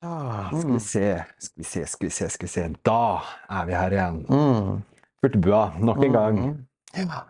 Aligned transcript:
Ah, 0.00 0.48
skal 0.52 0.72
vi 0.72 0.80
se, 0.80 1.24
skal 1.38 1.58
vi 1.58 1.64
se, 1.64 1.86
skal 1.86 2.06
vi 2.06 2.10
se, 2.10 2.28
skal 2.30 2.46
vi 2.46 2.52
se. 2.52 2.66
Da 2.86 3.22
er 3.50 3.66
vi 3.66 3.74
her 3.74 3.96
igjen. 3.96 4.20
Mm. 4.30 4.82
Furtebua, 5.22 5.62
nok 5.82 6.04
en 6.06 6.14
gang. 6.14 6.38
Mm. 6.38 6.58
Ja. 6.94 7.24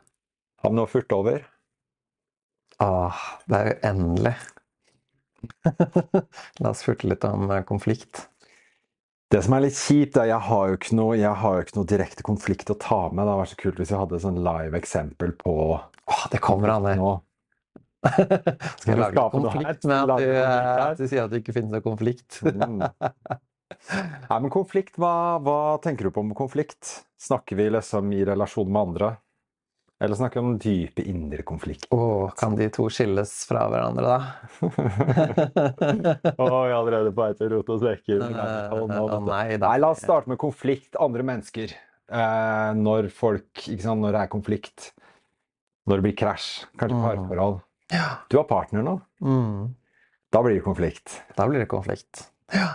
Har 0.61 0.73
vi 0.73 0.77
noe 0.77 0.89
å 0.89 0.91
furte 0.91 1.17
over? 1.17 1.47
Ah, 2.83 3.23
det 3.49 3.59
er 3.59 3.71
jo 3.71 3.77
endelig. 3.89 4.35
La 6.63 6.75
oss 6.75 6.85
furte 6.85 7.09
litt 7.09 7.25
om 7.25 7.49
eh, 7.51 7.65
konflikt. 7.67 8.27
Det 9.33 9.41
som 9.45 9.57
er 9.57 9.67
litt 9.67 9.77
kjipt, 9.77 10.17
er 10.21 10.31
jeg 10.31 10.45
har 10.49 10.69
jo 10.71 10.77
ikke 10.79 10.97
noe, 10.97 11.17
jeg 11.19 11.33
har 11.41 11.57
jo 11.57 11.65
ikke 11.65 11.77
noe 11.79 11.89
direkte 11.89 12.25
konflikt 12.25 12.71
å 12.73 12.77
ta 12.81 13.01
med. 13.09 13.23
Det 13.23 13.29
hadde 13.29 13.41
vært 13.43 13.53
så 13.55 13.63
kult 13.63 13.81
hvis 13.81 13.93
vi 13.93 14.01
hadde 14.01 14.17
et 14.19 14.25
sånn 14.25 14.43
live 14.45 14.81
eksempel 14.81 15.35
på 15.41 15.55
Åh, 16.09 16.23
det 16.33 16.41
kommer 16.41 16.73
an, 16.73 16.87
det. 16.89 16.97
Skal 18.07 18.93
jeg 18.93 18.99
lage 19.01 19.29
konflikt 19.35 19.87
med 19.91 20.13
at 20.15 20.23
du, 20.23 20.33
at 20.39 21.01
du 21.01 21.07
sier 21.07 21.25
at 21.25 21.33
det 21.33 21.43
ikke 21.43 21.57
finnes 21.57 21.75
noe 21.75 21.85
konflikt? 21.85 22.41
Mm. 22.47 22.83
Nei, 24.29 24.39
men 24.41 24.51
konflikt, 24.53 24.99
hva, 25.01 25.39
hva 25.45 25.61
tenker 25.85 26.09
du 26.09 26.15
på 26.15 26.25
med 26.27 26.39
konflikt? 26.39 27.01
Snakker 27.21 27.59
vi 27.59 27.69
liksom 27.75 28.13
i 28.15 28.23
relasjon 28.27 28.71
med 28.71 28.83
andre? 28.91 29.11
Eller 30.01 30.15
snakker 30.15 30.39
vi 30.41 30.47
om 30.47 30.59
dype 30.63 31.03
indre 31.11 31.43
konflikt? 31.43 31.89
Åh, 31.91 32.31
kan 32.39 32.55
de 32.55 32.69
to 32.71 32.87
skilles 32.93 33.33
fra 33.49 33.65
hverandre, 33.71 34.07
da? 34.07 34.19
Å, 36.39 36.47
jeg 36.47 36.71
er 36.71 36.77
allerede 36.77 37.11
på 37.11 37.25
vei 37.25 37.33
til 37.35 37.49
å 37.49 37.57
rote 37.57 37.75
oss 37.75 37.83
vekk. 37.83 38.13
nei, 39.59 39.75
la 39.83 39.91
oss 39.91 40.05
starte 40.07 40.31
med 40.31 40.39
konflikt. 40.39 40.95
Andre 41.03 41.27
mennesker. 41.27 41.75
Eh, 42.09 42.71
når 42.79 43.11
folk 43.13 43.67
ikke 43.67 43.83
sant, 43.83 44.05
Når 44.05 44.15
det 44.15 44.23
er 44.23 44.31
konflikt. 44.33 44.93
Når 45.91 45.99
det 45.99 46.07
blir 46.07 46.19
krasj. 46.23 46.49
Kanskje 46.79 47.03
parforhold. 47.03 47.59
Ja. 47.93 48.09
Du 48.29 48.37
har 48.37 48.45
partner 48.49 48.85
nå. 48.85 48.99
Mm. 49.25 49.75
Da 50.33 50.43
blir 50.45 50.59
det 50.59 50.65
konflikt. 50.67 51.23
Da 51.37 51.47
blir 51.49 51.63
det 51.63 51.71
konflikt. 51.71 52.29
Ja. 52.53 52.69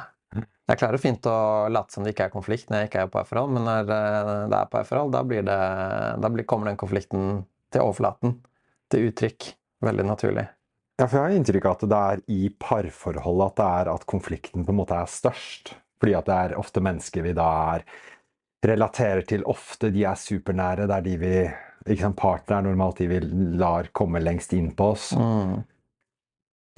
Jeg 0.64 0.80
klarer 0.80 1.02
fint 1.02 1.26
å 1.28 1.68
late 1.70 1.92
som 1.94 2.06
det 2.06 2.14
ikke 2.14 2.30
er 2.30 2.34
konflikt 2.34 2.70
når 2.72 2.82
jeg 2.84 2.90
ikke 2.90 3.02
er 3.04 3.12
på 3.12 3.22
FRL, 3.28 3.50
men 3.52 3.66
når 3.68 3.90
eh, 3.92 4.30
det 4.50 4.60
er 4.62 4.70
på 4.72 4.82
FRL, 4.88 5.12
da, 5.12 5.22
blir 5.28 5.44
det, 5.46 5.60
da 6.24 6.32
blir, 6.32 6.48
kommer 6.48 6.72
den 6.72 6.80
konflikten 6.80 7.44
til 7.74 7.84
overflaten. 7.84 8.38
Til 8.94 9.10
uttrykk. 9.10 9.50
Veldig 9.84 10.06
naturlig. 10.08 10.46
Ja, 11.02 11.08
for 11.10 11.18
jeg 11.18 11.26
har 11.26 11.36
inntrykk 11.36 11.68
av 11.68 11.76
at 11.76 11.86
det 11.92 12.00
er 12.00 12.24
i 12.32 12.42
parforholdet 12.64 13.52
at 13.52 13.60
det 13.60 13.70
er 13.82 13.92
at 13.92 14.06
konflikten 14.08 14.64
på 14.64 14.72
en 14.72 14.80
måte 14.80 14.96
er 14.96 15.12
størst. 15.12 15.74
Fordi 16.00 16.16
at 16.16 16.30
det 16.30 16.38
er 16.38 16.58
ofte 16.60 16.84
mennesker 16.84 17.26
vi 17.26 17.36
da 17.36 17.50
er 17.76 17.86
relaterer 18.64 19.26
til 19.28 19.44
ofte. 19.50 19.92
De 19.92 20.06
er 20.08 20.20
supernære. 20.20 20.88
Det 20.88 20.96
er 20.96 21.08
de 21.10 21.18
vi 21.20 21.36
sant, 22.00 22.18
Partner 22.20 22.60
er 22.60 22.68
normalt 22.70 23.02
de 23.02 23.10
vi 23.12 23.20
lar 23.60 23.90
komme 23.96 24.22
lengst 24.24 24.54
inn 24.56 24.72
på 24.78 24.94
oss. 24.96 25.12
Mm. 25.18 25.62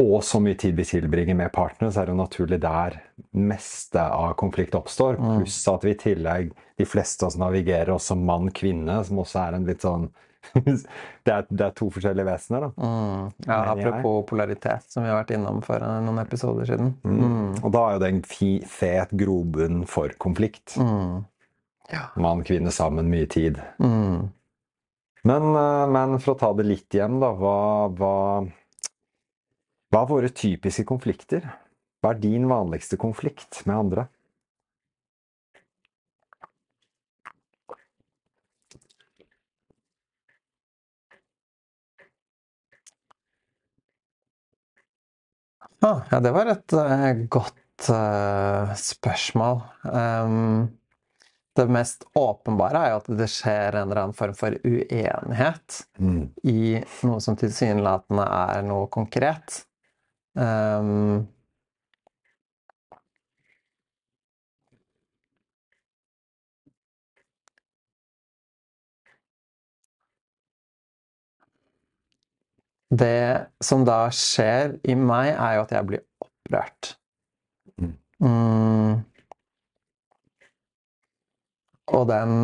Og 0.04 0.24
så 0.28 0.42
mye 0.44 0.58
tid 0.60 0.76
vi 0.76 0.84
tilbringer 0.84 1.38
med 1.40 1.54
partnere, 1.56 1.94
så 1.94 2.02
er 2.02 2.10
det 2.10 2.16
jo 2.16 2.20
naturlig 2.20 2.58
der 2.64 2.98
meste 3.32 4.02
av 4.04 4.34
konflikt 4.40 4.76
oppstår. 4.76 5.16
Mm. 5.16 5.30
Pluss 5.40 5.62
at 5.72 5.86
vi 5.88 5.94
i 5.94 6.00
tillegg, 6.00 6.52
de 6.76 6.88
fleste 6.88 7.24
av 7.24 7.32
oss 7.32 7.40
navigerer 7.40 7.94
oss 7.96 8.10
som 8.12 8.26
mann-kvinne, 8.28 8.98
som 9.08 9.22
også 9.24 9.40
er 9.46 9.60
en 9.60 9.68
litt 9.70 9.86
sånn 9.86 10.10
det, 10.54 11.32
er, 11.32 11.46
det 11.50 11.64
er 11.64 11.72
to 11.78 11.88
forskjellige 11.94 12.28
vesener, 12.28 12.68
da. 12.68 12.72
Mm. 12.76 13.30
Ja, 13.48 13.56
jeg. 13.56 13.72
apropos 13.72 14.26
polaritet, 14.30 14.86
som 14.92 15.06
vi 15.06 15.10
har 15.10 15.22
vært 15.22 15.32
innom 15.38 15.62
for 15.66 15.82
noen 15.82 16.22
episoder 16.22 16.70
siden. 16.70 16.92
Mm. 17.08 17.64
Og 17.64 17.72
da 17.74 17.86
er 17.86 17.96
jo 17.96 18.04
det 18.04 18.12
en 18.12 18.68
fet 18.76 19.16
grobunn 19.16 19.86
for 19.90 20.14
konflikt. 20.22 20.76
Mm. 20.78 21.24
Ja. 21.94 22.08
Mann-kvinne 22.20 22.74
sammen, 22.74 23.10
mye 23.10 23.30
tid. 23.32 23.62
Mm. 23.80 24.28
Men, 25.26 25.56
eh, 25.58 25.88
men 25.90 26.20
for 26.22 26.36
å 26.36 26.40
ta 26.40 26.52
det 26.54 26.68
litt 26.68 26.96
igjen, 26.96 27.18
da. 27.24 27.32
Hva, 27.40 27.56
hva, 27.98 28.14
hva 29.92 30.02
er 30.04 30.12
våre 30.12 30.30
typiske 30.30 30.86
konflikter? 30.86 31.48
Hva 32.04 32.14
er 32.14 32.22
din 32.22 32.46
vanligste 32.52 33.00
konflikt 33.02 33.64
med 33.66 33.76
andre? 33.80 34.08
Ah, 45.86 46.02
ja, 46.12 46.20
det 46.24 46.32
var 46.34 46.50
et 46.50 46.74
uh, 46.74 47.12
godt 47.30 47.90
uh, 47.94 48.72
spørsmål. 48.80 49.60
Ehm, 49.92 50.64
det 51.56 51.66
mest 51.72 52.04
åpenbare 52.20 52.82
er 52.82 52.92
jo 52.92 52.98
at 53.00 53.08
det 53.20 53.30
skjer 53.32 53.78
en 53.78 53.88
eller 53.88 54.02
annen 54.02 54.18
form 54.18 54.36
for 54.36 54.58
uenighet 54.68 55.78
i 56.52 56.82
noe 57.08 57.22
som 57.24 57.38
tilsynelatende 57.40 58.26
er 58.28 58.66
noe 58.68 58.90
konkret. 58.92 59.62
Um, 60.36 61.24
det 72.92 73.48
som 73.64 73.88
da 73.88 74.06
skjer 74.14 74.78
i 74.84 74.96
meg, 75.00 75.32
er 75.34 75.58
jo 75.58 75.66
at 75.66 75.74
jeg 75.76 75.90
blir 75.90 76.06
opprørt. 76.24 76.96
Mm. 77.80 79.06
Og 81.94 82.08
den 82.10 82.38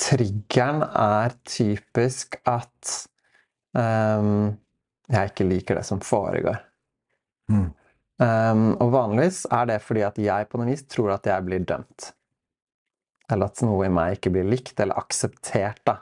triggeren 0.00 0.82
er 0.88 1.34
typisk 1.46 2.38
at 2.48 2.92
um, 3.76 4.54
jeg 5.10 5.30
ikke 5.30 5.46
liker 5.48 5.78
det 5.78 5.86
som 5.86 6.00
foregår. 6.02 6.58
Mm. 7.52 7.68
Um, 8.22 8.66
og 8.80 8.92
vanligvis 8.94 9.44
er 9.52 9.68
det 9.68 9.80
fordi 9.82 10.04
at 10.06 10.18
jeg 10.22 10.48
på 10.48 10.60
noe 10.60 10.70
vis 10.70 10.84
tror 10.88 11.16
at 11.16 11.26
jeg 11.28 11.46
blir 11.46 11.66
dømt. 11.66 12.12
Eller 13.32 13.50
at 13.50 13.62
noe 13.64 13.86
i 13.86 13.92
meg 13.92 14.18
ikke 14.18 14.32
blir 14.34 14.48
likt 14.48 14.80
eller 14.80 14.98
akseptert, 15.00 15.80
da. 15.86 16.00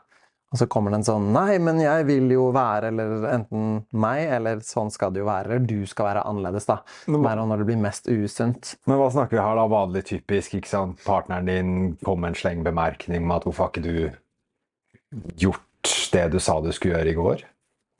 Og 0.52 0.60
så 0.60 0.66
kommer 0.68 0.92
det 0.92 1.00
en 1.00 1.06
sånn 1.06 1.30
Nei, 1.32 1.56
men 1.64 1.78
jeg 1.80 2.04
vil 2.08 2.28
jo 2.34 2.50
være 2.52 2.90
eller 2.92 3.26
enten 3.32 3.86
meg, 3.96 4.26
eller 4.36 4.60
sånn 4.66 4.90
skal 4.92 5.14
det 5.14 5.22
jo 5.22 5.28
være. 5.30 5.48
Eller 5.48 5.66
du 5.68 5.86
skal 5.88 6.10
være 6.10 6.24
annerledes, 6.28 6.66
da. 6.68 6.80
Men, 7.08 7.22
Være 7.24 7.46
når 7.48 7.62
det 7.62 7.68
blir 7.70 7.80
mest 7.80 8.10
usunt. 8.12 8.74
men 8.86 9.00
hva 9.00 9.08
snakker 9.14 9.38
vi 9.38 9.42
her 9.42 9.56
da? 9.56 9.64
Vanlig 9.72 10.04
typisk, 10.10 10.58
ikke 10.58 10.68
sant? 10.68 11.00
Partneren 11.06 11.48
din 11.48 11.72
kom 12.04 12.20
med 12.20 12.34
en 12.34 12.40
slengbemerkning 12.42 13.24
om 13.24 13.32
at 13.38 13.48
hvorfor 13.48 13.66
har 13.66 13.72
ikke 13.72 13.86
du 13.86 15.32
gjort 15.40 15.96
det 16.12 16.28
du 16.32 16.38
sa 16.40 16.60
du 16.60 16.70
skulle 16.72 16.98
gjøre 16.98 17.12
i 17.12 17.18
går? 17.18 17.46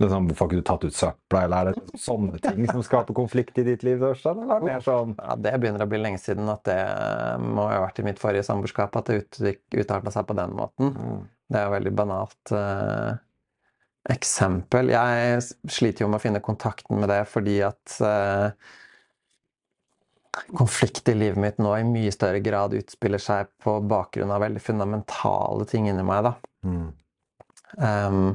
Det 0.03 0.09
sånn, 0.11 0.27
hvorfor 0.29 0.45
har 0.47 0.51
ikke 0.51 0.61
du 0.63 0.69
tatt 0.69 0.85
ut 0.89 0.97
søpla, 0.99 1.41
eller 1.47 1.57
er 1.57 1.71
det 1.73 2.01
sånne 2.03 2.41
ting 2.43 2.67
som 2.71 2.83
skaper 2.85 3.15
konflikt 3.17 3.59
i 3.63 3.65
ditt 3.67 3.85
liv, 3.87 4.03
Ørstein? 4.09 4.41
Eller 4.43 4.57
er 4.61 4.67
mer 4.67 4.85
sånn 4.85 5.15
Ja, 5.19 5.37
Det 5.47 5.53
begynner 5.63 5.85
å 5.85 5.91
bli 5.91 6.01
lenge 6.03 6.21
siden 6.23 6.51
at 6.53 6.65
det 6.69 6.79
må 7.43 7.69
ha 7.71 7.81
vært 7.85 8.01
i 8.03 8.07
mitt 8.07 8.21
forrige 8.23 8.45
samboerskap 8.49 8.97
at 8.99 9.11
det 9.11 9.21
uttrykk- 9.23 9.79
utarta 9.85 10.13
seg 10.15 10.27
på 10.29 10.37
den 10.39 10.57
måten. 10.59 10.93
mm, 10.97 11.21
Det 11.53 11.61
er 11.61 11.69
jo 11.69 11.75
veldig 11.77 11.95
banalt 12.03 12.53
eh, 12.59 13.13
eksempel. 14.13 14.91
Jeg 14.91 15.43
sliter 15.71 16.05
jo 16.05 16.09
med 16.11 16.19
å 16.21 16.25
finne 16.27 16.43
kontakten 16.43 16.99
med 17.01 17.13
det 17.13 17.21
fordi 17.31 17.61
at 17.67 17.99
eh, 18.03 18.51
konflikt 20.57 21.09
i 21.13 21.15
livet 21.15 21.39
mitt 21.41 21.59
nå 21.61 21.75
i 21.77 21.84
mye 21.87 22.13
større 22.15 22.41
grad 22.45 22.75
utspiller 22.79 23.21
seg 23.21 23.51
på 23.63 23.77
bakgrunn 23.84 24.33
av 24.33 24.41
veldig 24.47 24.63
fundamentale 24.65 25.67
ting 25.69 25.89
inni 25.93 26.03
meg. 26.09 26.25
da. 26.31 26.34
mm, 26.67 26.91
Um, 27.73 28.34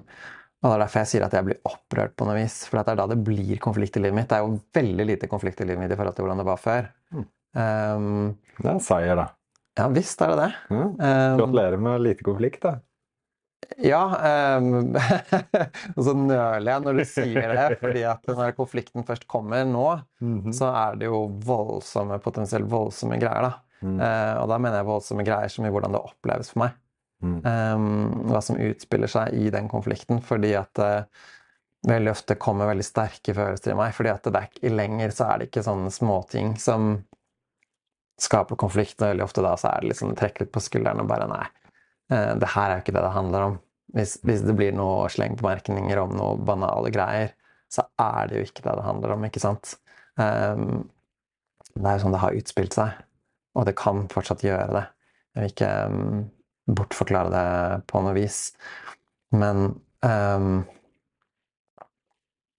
og 0.64 0.70
Det 0.72 0.74
er 0.76 0.82
derfor 0.86 1.00
jeg 1.04 1.10
sier 1.12 1.26
at 1.28 1.34
jeg 1.38 1.46
blir 1.46 1.60
opprørt 1.70 2.16
på 2.18 2.26
noe 2.26 2.36
vis. 2.40 2.56
For 2.68 2.80
det 2.82 2.94
er 2.96 2.98
da 3.02 3.06
det 3.12 3.20
blir 3.24 3.60
konflikt 3.62 3.98
i 4.00 4.02
livet 4.02 4.16
mitt. 4.18 4.30
Det 4.32 4.38
er 4.40 4.46
jo 4.48 4.60
veldig 4.74 5.06
lite 5.06 5.30
konflikt 5.30 5.62
i 5.62 5.68
livet 5.70 5.84
mitt 5.84 5.94
i 5.94 5.98
forhold 6.00 6.16
til 6.18 6.26
hvordan 6.26 6.42
det 6.42 6.48
var 6.50 6.58
før. 6.62 6.88
Mm. 7.14 7.26
Um, 7.58 8.38
Det 8.58 8.66
er 8.66 8.74
en 8.74 8.82
seier, 8.84 9.16
da. 9.20 9.28
ja 9.78 9.88
visst 9.94 10.22
er 10.26 10.34
det 10.34 10.38
det. 10.42 10.52
Um, 10.74 10.92
Gratulerer 10.98 11.78
med 11.78 12.02
lite 12.02 12.26
konflikt, 12.26 12.62
da. 12.66 12.76
Ja, 13.82 14.02
Um, 14.58 14.94
og 15.98 16.02
så 16.06 16.14
nøler 16.18 16.68
jeg 16.72 16.84
når 16.86 17.00
du 17.00 17.04
sier 17.10 17.54
det, 17.54 17.80
fordi 17.82 18.04
at 18.10 18.26
når 18.30 18.54
konflikten 18.58 19.06
først 19.06 19.26
kommer 19.30 19.66
nå, 19.66 19.86
Mhm. 20.22 20.54
så 20.54 20.70
er 20.74 20.96
det 20.98 21.06
jo 21.10 21.24
voldsomme, 21.46 22.18
potensielt 22.24 22.70
voldsomme 22.70 23.18
greier, 23.22 23.50
da. 23.50 23.54
Mm. 23.86 23.98
Uh, 24.02 24.34
og 24.42 24.48
da 24.50 24.58
mener 24.58 24.80
jeg 24.82 24.88
voldsomme 24.90 25.26
greier 25.26 25.50
som 25.54 25.66
i 25.66 25.70
hvordan 25.74 25.94
det 25.94 26.02
oppleves 26.02 26.50
for 26.54 26.64
meg. 26.66 26.78
Mm. 27.24 27.40
Um, 27.42 27.86
hva 28.30 28.42
som 28.46 28.60
utspiller 28.62 29.10
seg 29.10 29.34
i 29.34 29.50
den 29.54 29.70
konflikten, 29.72 30.22
fordi 30.22 30.54
at 30.60 30.70
det 30.78 30.92
veldig 31.88 32.12
ofte 32.12 32.36
kommer 32.42 32.70
veldig 32.70 32.86
sterke 32.86 33.34
følelser 33.38 33.74
i 33.74 33.78
meg. 33.80 33.94
Fordi 33.98 34.12
at 34.12 34.28
det 34.28 34.40
er 34.40 34.50
ikke 34.50 34.74
lenger 34.74 35.14
så 35.16 35.30
er 35.30 35.40
det 35.40 35.50
ikke 35.50 35.66
sånne 35.66 35.94
småting 35.94 36.56
som 36.62 36.92
skaper 38.22 38.60
konflikt. 38.60 39.00
Veldig 39.02 39.26
ofte 39.26 39.46
da 39.46 39.56
så 39.60 39.72
er 39.72 39.84
det 39.84 39.94
liksom 39.94 40.16
trekke 40.18 40.46
litt 40.46 40.54
på 40.54 40.64
skuldrene 40.64 41.06
og 41.06 41.10
bare 41.10 41.30
nei, 41.32 41.46
uh, 42.14 42.34
det 42.38 42.54
her 42.54 42.70
er 42.70 42.78
jo 42.78 42.86
ikke 42.86 42.98
det 42.98 43.08
det 43.08 43.16
handler 43.18 43.50
om. 43.52 43.58
Hvis, 43.96 44.18
hvis 44.28 44.44
det 44.44 44.58
blir 44.58 44.74
noe 44.76 45.08
slengbemerkninger 45.10 46.00
om 46.02 46.16
noe 46.18 46.38
banale 46.44 46.92
greier, 46.92 47.34
så 47.72 47.86
er 48.00 48.30
det 48.30 48.40
jo 48.40 48.48
ikke 48.48 48.64
det 48.66 48.78
det 48.80 48.86
handler 48.86 49.14
om, 49.16 49.26
ikke 49.28 49.44
sant? 49.44 49.78
Um, 50.20 50.88
det 51.78 51.86
er 51.86 51.98
jo 51.98 52.06
sånn 52.06 52.16
det 52.16 52.24
har 52.24 52.38
utspilt 52.38 52.76
seg, 52.78 52.96
og 53.58 53.68
det 53.68 53.76
kan 53.80 54.08
fortsatt 54.12 54.44
gjøre 54.46 54.74
det. 54.74 54.84
Jeg 55.36 55.44
vil 55.44 55.54
ikke 55.54 55.70
ehm, 55.86 56.22
bortforklare 56.68 57.32
det 57.32 57.82
på 57.90 58.02
noe 58.04 58.16
vis, 58.18 58.52
men 59.36 59.70
um, 60.04 60.62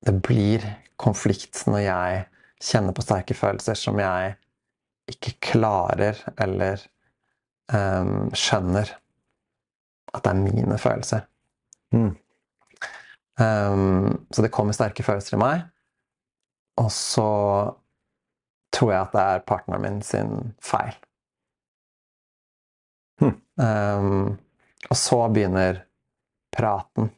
det 0.05 0.15
blir 0.25 0.65
konflikt 1.01 1.65
når 1.69 1.83
jeg 1.85 2.23
kjenner 2.65 2.97
på 2.97 3.05
sterke 3.05 3.37
følelser 3.39 3.79
som 3.79 4.01
jeg 4.03 4.35
ikke 5.09 5.37
klarer 5.53 6.19
eller 6.41 6.81
um, 7.73 8.29
skjønner 8.37 8.91
at 10.15 10.25
det 10.25 10.33
er 10.33 10.41
mine 10.41 10.79
følelser. 10.81 11.27
Mm. 11.95 12.15
Um, 13.39 14.27
så 14.33 14.45
det 14.45 14.53
kommer 14.53 14.77
sterke 14.77 15.05
følelser 15.07 15.37
i 15.37 15.43
meg. 15.43 15.67
Og 16.79 16.91
så 16.95 17.29
tror 18.75 18.93
jeg 18.93 19.01
at 19.01 19.15
det 19.15 19.25
er 19.25 19.47
partneren 19.49 19.85
min 19.85 20.01
sin 20.05 20.33
feil. 20.63 20.97
Um, 23.59 24.37
og 24.89 24.97
så 24.97 25.21
begynner 25.35 25.83
praten, 26.55 27.11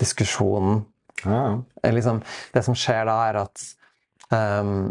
diskusjonen. 0.00 0.84
Ja, 1.24 1.60
Liksom, 1.84 2.22
det 2.52 2.62
som 2.64 2.76
skjer 2.76 3.06
da, 3.08 3.16
er 3.28 3.38
at 3.44 3.62
um, 4.32 4.90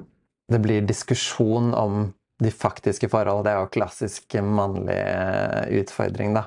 det 0.50 0.60
blir 0.64 0.86
diskusjon 0.88 1.74
om 1.78 2.14
de 2.40 2.52
faktiske 2.52 3.10
forhold. 3.12 3.44
Det 3.46 3.52
er 3.52 3.60
jo 3.60 3.74
klassisk 3.74 4.38
mannlig 4.46 4.96
eh, 4.96 5.81
utfordring, 5.81 6.34
da. 6.38 6.46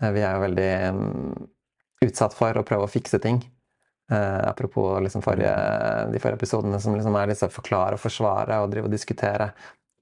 Eh, 0.00 0.12
Vi 0.12 0.20
er 0.20 0.36
jo 0.36 0.44
veldig 0.44 0.68
um, 0.92 1.48
utsatt 2.04 2.36
for 2.36 2.60
å 2.60 2.66
prøve 2.66 2.86
å 2.86 2.92
fikse 2.92 3.18
ting. 3.22 3.40
Uh, 4.10 4.42
apropos 4.50 4.98
liksom 5.00 5.22
forrige, 5.22 5.54
de 6.10 6.18
forrige 6.18 6.40
episodene 6.40 6.80
som 6.82 6.96
liksom 6.96 7.14
er 7.16 7.30
disse 7.30 7.46
forklare 7.54 7.96
og 7.96 8.02
forsvare 8.02 8.58
og 8.60 8.72
drive 8.72 8.90
og 8.90 8.94
diskutere 8.94 9.52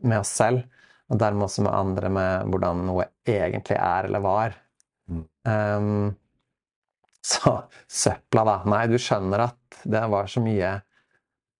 med 0.08 0.22
oss 0.22 0.32
selv, 0.40 0.64
og 1.08 1.20
dermed 1.20 1.46
også 1.46 1.64
med 1.64 1.72
andre 1.74 2.10
med 2.12 2.50
hvordan 2.52 2.82
noe 2.88 3.06
egentlig 3.28 3.78
er 3.80 4.08
eller 4.08 4.24
var. 4.24 4.56
Mm. 5.08 5.22
Um, 5.48 6.16
så 7.24 7.54
søpla, 7.88 8.44
da. 8.44 8.56
Nei, 8.68 8.82
du 8.92 8.98
skjønner 9.00 9.46
at 9.48 9.80
det 9.88 10.04
var 10.12 10.28
så 10.30 10.42
mye 10.44 10.74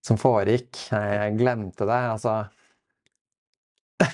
som 0.05 0.21
foregikk. 0.21 0.85
Jeg 0.93 1.35
glemte 1.41 1.89
det. 1.89 1.99
Altså 2.12 2.37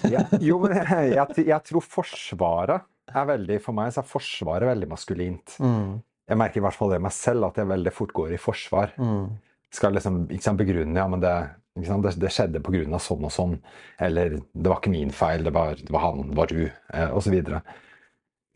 Ja, 0.09 0.23
jo, 0.41 0.59
men 0.63 0.77
jeg, 0.79 1.13
jeg, 1.15 1.47
jeg 1.51 1.61
tror 1.69 1.85
Forsvaret 1.85 2.87
er 3.15 3.27
veldig 3.29 3.59
For 3.63 3.77
meg 3.77 3.91
så 3.93 4.01
er 4.01 4.09
Forsvaret 4.09 4.71
veldig 4.71 4.89
maskulint. 4.91 5.59
mm, 5.61 5.91
Jeg 6.31 6.41
merker 6.41 6.63
i 6.63 6.65
hvert 6.65 6.79
fall 6.79 6.95
det 6.95 7.03
meg 7.05 7.13
selv, 7.15 7.51
at 7.51 7.61
jeg 7.61 7.69
veldig 7.69 7.93
fort 7.93 8.15
går 8.17 8.33
i 8.35 8.41
forsvar. 8.41 8.95
mm, 8.97 9.27
Skal 9.75 9.93
liksom 9.99 10.23
ikke 10.31 10.47
sant, 10.47 10.63
begrunne 10.63 10.99
ja, 10.99 11.07
men 11.11 11.21
det, 11.23 11.35
det, 11.75 12.15
det 12.23 12.31
skjedde 12.33 12.63
pga. 12.63 12.99
sånn 13.03 13.27
og 13.27 13.33
sånn. 13.35 13.55
Eller 13.99 14.39
det 14.53 14.69
var 14.69 14.81
ikke 14.81 14.95
min 14.95 15.15
feil, 15.15 15.45
det 15.45 15.55
var, 15.55 15.79
det 15.81 15.93
var 15.95 16.07
han, 16.09 16.29
det 16.31 16.39
var 16.39 16.53
du, 16.53 16.69
eh, 16.95 17.11
osv. 17.15 17.35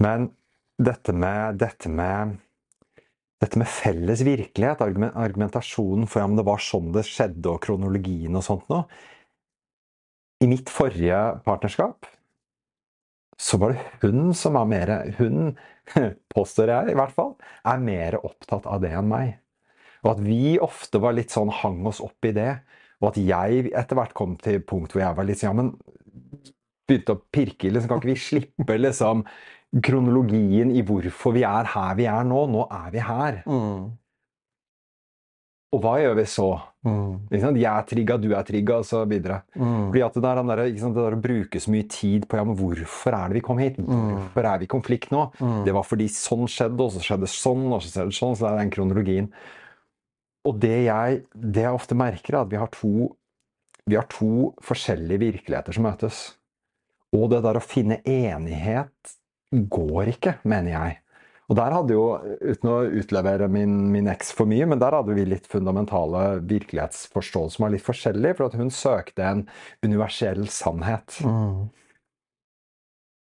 Men 0.03 0.31
dette 0.79 1.12
med, 1.12 1.59
dette 1.59 1.91
med 1.91 2.38
dette 3.38 3.59
med 3.59 3.70
felles 3.70 4.23
virkelighet, 4.26 4.82
argumentasjonen 4.82 6.09
for 6.11 6.26
men 6.26 6.41
det 6.41 6.47
var 6.47 6.62
sånn 6.62 6.91
det 6.94 7.05
skjedde, 7.06 7.53
og 7.53 7.62
kronologien 7.62 8.35
og 8.35 8.43
sånt 8.43 8.67
noe 8.73 8.87
I 10.43 10.49
mitt 10.50 10.70
forrige 10.70 11.20
partnerskap 11.47 12.09
så 13.38 13.59
var 13.62 13.75
det 13.75 13.85
hun 14.03 14.32
som 14.35 14.56
var 14.59 14.67
mer 14.67 14.91
Hun, 15.19 15.53
påstår 16.35 16.73
jeg 16.73 16.93
i 16.93 16.97
hvert 16.99 17.15
fall, 17.15 17.37
er 17.62 17.79
mer 17.79 18.19
opptatt 18.19 18.67
av 18.67 18.82
det 18.82 18.91
enn 18.99 19.06
meg. 19.09 19.37
Og 20.03 20.11
at 20.17 20.23
vi 20.25 20.59
ofte 20.62 21.00
var 21.03 21.15
litt 21.15 21.32
sånn 21.35 21.53
hang 21.62 21.87
oss 21.87 22.03
opp 22.05 22.26
i 22.26 22.35
det. 22.35 22.59
Og 23.03 23.12
at 23.12 23.21
jeg 23.23 23.71
etter 23.79 23.99
hvert 23.99 24.15
kom 24.19 24.37
til 24.43 24.59
punkt 24.67 24.93
hvor 24.95 25.05
jeg 25.05 25.15
var 25.19 25.29
litt 25.29 25.39
sånn 25.41 25.53
Ja, 25.53 25.56
men 25.61 25.73
begynte 26.89 27.15
å 27.15 27.23
pirke 27.35 27.69
i 27.69 27.71
liksom, 27.75 27.91
Kan 27.93 28.00
ikke 28.03 28.12
vi 28.15 28.19
slippe 28.23 28.79
liksom 28.81 29.25
kronologien 29.85 30.71
i 30.73 30.81
hvorfor 30.87 31.35
vi 31.37 31.43
er 31.45 31.69
her 31.75 31.97
vi 31.99 32.06
er 32.09 32.25
nå? 32.25 32.47
Nå 32.49 32.62
er 32.73 32.91
vi 32.95 33.03
her. 33.05 33.43
mm, 33.45 33.83
Og 35.77 35.83
hva 35.85 35.99
gjør 36.00 36.15
vi 36.17 36.25
så? 36.33 36.47
mm? 36.89 37.29
Jeg 37.29 37.67
er 37.69 37.85
trigga, 37.91 38.17
du 38.17 38.31
er 38.33 38.47
trigga, 38.49 38.79
og 38.81 38.87
så 38.89 39.03
videre. 39.05 39.43
mm, 39.53 39.91
Fordi 39.91 40.05
at 40.06 40.15
det 40.17 40.23
der, 40.25 40.41
der, 40.49 40.62
sant, 40.81 40.97
det 40.97 41.05
der 41.05 41.17
å 41.19 41.21
bruke 41.21 41.61
så 41.61 41.75
mye 41.75 41.85
tid 41.93 42.25
på 42.31 42.39
ja, 42.41 42.44
men 42.49 42.56
hvorfor 42.56 43.12
er 43.19 43.29
det 43.29 43.37
vi 43.37 43.44
kom 43.44 43.61
hit? 43.61 43.77
Hvorfor 43.77 44.49
er 44.49 44.62
vi 44.62 44.65
i 44.71 44.73
konflikt 44.73 45.12
nå? 45.12 45.27
mm. 45.37 45.61
Det 45.69 45.75
var 45.77 45.85
fordi 45.85 46.09
sånn 46.09 46.49
skjedde, 46.49 46.81
og 46.81 46.97
så 46.97 47.05
skjedde 47.05 47.29
sånn, 47.29 47.67
og 47.69 47.85
så 47.85 47.93
skjedde 47.93 48.17
sånn. 48.17 48.39
Så 48.41 48.47
det 48.47 48.55
er 48.55 48.62
den 48.65 48.73
kronologien. 48.73 49.29
Og 50.49 50.59
det 50.62 50.77
jeg, 50.87 51.23
det 51.35 51.65
jeg 51.67 51.77
ofte 51.77 51.97
merker, 51.99 52.35
er 52.35 52.45
at 52.47 52.53
vi 52.53 52.61
har, 52.61 52.71
to, 52.73 53.11
vi 53.89 53.99
har 53.99 54.09
to 54.12 54.53
forskjellige 54.65 55.25
virkeligheter 55.27 55.77
som 55.77 55.89
møtes. 55.89 56.23
Og 57.17 57.29
det 57.33 57.43
der 57.45 57.59
å 57.59 57.65
finne 57.65 58.00
enighet 58.09 59.15
går 59.53 60.15
ikke, 60.15 60.39
mener 60.49 60.75
jeg. 60.75 60.99
Og 61.49 61.56
der 61.56 61.73
hadde 61.73 61.95
jo, 61.97 62.03
uten 62.45 62.69
å 62.69 62.77
utlevere 63.00 63.47
min, 63.49 63.77
min 63.93 64.11
eks 64.12 64.35
for 64.37 64.49
mye, 64.50 64.67
men 64.69 64.81
der 64.83 64.93
hadde 64.99 65.15
vi 65.17 65.25
litt 65.25 65.49
fundamentale 65.49 66.43
virkelighetsforståelser 66.45 67.56
som 67.56 67.65
var 67.65 67.73
litt 67.73 67.87
forskjellig, 67.87 68.35
for 68.37 68.51
at 68.51 68.59
hun 68.61 68.73
søkte 68.75 69.25
en 69.25 69.47
universell 69.85 70.44
sannhet. 70.53 71.21
mm. 71.25 71.69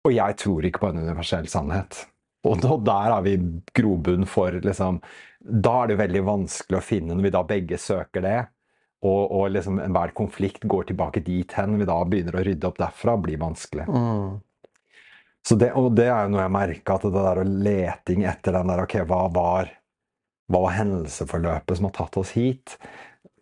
Og 0.02 0.10
jeg 0.10 0.34
tror 0.42 0.66
ikke 0.66 0.80
på 0.82 0.88
en 0.90 1.02
universell 1.02 1.46
sannhet. 1.50 2.04
Og 2.44 2.60
da- 2.60 2.76
der 2.88 3.10
har 3.14 3.22
vi 3.22 3.36
grobunn 3.74 4.26
for 4.26 4.50
liksom 4.50 5.00
Da 5.42 5.82
er 5.82 5.86
det 5.88 5.98
veldig 5.98 6.22
vanskelig 6.24 6.78
å 6.78 6.82
finne, 6.86 7.14
når 7.14 7.22
vi 7.22 7.30
da 7.34 7.42
begge 7.42 7.78
søker 7.78 8.22
det, 8.22 8.46
og, 9.02 9.32
og 9.34 9.50
liksom 9.50 9.80
enhver 9.82 10.12
konflikt 10.14 10.62
går 10.70 10.84
tilbake 10.86 11.22
dit 11.26 11.52
hen, 11.58 11.78
vi 11.80 11.84
da 11.88 11.96
begynner 12.06 12.36
å 12.38 12.44
rydde 12.46 12.68
opp 12.68 12.78
derfra, 12.78 13.16
blir 13.18 13.40
vanskelig. 13.42 13.88
Mm. 13.90 14.36
Så 15.42 15.56
det, 15.58 15.72
og 15.74 15.96
det 15.98 16.06
er 16.06 16.28
jo 16.28 16.36
noe 16.36 16.44
jeg 16.44 16.54
merka, 16.54 16.94
at 16.94 17.02
det 17.08 17.12
der 17.16 17.40
å 17.42 17.46
leting 17.66 18.22
etter 18.30 18.54
den 18.54 18.70
der 18.70 18.84
Ok, 18.84 18.94
hva 19.10 19.24
var, 19.34 19.72
hva 20.46 20.60
var 20.68 20.76
hendelseforløpet 20.78 21.76
som 21.80 21.88
har 21.90 21.96
tatt 21.96 22.20
oss 22.22 22.30
hit? 22.38 22.76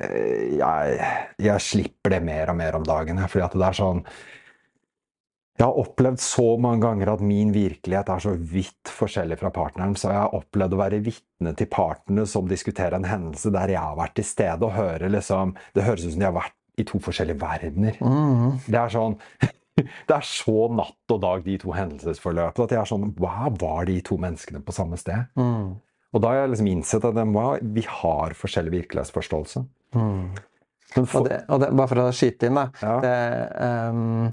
Eh, 0.01 0.57
Jeg, 0.57 1.11
jeg 1.37 1.61
slipper 1.61 2.17
det 2.17 2.23
mer 2.25 2.49
og 2.49 2.57
mer 2.57 2.81
om 2.81 2.87
dagen. 2.89 3.21
Fordi 3.29 3.45
at 3.45 3.53
det 3.61 3.69
er 3.69 3.77
sånn 3.83 4.01
Jeg 5.61 5.69
har 5.69 5.77
opplevd 5.77 6.23
så 6.25 6.45
mange 6.57 6.81
ganger 6.87 7.11
at 7.13 7.21
min 7.21 7.51
virkelighet 7.53 8.09
er 8.09 8.23
så 8.25 8.31
vidt 8.33 8.89
forskjellig 8.97 9.37
fra 9.43 9.51
partneren, 9.53 9.93
så 9.93 10.09
jeg 10.09 10.17
har 10.17 10.37
opplevd 10.39 10.73
å 10.73 10.79
være 10.81 11.01
vitne 11.05 11.53
til 11.59 11.69
partnere 11.69 12.25
som 12.31 12.47
diskuterer 12.49 12.97
en 12.97 13.05
hendelse 13.05 13.53
der 13.53 13.75
jeg 13.75 13.83
har 13.85 13.99
vært 13.99 14.15
til 14.17 14.25
stede, 14.25 14.65
og 14.65 14.73
hører 14.73 15.13
liksom 15.13 15.53
Det 15.77 15.85
høres 15.85 16.07
ut 16.07 16.15
som 16.15 16.23
de 16.23 16.29
har 16.31 16.39
vært 16.39 16.57
i 16.81 16.87
to 16.89 17.01
forskjellige 17.05 17.43
verdener. 17.43 17.99
Mm. 18.01 18.57
Det 18.65 18.79
er 18.81 18.95
sånn 18.95 19.19
Det 20.09 20.17
er 20.17 20.25
så 20.25 20.57
natt 20.73 21.13
og 21.13 21.21
dag, 21.27 21.45
de 21.45 21.59
to 21.61 21.77
hendelsesforløpene, 21.77 22.65
at 22.65 22.75
jeg 22.75 22.81
er 22.81 22.89
sånn 22.89 23.13
Wow, 23.21 23.53
var 23.61 23.85
de 23.91 23.99
to 24.05 24.17
menneskene 24.21 24.65
på 24.65 24.77
samme 24.77 24.97
sted? 25.01 25.29
Mm. 25.37 25.77
Og 26.11 26.25
da 26.25 26.33
har 26.33 26.41
jeg 26.41 26.55
liksom 26.55 26.73
innsett 26.73 27.05
at 27.05 27.21
wow, 27.37 27.53
vi 27.61 27.85
har 28.01 28.33
forskjellig 28.39 28.73
virkelighetsforståelse. 28.79 29.63
Mm. 29.93 30.25
For... 30.97 31.21
Og 31.21 31.29
det, 31.29 31.39
og 31.53 31.61
det, 31.63 31.71
bare 31.77 31.93
for 31.93 32.03
å 32.03 32.11
skyte 32.17 32.49
inn, 32.49 32.59
da. 32.59 32.67
Ja. 32.83 32.97
Det, 33.05 33.15
ehm, 33.69 34.33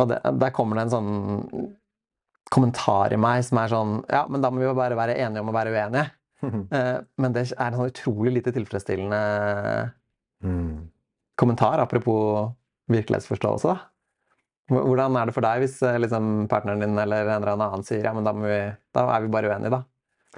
og 0.00 0.10
det, 0.10 0.18
der 0.42 0.52
kommer 0.54 0.78
det 0.78 0.86
en 0.86 0.94
sånn 0.94 1.70
kommentar 2.54 3.14
i 3.14 3.20
meg 3.20 3.44
som 3.46 3.60
er 3.62 3.72
sånn 3.72 3.94
Ja, 4.10 4.24
men 4.30 4.42
da 4.44 4.50
må 4.52 4.60
vi 4.60 4.68
jo 4.68 4.76
bare 4.76 4.98
være 4.98 5.16
enige 5.22 5.42
om 5.44 5.50
å 5.52 5.56
være 5.56 5.72
uenige. 5.74 6.08
uh, 6.44 6.98
men 7.22 7.36
det 7.36 7.46
er 7.52 7.70
en 7.70 7.78
sånn 7.78 7.92
utrolig 7.92 8.34
lite 8.38 8.52
tilfredsstillende 8.54 9.22
mm. 10.44 10.76
kommentar, 11.40 11.80
apropos 11.82 12.52
virkelighetsforståelse, 12.92 13.72
da. 13.72 13.90
Hvordan 14.72 15.16
er 15.20 15.28
det 15.28 15.34
for 15.36 15.44
deg 15.44 15.60
hvis 15.60 15.74
eh, 15.84 15.98
liksom, 16.00 16.46
partneren 16.48 16.80
din 16.80 16.96
eller 16.96 17.26
en 17.28 17.42
eller 17.42 17.52
annen 17.52 17.82
sier 17.84 18.06
ja, 18.06 18.14
men 18.16 18.24
da, 18.24 18.32
må 18.32 18.46
vi, 18.48 18.60
da 18.96 19.02
er 19.12 19.24
vi 19.24 19.32
bare 19.32 19.50
uenige, 19.52 19.74
da? 19.74 19.82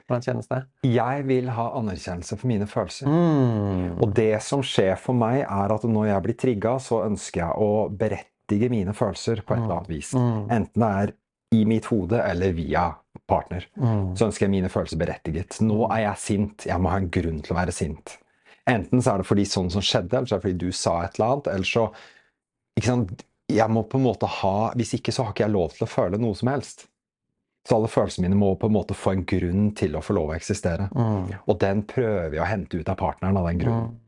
Hvordan 0.02 0.25
kjennes 0.25 0.50
det? 0.50 0.58
Jeg 0.90 1.22
vil 1.28 1.50
ha 1.54 1.66
anerkjennelse 1.78 2.36
for 2.36 2.50
mine 2.50 2.66
følelser. 2.68 3.08
Mm. 3.08 4.00
Og 4.02 4.10
det 4.18 4.42
som 4.44 4.64
skjer 4.66 4.98
for 5.00 5.16
meg, 5.16 5.44
er 5.46 5.72
at 5.72 5.86
når 5.88 6.10
jeg 6.10 6.25
blir 6.26 6.36
trigga, 6.42 6.75
så 6.82 7.04
ønsker 7.06 7.44
jeg 7.44 7.62
å 7.62 7.86
berettige 8.46 8.70
mine 8.70 8.94
følelser 8.94 9.42
på 9.42 9.54
et 9.54 9.62
eller 9.62 9.76
annet 9.76 9.90
vis. 9.90 10.14
Mm. 10.14 10.50
Enten 10.50 10.82
det 10.82 10.88
er 10.88 11.12
i 11.54 11.64
mitt 11.64 11.84
hode 11.86 12.20
eller 12.22 12.52
via 12.52 12.94
partner. 13.26 13.66
Mm. 13.76 14.16
Så 14.16 14.26
ønsker 14.26 14.46
jeg 14.46 14.50
mine 14.50 14.68
følelser 14.68 14.98
berettiget. 14.98 15.60
Nå 15.60 15.86
er 15.90 16.02
jeg 16.06 16.18
sint. 16.18 16.66
Jeg 16.66 16.80
må 16.80 16.90
ha 16.90 16.98
en 16.98 17.10
grunn 17.10 17.40
til 17.42 17.54
å 17.54 17.58
være 17.58 17.72
sint. 17.72 18.18
Enten 18.66 19.02
så 19.02 19.12
er 19.12 19.22
det 19.22 19.28
fordi 19.28 19.44
sånn 19.46 19.70
som 19.70 19.82
skjedde, 19.82 20.16
eller 20.16 20.26
så 20.26 20.36
er 20.36 20.40
det 20.40 20.48
fordi 20.48 20.66
du 20.66 20.72
sa 20.72 21.04
et 21.04 21.16
eller 21.18 21.32
annet. 21.32 21.48
Eller 21.54 21.70
så 21.70 21.86
ikke 22.76 22.88
sant? 22.88 23.24
Jeg 23.46 23.70
må 23.70 23.84
på 23.86 24.00
en 24.00 24.02
måte 24.02 24.26
ha 24.26 24.72
Hvis 24.74 24.96
ikke 24.96 25.12
så 25.14 25.22
har 25.22 25.30
ikke 25.30 25.44
jeg 25.44 25.54
lov 25.54 25.76
til 25.76 25.84
å 25.86 25.90
føle 25.90 26.18
noe 26.18 26.34
som 26.34 26.50
helst. 26.50 26.88
Så 27.66 27.76
alle 27.76 27.90
følelsene 27.90 28.26
mine 28.26 28.38
må 28.38 28.52
på 28.58 28.66
en 28.66 28.74
måte 28.74 28.94
få 28.94 29.12
en 29.14 29.22
grunn 29.26 29.70
til 29.78 29.94
å 29.98 30.02
få 30.02 30.16
lov 30.18 30.32
å 30.32 30.34
eksistere. 30.36 30.88
Mm. 30.94 31.30
Og 31.46 31.56
den 31.62 31.82
prøver 31.86 32.34
jeg 32.34 32.42
å 32.42 32.50
hente 32.50 32.78
ut 32.78 32.90
av 32.90 32.98
partneren 32.98 33.38
av 33.38 33.46
den 33.48 33.62
grunnen. 33.62 33.88
Mm. 33.94 34.02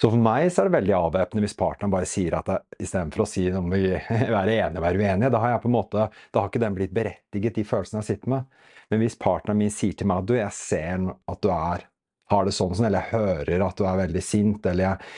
Så 0.00 0.10
for 0.10 0.20
meg 0.20 0.48
så 0.52 0.62
er 0.62 0.68
det 0.68 0.76
veldig 0.76 0.94
avvæpnende 0.98 1.46
hvis 1.46 1.56
partneren 1.58 1.92
bare 1.94 2.08
sier 2.08 2.36
at 2.38 2.50
istedenfor 2.78 3.24
å 3.24 3.28
si 3.28 3.46
om 3.54 3.72
vi 3.72 3.94
være 4.36 4.58
enige 4.58 4.80
og 4.80 4.86
være 4.86 5.00
uenige, 5.02 5.32
da 5.34 5.42
har 5.42 5.54
jeg 5.54 5.64
på 5.64 5.70
en 5.70 5.76
måte, 5.76 6.06
da 6.30 6.42
har 6.42 6.52
ikke 6.52 6.62
den 6.64 6.78
blitt 6.78 6.94
berettiget, 6.96 7.58
de 7.58 7.66
følelsene 7.68 8.02
jeg 8.02 8.10
sitter 8.12 8.34
med. 8.36 8.62
Men 8.92 9.02
hvis 9.02 9.18
partneren 9.20 9.60
min 9.60 9.72
sier 9.72 9.96
til 9.98 10.10
meg 10.10 10.22
at 10.22 10.30
du, 10.30 10.34
jeg 10.38 10.56
ser 10.56 11.06
at 11.10 11.44
du 11.44 11.50
er, 11.54 11.86
har 12.32 12.48
det 12.48 12.56
sånn, 12.56 12.74
sånn, 12.76 12.88
eller 12.88 13.04
jeg 13.04 13.20
hører 13.20 13.64
at 13.66 13.78
du 13.78 13.86
er 13.88 14.02
veldig 14.04 14.24
sint, 14.24 14.66
eller 14.70 14.88
jeg, 14.88 15.14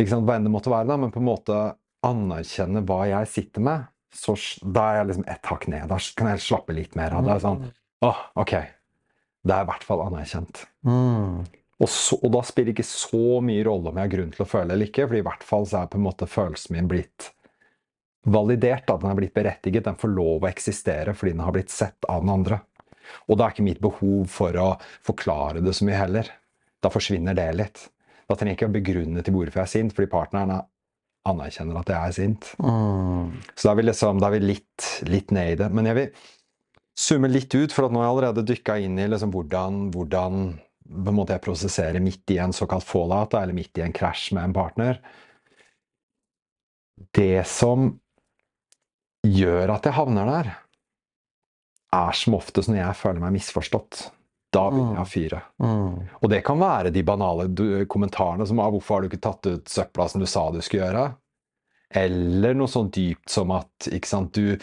ikke 0.00 0.12
sant, 0.14 0.26
hva 0.28 0.36
enn 0.38 0.48
det 0.48 0.52
måtte 0.52 0.72
være 0.72 0.88
da, 0.90 0.98
men 1.00 1.12
på 1.14 1.20
en 1.20 1.28
måte 1.28 1.60
anerkjenne 2.06 2.84
hva 2.88 3.02
jeg 3.10 3.28
sitter 3.28 3.64
med, 3.64 3.88
så 4.14 4.34
da 4.64 4.86
er 4.88 5.00
jeg 5.00 5.08
liksom 5.10 5.26
ett 5.30 5.50
hakk 5.52 5.66
ned. 5.70 5.86
Da 5.90 5.98
kan 6.18 6.32
jeg 6.32 6.42
slappe 6.42 6.74
litt 6.74 6.96
mer 6.98 7.14
av 7.14 7.26
det. 7.28 7.36
Sånn, 7.44 7.66
åh, 8.06 8.22
ok, 8.42 8.54
det 9.46 9.54
er 9.54 9.64
i 9.64 9.68
hvert 9.70 9.86
fall 9.86 10.02
anerkjent. 10.08 10.64
Mm. 10.86 11.44
Og, 11.80 11.88
så, 11.88 12.18
og 12.20 12.32
da 12.34 12.42
spiller 12.44 12.74
det 12.74 12.78
ikke 12.78 12.90
så 12.90 13.40
mye 13.44 13.64
rolle 13.64 13.90
om 13.90 13.98
jeg 13.98 14.08
har 14.08 14.14
grunn 14.14 14.32
til 14.34 14.44
å 14.44 14.48
føle 14.48 14.74
eller 14.74 14.90
ikke, 14.90 15.06
for 15.08 15.16
i 15.16 15.26
hvert 15.26 15.44
fall 15.46 15.68
så 15.68 15.80
er 15.80 15.92
på 15.92 16.00
en 16.00 16.04
måte 16.04 16.28
følelsen 16.28 16.76
min 16.76 16.90
blitt 16.90 17.30
validert, 18.28 18.90
at 18.90 19.00
den 19.00 19.10
er 19.10 19.16
blitt 19.16 19.36
berettiget. 19.36 19.86
Den 19.86 19.96
får 20.00 20.12
lov 20.12 20.44
å 20.44 20.50
eksistere 20.50 21.14
fordi 21.16 21.32
den 21.36 21.44
har 21.46 21.54
blitt 21.56 21.72
sett 21.72 22.04
av 22.08 22.20
den 22.24 22.34
andre. 22.34 22.60
Og 23.28 23.38
da 23.38 23.46
er 23.46 23.54
ikke 23.54 23.66
mitt 23.66 23.80
behov 23.82 24.26
for 24.30 24.56
å 24.60 24.68
forklare 25.06 25.64
det 25.64 25.72
så 25.76 25.86
mye 25.88 25.98
heller. 25.98 26.28
Da 26.84 26.92
forsvinner 26.92 27.36
det 27.36 27.48
litt. 27.56 27.86
Da 28.28 28.36
trenger 28.36 28.52
jeg 28.52 28.60
ikke 28.60 28.70
å 28.70 28.76
begrunne 28.76 29.24
til 29.24 29.34
hvorfor 29.34 29.62
jeg 29.62 29.66
er 29.66 29.72
sint, 29.72 29.94
fordi 29.96 30.12
partneren 30.12 30.60
anerkjenner 31.28 31.80
at 31.80 31.90
jeg 31.90 32.00
er 32.00 32.16
sint. 32.16 32.52
Mm. 32.62 33.32
Så 33.54 33.66
da 33.66 33.72
er 33.72 33.80
vi, 33.80 33.86
liksom, 33.88 34.20
da 34.22 34.28
er 34.28 34.36
vi 34.36 34.52
litt, 34.52 34.90
litt 35.08 35.34
ned 35.34 35.54
i 35.54 35.58
det. 35.60 35.68
Men 35.74 35.88
jeg 35.90 35.98
vil 35.98 36.28
summe 37.00 37.30
litt 37.32 37.54
ut, 37.56 37.74
for 37.74 37.86
at 37.86 37.94
nå 37.94 38.00
har 38.00 38.08
jeg 38.08 38.14
allerede 38.14 38.46
dykka 38.52 38.78
inn 38.84 39.00
i 39.00 39.08
liksom 39.10 39.32
hvordan, 39.34 39.86
hvordan 39.94 40.44
på 40.90 41.12
en 41.12 41.16
måte 41.16 41.36
jeg 41.36 41.44
prosesserer 41.44 42.02
midt 42.02 42.32
i 42.34 42.38
en 42.42 42.54
såkalt 42.56 42.86
fallout, 42.86 43.34
eller 43.38 43.56
midt 43.56 43.78
i 43.78 43.84
en 43.86 43.94
krasj 43.94 44.32
med 44.34 44.48
en 44.48 44.56
partner. 44.56 45.00
Det 47.14 47.46
som 47.48 47.92
gjør 49.26 49.76
at 49.76 49.86
jeg 49.86 49.96
havner 49.96 50.30
der, 50.30 50.50
er 51.94 52.16
som 52.16 52.36
oftest 52.38 52.70
når 52.70 52.82
jeg 52.82 52.98
føler 53.00 53.22
meg 53.22 53.36
misforstått. 53.38 54.02
Da 54.50 54.64
begynner 54.66 54.98
jeg 54.98 55.06
å 55.06 55.10
fyre. 55.10 55.40
Mm. 55.62 55.96
Og 56.18 56.30
det 56.30 56.40
kan 56.46 56.58
være 56.58 56.90
de 56.94 57.02
banale 57.06 57.46
kommentarene 57.90 58.46
som 58.46 58.58
ah, 58.58 58.70
'Hvorfor 58.70 58.96
har 58.96 59.02
du 59.02 59.10
ikke 59.10 59.22
tatt 59.22 59.46
ut 59.46 59.68
søpla 59.70 60.08
som 60.10 60.22
du 60.22 60.26
sa 60.26 60.50
du 60.50 60.60
skulle 60.60 60.88
gjøre?' 60.88 61.10
Eller 61.90 62.54
noe 62.54 62.70
sånn 62.70 62.90
dypt 62.94 63.30
som 63.30 63.50
at 63.50 63.88
ikke 63.90 64.06
sant, 64.06 64.34
du 64.34 64.58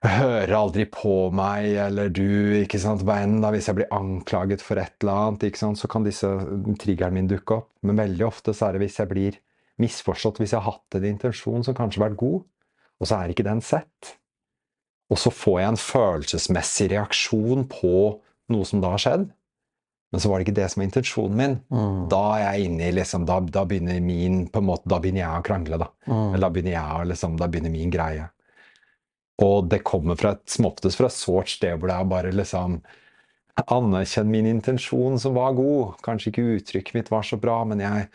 hører 0.00 0.54
aldri 0.56 0.86
på 0.88 1.14
meg, 1.36 1.74
eller 1.86 2.08
du 2.12 2.56
ikke 2.62 2.80
sant, 2.80 3.02
hva 3.04 3.18
enn 3.20 3.40
da, 3.42 3.50
Hvis 3.52 3.68
jeg 3.68 3.76
blir 3.80 3.90
anklaget 3.92 4.64
for 4.64 4.80
et 4.80 4.94
eller 5.02 5.26
annet, 5.26 5.44
ikke 5.50 5.60
sant, 5.60 5.80
så 5.80 5.90
kan 5.92 6.06
disse 6.06 6.28
triggeren 6.80 7.16
mine 7.16 7.28
dukke 7.28 7.60
opp. 7.60 7.68
Men 7.84 8.00
veldig 8.00 8.26
ofte 8.28 8.54
så 8.56 8.68
er 8.68 8.76
det 8.76 8.86
hvis 8.86 9.00
jeg 9.02 9.10
blir 9.10 9.36
misforstått, 9.80 10.40
hvis 10.40 10.54
jeg 10.54 10.60
har 10.60 10.76
hatt 10.76 10.96
en 10.96 11.08
intensjon 11.08 11.64
som 11.64 11.76
kanskje 11.76 12.00
har 12.00 12.10
vært 12.10 12.20
god, 12.20 12.40
og 13.00 13.08
så 13.08 13.18
er 13.18 13.32
ikke 13.32 13.46
den 13.46 13.62
sett. 13.64 14.16
Og 15.10 15.18
så 15.18 15.32
får 15.34 15.60
jeg 15.60 15.72
en 15.72 15.82
følelsesmessig 15.84 16.90
reaksjon 16.92 17.66
på 17.70 17.94
noe 18.52 18.66
som 18.68 18.82
da 18.82 18.94
har 18.94 19.02
skjedd. 19.02 19.28
Men 20.10 20.22
så 20.22 20.30
var 20.30 20.40
det 20.40 20.48
ikke 20.48 20.58
det 20.58 20.66
som 20.70 20.80
var 20.80 20.88
intensjonen 20.88 21.38
min. 21.38 21.56
Mm. 21.70 21.98
Da 22.10 22.20
er 22.34 22.42
jeg 22.44 22.66
inne 22.66 22.88
i 22.88 22.94
liksom, 22.96 23.24
da, 23.28 23.38
da 23.46 23.62
begynner 23.68 24.00
min 24.02 24.42
på 24.50 24.62
en 24.62 24.66
måte, 24.66 24.88
da 24.90 24.98
begynner 25.02 25.22
jeg 25.22 25.42
å 25.42 25.46
krangle, 25.46 25.78
da. 25.82 25.90
Mm. 26.08 26.28
Eller 26.32 26.44
da 26.44 26.50
begynner 26.54 26.74
jeg 26.74 27.10
liksom, 27.12 27.36
da 27.38 27.48
begynner 27.50 27.74
min 27.74 27.92
greie. 27.94 28.26
Og 29.44 29.68
det 29.72 29.82
kommer 29.88 30.18
fra 30.20 30.34
et, 30.36 30.44
som 30.50 30.68
oftest 30.68 31.00
fra 31.00 31.08
et 31.08 31.16
sårt 31.16 31.52
sted 31.52 31.78
hvor 31.78 31.90
det 31.90 31.96
er 31.96 32.10
bare 32.10 32.34
liksom 32.34 32.80
Anerkjenn 33.60 34.30
min 34.30 34.46
intensjon 34.48 35.18
som 35.20 35.34
var 35.36 35.52
god. 35.52 35.98
Kanskje 36.04 36.30
ikke 36.30 36.44
uttrykket 36.56 36.96
mitt 36.96 37.10
var 37.12 37.26
så 37.26 37.36
bra, 37.40 37.58
men 37.68 37.82
jeg 37.82 38.06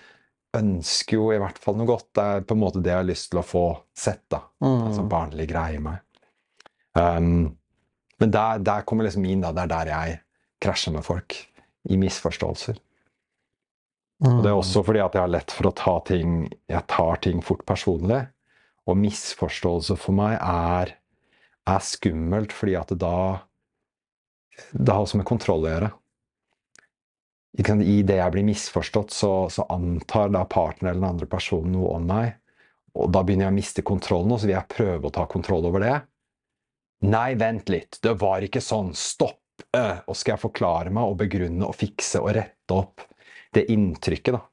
ønsker 0.57 1.19
jo 1.19 1.27
i 1.35 1.37
hvert 1.41 1.59
fall 1.61 1.77
noe 1.77 1.89
godt. 1.89 2.07
Det 2.15 2.23
er 2.23 2.47
på 2.47 2.55
en 2.55 2.61
måte 2.63 2.81
det 2.81 2.93
jeg 2.93 3.01
har 3.01 3.09
lyst 3.09 3.29
til 3.31 3.41
å 3.41 3.45
få 3.45 3.65
sett, 3.97 4.23
da. 4.31 4.41
Mm. 4.63 4.87
Altså 4.87 5.05
barnlig 5.11 5.45
greie 5.51 5.77
i 5.77 5.83
meg. 5.83 6.01
Um, 6.95 7.51
men 8.23 8.31
der, 8.31 8.63
der 8.63 8.87
kommer 8.87 9.05
liksom 9.05 9.25
min, 9.27 9.43
da. 9.43 9.51
Det 9.53 9.65
er 9.65 9.73
der 9.75 9.91
jeg 9.91 10.17
krasjer 10.65 10.95
med 10.95 11.05
folk. 11.05 11.37
I 11.85 11.99
misforståelser. 12.01 12.79
Og 14.25 14.39
det 14.41 14.49
er 14.49 14.57
også 14.57 14.81
fordi 14.87 15.01
at 15.03 15.13
jeg 15.13 15.21
har 15.21 15.29
lett 15.29 15.51
for 15.53 15.67
å 15.67 15.75
ta 15.75 15.91
ting 16.07 16.45
Jeg 16.71 16.87
tar 16.89 17.19
ting 17.21 17.43
fort 17.45 17.65
personlig. 17.67 18.23
Og 18.89 18.97
misforståelse 19.01 19.97
for 19.99 20.15
meg 20.17 20.37
er, 20.39 20.95
er 21.69 21.83
skummelt, 21.83 22.53
fordi 22.53 22.75
at 22.79 22.93
det 22.93 22.99
da 23.03 23.41
Det 24.71 24.87
har 24.87 25.03
også 25.03 25.17
med 25.19 25.27
kontroll 25.27 25.65
å 25.65 25.71
gjøre. 25.71 25.91
I 27.59 28.01
det 28.07 28.15
jeg 28.19 28.31
blir 28.31 28.45
misforstått, 28.47 29.11
så, 29.11 29.49
så 29.51 29.65
antar 29.71 30.29
da 30.31 30.45
partneren 30.47 30.93
eller 30.93 31.01
den 31.01 31.09
andre 31.09 31.27
personen 31.27 31.73
noe 31.75 31.95
om 31.97 32.05
meg. 32.07 32.37
Og 32.95 33.11
da 33.11 33.23
begynner 33.23 33.49
jeg 33.49 33.53
å 33.53 33.57
miste 33.57 33.83
kontrollen, 33.83 34.31
og 34.31 34.39
så 34.39 34.47
vil 34.47 34.55
jeg 34.55 34.71
prøve 34.71 35.09
å 35.09 35.13
ta 35.15 35.25
kontroll 35.27 35.67
over 35.67 35.83
det. 35.83 35.95
Nei, 37.03 37.35
vent 37.35 37.67
litt, 37.71 37.99
det 38.03 38.15
var 38.21 38.43
ikke 38.47 38.63
sånn, 38.63 38.93
stopp! 38.95 39.41
Og 39.75 40.15
skal 40.15 40.35
jeg 40.35 40.43
forklare 40.45 40.91
meg 40.91 41.11
og 41.11 41.19
begrunne 41.19 41.67
og 41.67 41.75
fikse 41.75 42.19
og 42.23 42.31
rette 42.35 42.75
opp 42.75 43.03
det 43.55 43.67
inntrykket 43.71 44.35
da, 44.35 44.43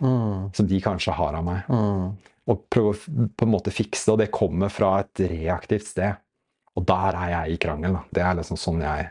Mm. 0.00 0.48
som 0.56 0.66
de 0.66 0.80
kanskje 0.80 1.12
har 1.12 1.34
av 1.36 1.44
meg. 1.44 1.66
Mm. 1.68 2.16
Og 2.48 2.62
prøve 2.72 2.94
å 2.94 3.28
på 3.36 3.44
en 3.44 3.52
måte 3.52 3.72
fikse 3.72 4.06
det, 4.06 4.12
og 4.14 4.20
det 4.22 4.30
kommer 4.32 4.72
fra 4.72 4.94
et 5.02 5.20
reaktivt 5.28 5.90
sted. 5.90 6.16
Og 6.80 6.86
der 6.88 7.18
er 7.20 7.32
jeg 7.34 7.56
i 7.56 7.58
krangel. 7.62 7.98
Da. 7.98 8.04
Det 8.16 8.22
er 8.26 8.38
liksom 8.40 8.60
sånn 8.60 8.84
jeg 8.84 9.10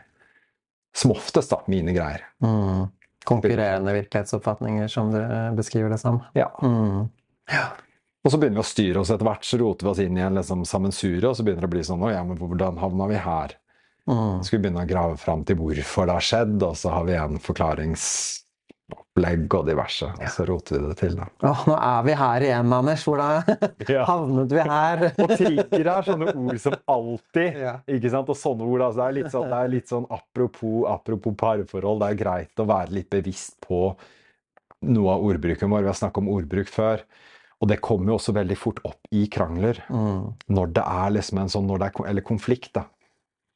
Som 0.96 1.12
oftest, 1.14 1.52
da. 1.52 1.60
Mine 1.70 1.94
greier. 1.94 2.24
Mm. 2.42 2.88
Konkurrerende 3.28 3.92
virkelighetsoppfatninger, 3.94 4.88
som 4.90 5.12
du 5.14 5.20
beskriver 5.54 5.92
det 5.92 6.00
som. 6.02 6.18
Ja. 6.34 6.48
Mm. 6.64 7.06
Og 8.24 8.32
så 8.32 8.40
begynner 8.40 8.58
vi 8.58 8.64
å 8.64 8.68
styre 8.68 9.02
oss 9.02 9.12
etter 9.12 9.28
hvert, 9.28 9.46
så 9.46 9.60
roter 9.60 9.86
vi 9.86 9.92
oss 9.92 10.00
inn 10.02 10.18
i 10.18 10.24
en 10.24 10.36
liksom 10.36 10.64
sammensure, 10.68 11.22
og 11.28 11.36
så 11.36 11.46
begynner 11.46 11.64
det 11.64 11.70
å 11.70 11.74
bli 11.76 11.84
sånn 11.86 12.02
Å 12.04 12.10
ja, 12.12 12.24
men 12.26 12.40
hvordan 12.40 12.80
havna 12.82 13.06
vi 13.12 13.20
her? 13.22 13.54
Mm. 14.10 14.40
Så 14.40 14.48
skal 14.48 14.58
vi 14.58 14.62
begynne 14.64 14.82
å 14.82 14.90
grave 14.90 15.20
fram 15.20 15.44
til 15.46 15.60
hvorfor 15.60 16.08
det 16.08 16.16
har 16.18 16.26
skjedd, 16.26 16.56
og 16.66 16.74
så 16.80 16.92
har 16.96 17.06
vi 17.06 17.16
en 17.20 17.38
forklaringsopplegg 18.90 19.54
og 19.54 19.66
diverse. 19.68 20.08
Og 20.20 20.30
så 20.32 20.46
roter 20.48 20.78
vi 20.80 20.88
det 20.90 20.96
til, 21.00 21.16
da. 21.18 21.26
Åh, 21.48 21.62
nå 21.68 21.76
er 21.76 22.04
vi 22.06 22.14
her 22.20 22.44
igjen, 22.46 22.72
Anders. 22.72 23.04
Hvordan 23.04 23.42
Ja. 23.94 24.04
havnet 24.08 24.52
vi 24.52 24.60
her? 24.60 25.04
Og 25.24 25.34
trigger 25.36 25.90
er 25.92 26.06
sånne 26.06 26.34
ord 26.34 26.60
som 26.62 26.76
alltid. 26.86 27.58
Ja. 27.60 27.74
Ikke 27.86 28.10
sant? 28.12 28.28
Og 28.32 28.38
sånne 28.38 28.66
ord, 28.68 28.84
altså, 28.86 29.00
det, 29.00 29.08
er 29.08 29.18
litt 29.20 29.34
sånn, 29.34 29.50
det 29.50 29.58
er 29.60 29.72
litt 29.74 29.90
sånn 29.90 30.06
apropos, 30.10 30.86
apropos 30.90 31.36
parforhold. 31.40 32.00
Det 32.04 32.10
er 32.14 32.20
greit 32.22 32.62
å 32.64 32.68
være 32.70 32.96
litt 32.96 33.10
bevisst 33.10 33.58
på 33.66 33.82
noe 34.90 35.12
av 35.16 35.26
ordbruken 35.26 35.70
vår. 35.70 35.84
Vi 35.84 35.92
har 35.92 35.98
snakket 35.98 36.22
om 36.24 36.32
ordbruk 36.32 36.70
før. 36.72 37.04
Og 37.60 37.68
det 37.68 37.82
kommer 37.84 38.14
jo 38.14 38.16
også 38.16 38.32
veldig 38.32 38.56
fort 38.56 38.78
opp 38.88 39.10
i 39.12 39.26
krangler. 39.28 39.82
Mm. 39.92 40.30
Når 40.48 40.70
det 40.78 40.84
er 40.86 41.10
liksom 41.18 41.42
en 41.42 41.50
sånn, 41.52 41.66
når 41.68 41.82
det 41.82 41.90
er, 41.90 42.06
eller 42.14 42.24
konflikt, 42.24 42.72
da. 42.78 42.86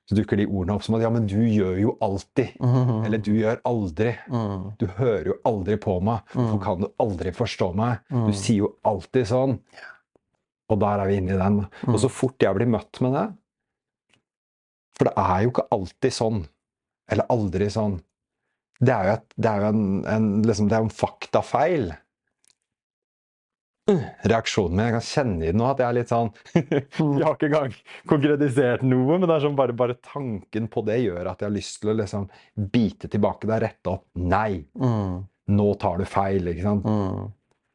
Så 0.04 0.18
dukker 0.18 0.36
de 0.36 0.44
ordene 0.50 0.74
opp 0.76 0.84
som 0.84 0.98
at 0.98 1.04
ja, 1.04 1.08
men 1.12 1.24
du 1.30 1.38
gjør 1.40 1.78
jo 1.80 1.94
alltid. 2.04 2.58
Mm. 2.60 3.06
Eller 3.06 3.22
du 3.24 3.30
gjør 3.38 3.62
aldri. 3.64 4.12
Mm. 4.28 4.66
Du 4.80 4.84
hører 4.98 5.30
jo 5.30 5.36
aldri 5.48 5.78
på 5.80 5.96
meg. 6.04 6.26
Hvorfor 6.34 6.60
kan 6.60 6.84
du 6.84 6.90
aldri 7.00 7.32
forstå 7.32 7.70
meg? 7.78 8.02
Du 8.12 8.32
sier 8.36 8.66
jo 8.66 8.74
alltid 8.84 9.30
sånn. 9.30 9.56
Og 10.72 10.80
der 10.80 11.00
er 11.00 11.08
vi 11.08 11.16
inne 11.20 11.36
i 11.36 11.40
den. 11.40 11.62
Og 11.88 11.96
så 12.02 12.12
fort 12.12 12.44
jeg 12.44 12.56
blir 12.56 12.68
møtt 12.72 13.00
med 13.04 13.16
det 13.16 13.24
For 14.96 15.08
det 15.08 15.14
er 15.20 15.44
jo 15.44 15.54
ikke 15.54 15.68
alltid 15.76 16.16
sånn. 16.16 16.44
Eller 17.12 17.32
aldri 17.32 17.70
sånn. 17.72 17.98
Det 18.84 18.92
er 18.92 19.08
jo, 19.08 19.16
et, 19.16 19.26
det 19.40 19.50
er 19.50 19.62
jo 19.62 19.72
en, 19.72 19.84
en, 20.10 20.30
liksom, 20.44 20.68
det 20.68 20.76
er 20.76 20.84
en 20.84 20.92
faktafeil. 20.92 21.92
Reaksjonen 23.86 24.76
min 24.78 24.86
Jeg 24.86 24.94
kan 24.94 25.04
kjenne 25.04 25.42
i 25.44 25.50
det 25.50 25.56
nå 25.60 25.66
at 25.68 25.80
jeg 25.82 25.88
er 25.90 25.96
litt 25.98 26.08
sånn 26.12 26.30
Jeg 26.56 27.24
har 27.26 27.34
ikke 27.36 27.48
engang 27.50 27.74
konkretisert 28.08 28.84
noe, 28.86 29.18
men 29.18 29.28
det 29.28 29.34
er 29.36 29.44
sånn 29.44 29.58
bare, 29.58 29.74
bare 29.76 29.96
tanken 30.00 30.68
på 30.72 30.84
det 30.88 31.00
gjør 31.02 31.28
at 31.34 31.42
jeg 31.44 31.50
har 31.50 31.56
lyst 31.56 31.80
til 31.82 31.92
å 31.92 31.96
liksom 31.98 32.28
bite 32.72 33.10
tilbake 33.12 33.48
der, 33.50 33.60
rette 33.68 33.92
opp. 33.92 34.06
Nei, 34.16 34.64
Mm. 34.80 35.26
nå 35.52 35.66
tar 35.82 35.98
du 36.00 36.06
feil. 36.08 36.48
ikke 36.54 36.62
sant? 36.64 36.86
Mm. 36.88 37.26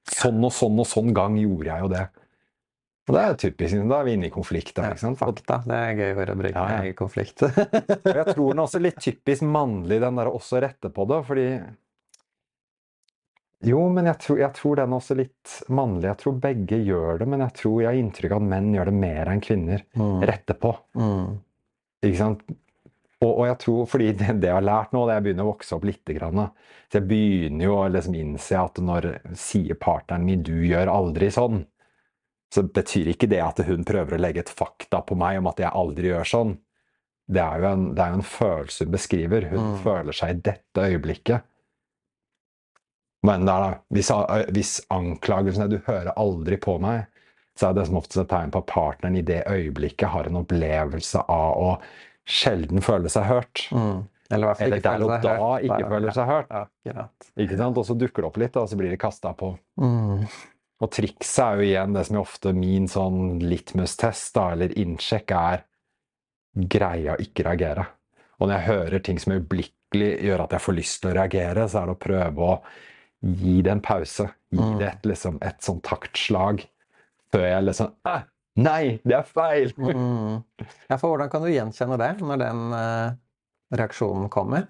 Sånn 0.09 0.41
og 0.47 0.51
sånn 0.55 0.79
og 0.81 0.87
sånn 0.89 1.13
gang 1.13 1.35
gjorde 1.37 1.69
jeg 1.69 1.83
jo 1.85 1.91
det. 1.93 2.07
Og 3.09 3.15
det 3.15 3.21
er 3.25 3.37
typisk, 3.41 3.77
Da 3.89 3.99
er 3.99 4.05
vi 4.05 4.13
inne 4.17 4.27
i 4.29 4.33
konflikt. 4.33 4.73
Da, 4.77 4.89
ikke 4.89 5.01
sant? 5.01 5.17
Fakta. 5.21 5.59
Det 5.65 5.77
er 5.77 5.93
gøy 5.97 6.11
å 6.25 6.35
bruke 6.37 6.53
Ja, 6.57 6.65
ja. 6.79 6.89
i 6.89 6.93
konflikt. 6.97 7.41
jeg 7.45 8.25
tror 8.33 8.49
den 8.49 8.59
er 8.59 8.65
også 8.65 8.81
litt 8.81 8.97
typisk 9.01 9.45
mannlig, 9.45 10.01
den 10.01 10.17
der 10.17 10.29
også 10.33 10.61
rette 10.61 10.89
på 10.93 11.05
det. 11.09 11.21
Fordi 11.29 11.45
Jo, 13.67 13.81
men 13.91 14.05
jeg 14.07 14.19
tror, 14.23 14.37
jeg 14.39 14.53
tror 14.55 14.79
den 14.79 14.93
er 14.93 15.01
også 15.01 15.15
litt 15.19 15.53
mannlig. 15.75 16.07
Jeg 16.07 16.17
tror 16.21 16.37
begge 16.39 16.77
gjør 16.85 17.19
det, 17.19 17.27
men 17.27 17.41
jeg 17.43 17.53
tror 17.59 17.81
jeg 17.81 17.89
har 17.89 17.97
inntrykk 17.99 18.31
av 18.31 18.39
at 18.39 18.49
menn 18.53 18.69
gjør 18.77 18.85
det 18.91 18.93
mer 18.95 19.31
enn 19.33 19.41
kvinner. 19.43 19.83
Mm. 19.99 20.21
Rette 20.29 20.55
på. 20.55 20.71
Mm. 20.95 21.25
Ikke 22.07 22.19
sant? 22.21 22.45
Og, 23.19 23.33
og 23.33 23.41
jeg 23.49 23.57
tror, 23.65 23.81
fordi 23.91 24.05
det, 24.15 24.37
det 24.39 24.47
jeg 24.47 24.55
har 24.55 24.63
lært 24.63 24.93
nå, 24.95 25.01
det 25.09 25.17
jeg 25.17 25.25
begynner 25.25 25.43
å 25.43 25.51
vokse 25.51 25.75
opp 25.75 25.83
litt, 25.89 26.05
grann, 26.15 26.45
så 26.87 27.01
jeg 27.01 27.07
begynner 27.09 27.65
jo 27.67 27.73
å 27.81 27.89
liksom 27.91 28.15
innse 28.15 28.61
at 28.61 28.79
når 28.79 29.09
sier 29.35 29.75
partneren 29.75 30.23
min 30.23 30.45
'du 30.47 30.55
gjør 30.69 30.87
aldri 30.93 31.27
sånn', 31.35 31.65
så 32.55 32.63
betyr 32.63 33.11
ikke 33.11 33.27
det 33.29 33.41
at 33.43 33.59
hun 33.67 33.83
prøver 33.85 34.15
å 34.15 34.21
legge 34.23 34.39
et 34.39 34.49
fakta 34.49 35.03
på 35.05 35.19
meg 35.19 35.37
om 35.37 35.51
at 35.51 35.59
jeg 35.59 35.69
aldri 35.75 36.13
gjør 36.13 36.31
sånn. 36.31 36.55
Det 37.29 37.43
er 37.43 37.59
jo 37.61 37.67
en, 37.73 37.83
det 37.93 38.01
er 38.01 38.15
jo 38.15 38.21
en 38.21 38.25
følelse 38.25 38.85
hun 38.87 38.95
beskriver. 38.95 39.49
Hun 39.51 39.59
Mm. 39.59 39.75
føler 39.83 40.15
seg 40.17 40.29
i 40.31 40.39
dette 40.47 40.87
øyeblikket. 40.87 41.43
Men 43.27 43.47
det 43.47 43.53
er 43.53 43.63
da, 43.65 43.71
hvis, 43.95 44.11
hvis 44.55 44.73
anklagelsen 44.95 45.65
er 45.65 45.71
'du 45.71 45.81
hører 45.87 46.13
aldri 46.15 46.57
på 46.57 46.77
meg', 46.79 47.07
så 47.59 47.69
er 47.69 47.73
det 47.75 47.87
som 47.89 47.97
oftest 47.99 48.21
et 48.21 48.29
tegn 48.31 48.53
på 48.53 48.61
at 48.61 48.69
partneren 48.71 49.17
i 49.19 49.25
det 49.25 49.41
øyeblikket 49.47 50.07
har 50.13 50.29
en 50.29 50.39
opplevelse 50.39 51.25
av 51.27 51.57
å 51.59 51.73
sjelden 52.29 52.79
føle 52.85 53.11
seg 53.11 53.27
hørt. 53.27 53.65
Mm. 53.75 54.07
Eller 54.29 54.61
Eller 54.61 54.77
ikke 54.77 54.85
der 54.85 55.03
og 55.03 55.09
da 55.09 55.33
hørt. 55.33 55.63
ikke 55.65 55.81
Nei, 55.81 55.89
føler 55.89 56.15
seg 56.15 56.29
hørt. 56.29 56.53
Ja, 56.85 57.07
Ikke 57.35 57.57
sant? 57.57 57.77
Og 57.81 57.85
så 57.85 57.97
dukker 57.97 58.21
det 58.21 58.29
opp 58.29 58.37
litt, 58.37 58.55
og 58.61 58.69
så 58.69 58.77
blir 58.77 58.93
det 58.93 58.99
kasta 59.01 59.33
på. 59.33 59.55
Mm. 59.81 60.27
Og 60.79 60.91
trikset 60.95 61.41
er 61.43 61.55
jo 61.57 61.65
igjen 61.65 61.95
det 61.97 62.05
som 62.07 62.19
er 62.19 62.21
ofte 62.21 62.53
min 62.55 62.85
sånn 62.87 63.39
litmus-test, 63.41 64.31
da, 64.37 64.51
eller 64.53 64.75
innsjekk, 64.79 65.33
er 65.33 65.65
greia 66.69 67.17
å 67.17 67.23
ikke 67.23 67.47
reagere. 67.49 67.87
Og 68.39 68.47
når 68.47 68.55
jeg 68.55 68.67
hører 68.69 69.03
ting 69.03 69.19
som 69.19 69.33
øyeblikkelig 69.35 70.11
gjør 70.29 70.45
at 70.45 70.55
jeg 70.55 70.65
får 70.67 70.77
lyst 70.77 71.01
til 71.01 71.11
å 71.11 71.17
reagere, 71.17 71.65
så 71.67 71.81
er 71.81 71.89
det 71.89 71.97
å 71.97 72.03
prøve 72.05 72.47
å 72.53 72.53
gi 73.21 73.61
det 73.65 73.71
en 73.71 73.81
pause. 73.83 74.29
Gi 74.51 74.59
Mm. 74.59 74.77
det 74.79 74.87
et, 74.87 75.05
liksom, 75.05 75.37
et 75.45 75.59
sånn 75.61 75.81
taktslag 75.85 76.63
før 77.29 77.43
jeg 77.45 77.65
liksom 77.67 77.91
«Æ, 78.07 78.15
Nei, 78.59 78.99
det 79.05 79.13
er 79.15 79.27
feil! 79.27 79.69
Mm. 79.77 80.41
Ja, 80.89 80.97
for 80.97 81.13
hvordan 81.13 81.29
kan 81.31 81.43
du 81.45 81.51
gjenkjenne 81.51 81.99
det 82.01 82.09
når 82.19 82.41
den 82.41 82.63
uh, 82.73 83.11
reaksjonen 83.71 84.27
kommer? 84.33 84.65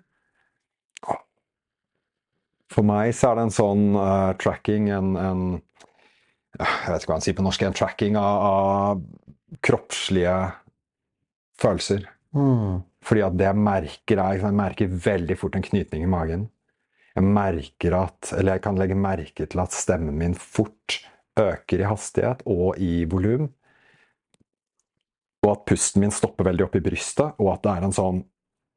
For 2.70 2.86
meg 2.86 3.16
så 3.18 3.32
er 3.32 3.40
det 3.40 3.46
en 3.48 3.56
sånn 3.56 3.86
uh, 3.98 4.36
tracking, 4.38 4.92
en, 4.94 5.16
en 5.18 5.42
Jeg 6.60 6.92
vet 6.92 7.02
ikke 7.02 7.14
hva 7.14 7.18
han 7.18 7.26
sier 7.26 7.38
på 7.40 7.46
norsk, 7.46 7.64
en 7.66 7.78
tracking 7.80 8.20
av, 8.20 8.44
av 8.46 9.58
kroppslige 9.66 10.36
følelser. 11.60 12.06
Mm. 12.36 12.84
Fordi 13.06 13.24
at 13.26 13.40
det 13.40 13.48
jeg 13.48 13.64
merker, 13.64 14.22
er 14.22 14.44
Jeg 14.44 14.54
merker 14.60 14.98
veldig 15.08 15.40
fort 15.40 15.58
en 15.58 15.66
knytning 15.66 16.06
i 16.06 16.12
magen. 16.12 16.50
Jeg 17.20 17.28
merker 17.28 17.96
at 18.00 18.34
Eller 18.38 18.56
jeg 18.56 18.64
kan 18.64 18.80
legge 18.80 18.96
merke 18.96 19.48
til 19.50 19.62
at 19.62 19.76
stemmen 19.76 20.18
min 20.20 20.36
fort 20.40 21.02
øker 21.40 21.84
i 21.84 21.88
hastighet 21.88 22.42
og 22.50 22.80
i 22.84 23.06
volum. 23.08 23.48
Og 25.46 25.52
at 25.54 25.62
pusten 25.70 26.04
min 26.04 26.12
stopper 26.12 26.50
veldig 26.50 26.66
opp 26.66 26.76
i 26.76 26.84
brystet, 26.84 27.38
og 27.40 27.54
at 27.54 27.62
det 27.64 27.72
er 27.72 27.86
en 27.88 27.96
sånn 27.96 28.20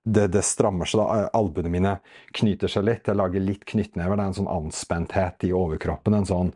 det, 0.03 0.29
det 0.35 0.43
strammer 0.47 0.89
seg 0.89 0.99
da. 1.03 1.27
Albuene 1.39 1.71
mine 1.71 1.97
knyter 2.35 2.71
seg 2.71 2.87
litt. 2.87 3.07
Jeg 3.07 3.19
lager 3.19 3.43
litt 3.43 3.65
knyttnever. 3.69 4.19
Det 4.19 4.25
er 4.25 4.31
en 4.33 4.39
sånn 4.41 4.51
anspenthet 4.51 5.47
i 5.47 5.53
overkroppen. 5.55 6.17
En 6.19 6.27
sånn 6.29 6.53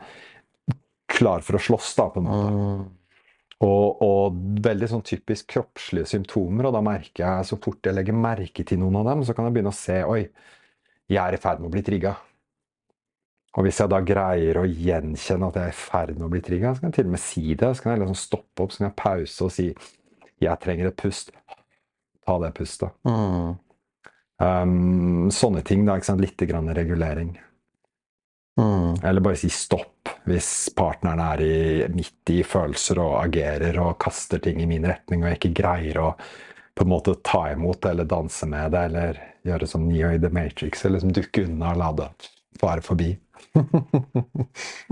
klar 1.11 1.45
for 1.47 1.59
å 1.59 1.62
slåss, 1.62 1.93
da, 1.99 2.09
på 2.11 2.23
en 2.23 2.26
måte. 2.26 2.88
Og, 3.64 4.02
og 4.05 4.40
veldig 4.66 4.88
sånn 4.90 5.05
typisk 5.07 5.49
kroppslige 5.55 6.11
symptomer. 6.11 6.69
Og 6.69 6.75
da 6.75 6.83
merker 6.85 7.23
jeg, 7.23 7.47
så 7.50 7.59
fort 7.62 7.87
jeg 7.87 7.97
legger 7.97 8.19
merke 8.19 8.66
til 8.66 8.83
noen 8.83 8.99
av 9.00 9.12
dem, 9.12 9.23
så 9.26 9.37
kan 9.37 9.47
jeg 9.47 9.57
begynne 9.57 9.75
å 9.75 9.78
se 9.78 10.00
Oi, 10.11 10.25
jeg 11.11 11.23
er 11.23 11.37
i 11.37 11.41
ferd 11.41 11.61
med 11.63 11.71
å 11.71 11.75
bli 11.75 11.85
trigga. 11.87 12.15
Og 13.57 13.65
hvis 13.65 13.79
jeg 13.81 13.89
da 13.89 14.03
greier 14.05 14.59
å 14.61 14.67
gjenkjenne 14.69 15.49
at 15.49 15.57
jeg 15.57 15.71
er 15.71 15.73
i 15.73 15.79
ferd 15.79 16.17
med 16.19 16.27
å 16.27 16.33
bli 16.33 16.43
trigga, 16.45 16.75
så 16.75 16.83
kan 16.83 16.91
jeg 16.91 16.99
til 16.99 17.09
og 17.09 17.15
med 17.15 17.23
si 17.23 17.45
det. 17.55 17.71
Så 17.73 17.85
kan 17.85 17.95
jeg 17.95 18.03
liksom 18.03 18.19
stoppe 18.21 18.65
opp, 18.65 18.75
så 18.75 18.83
kan 18.83 18.89
jeg 18.91 18.99
pause 19.01 19.47
og 19.47 19.55
si 19.55 19.71
jeg 20.45 20.61
trenger 20.61 20.91
et 20.91 20.99
pust. 21.01 21.33
Ta 22.27 22.37
det 22.43 22.53
pustet. 22.59 22.93
Mm. 23.09 23.55
Um, 24.37 25.29
sånne 25.33 25.63
ting, 25.65 25.87
da. 25.87 25.97
ikke 25.97 26.11
sant? 26.11 26.21
Litt 26.21 26.45
grann 26.51 26.69
regulering. 26.77 27.33
Mm. 28.61 29.01
Eller 29.05 29.25
bare 29.25 29.39
si 29.41 29.49
stopp 29.53 30.11
hvis 30.27 30.51
partneren 30.77 31.21
er 31.23 31.43
i, 31.45 31.57
midt 31.93 32.33
i 32.35 32.41
følelser 32.47 33.01
og 33.03 33.19
agerer 33.21 33.79
og 33.83 33.97
kaster 34.03 34.41
ting 34.43 34.61
i 34.63 34.69
min 34.69 34.85
retning, 34.89 35.23
og 35.23 35.31
jeg 35.31 35.41
ikke 35.41 35.57
greier 35.63 36.01
å 36.03 36.11
på 36.76 36.85
en 36.85 36.92
måte 36.92 37.14
ta 37.25 37.47
imot 37.52 37.80
det 37.83 37.90
eller 37.95 38.04
danse 38.04 38.47
med 38.47 38.75
det, 38.75 38.83
eller 38.90 39.21
gjøre 39.49 39.68
som 39.71 39.87
Neo 39.88 40.11
i 40.12 40.18
The 40.21 40.28
Matrix, 40.28 40.85
eller 40.85 40.99
liksom 40.99 41.14
dukke 41.16 41.47
unna 41.47 41.73
og 41.73 41.80
la 41.80 41.92
det 42.02 42.11
fare 42.61 42.85
forbi. 42.85 43.14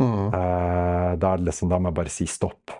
mm. 0.00 0.26
Eh, 0.34 1.10
da 1.20 1.32
er 1.32 1.42
det 1.42 1.50
liksom, 1.50 1.68
da 1.68 1.78
må 1.78 1.90
jeg 1.90 1.98
bare 1.98 2.14
si 2.14 2.26
stopp. 2.30 2.72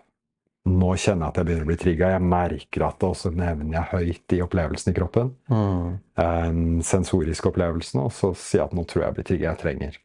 Nå 0.64 0.94
kjenner 0.96 1.26
jeg 1.26 1.34
at 1.34 1.38
jeg 1.38 1.49
begynner 1.50 1.66
å 1.66 1.68
bli 1.68 1.76
trigga. 1.80 2.14
Jeg 2.14 2.25
merker 2.25 2.87
at 2.87 2.96
det 3.02 3.11
også 3.11 3.34
nevner 3.37 3.76
jeg 3.76 3.90
høyt 3.90 4.37
i 4.37 4.40
opplevelsen 4.46 4.94
i 4.94 4.96
kroppen. 4.96 5.34
Mm. 5.52 5.90
Den 6.16 6.64
sensoriske 6.88 7.50
opplevelsen, 7.50 8.00
og 8.00 8.14
så 8.16 8.32
sier 8.32 8.62
jeg 8.62 8.70
at 8.70 8.76
nå 8.78 8.87
tror 8.88 9.02
jeg 9.02 9.11
jeg 9.11 9.18
blir 9.18 9.28
trigga. 9.28 9.50
Jeg 9.50 9.61
trenger 9.61 10.00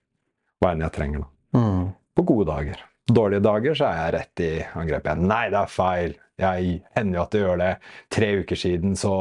hva 0.59 0.73
enn 0.73 0.83
jeg 0.83 0.95
trenger. 0.99 1.23
nå. 1.23 1.31
Mm. 1.55 1.85
På 2.19 2.27
gode 2.27 2.49
dager. 2.51 2.83
Dårlige 3.09 3.41
dager 3.41 3.77
så 3.77 3.89
er 3.89 3.99
jeg 3.99 4.15
rett 4.15 4.41
i 4.45 4.49
angrep 4.77 5.07
igjen. 5.07 5.27
Nei, 5.29 5.45
det 5.49 5.61
er 5.61 5.71
feil! 5.73 6.17
Jeg 6.39 6.75
hender 6.95 7.17
jo 7.17 7.23
at 7.25 7.33
du 7.33 7.39
gjør 7.41 7.59
det. 7.59 7.71
Tre 8.15 8.29
uker 8.43 8.59
siden 8.59 8.95
så 8.99 9.13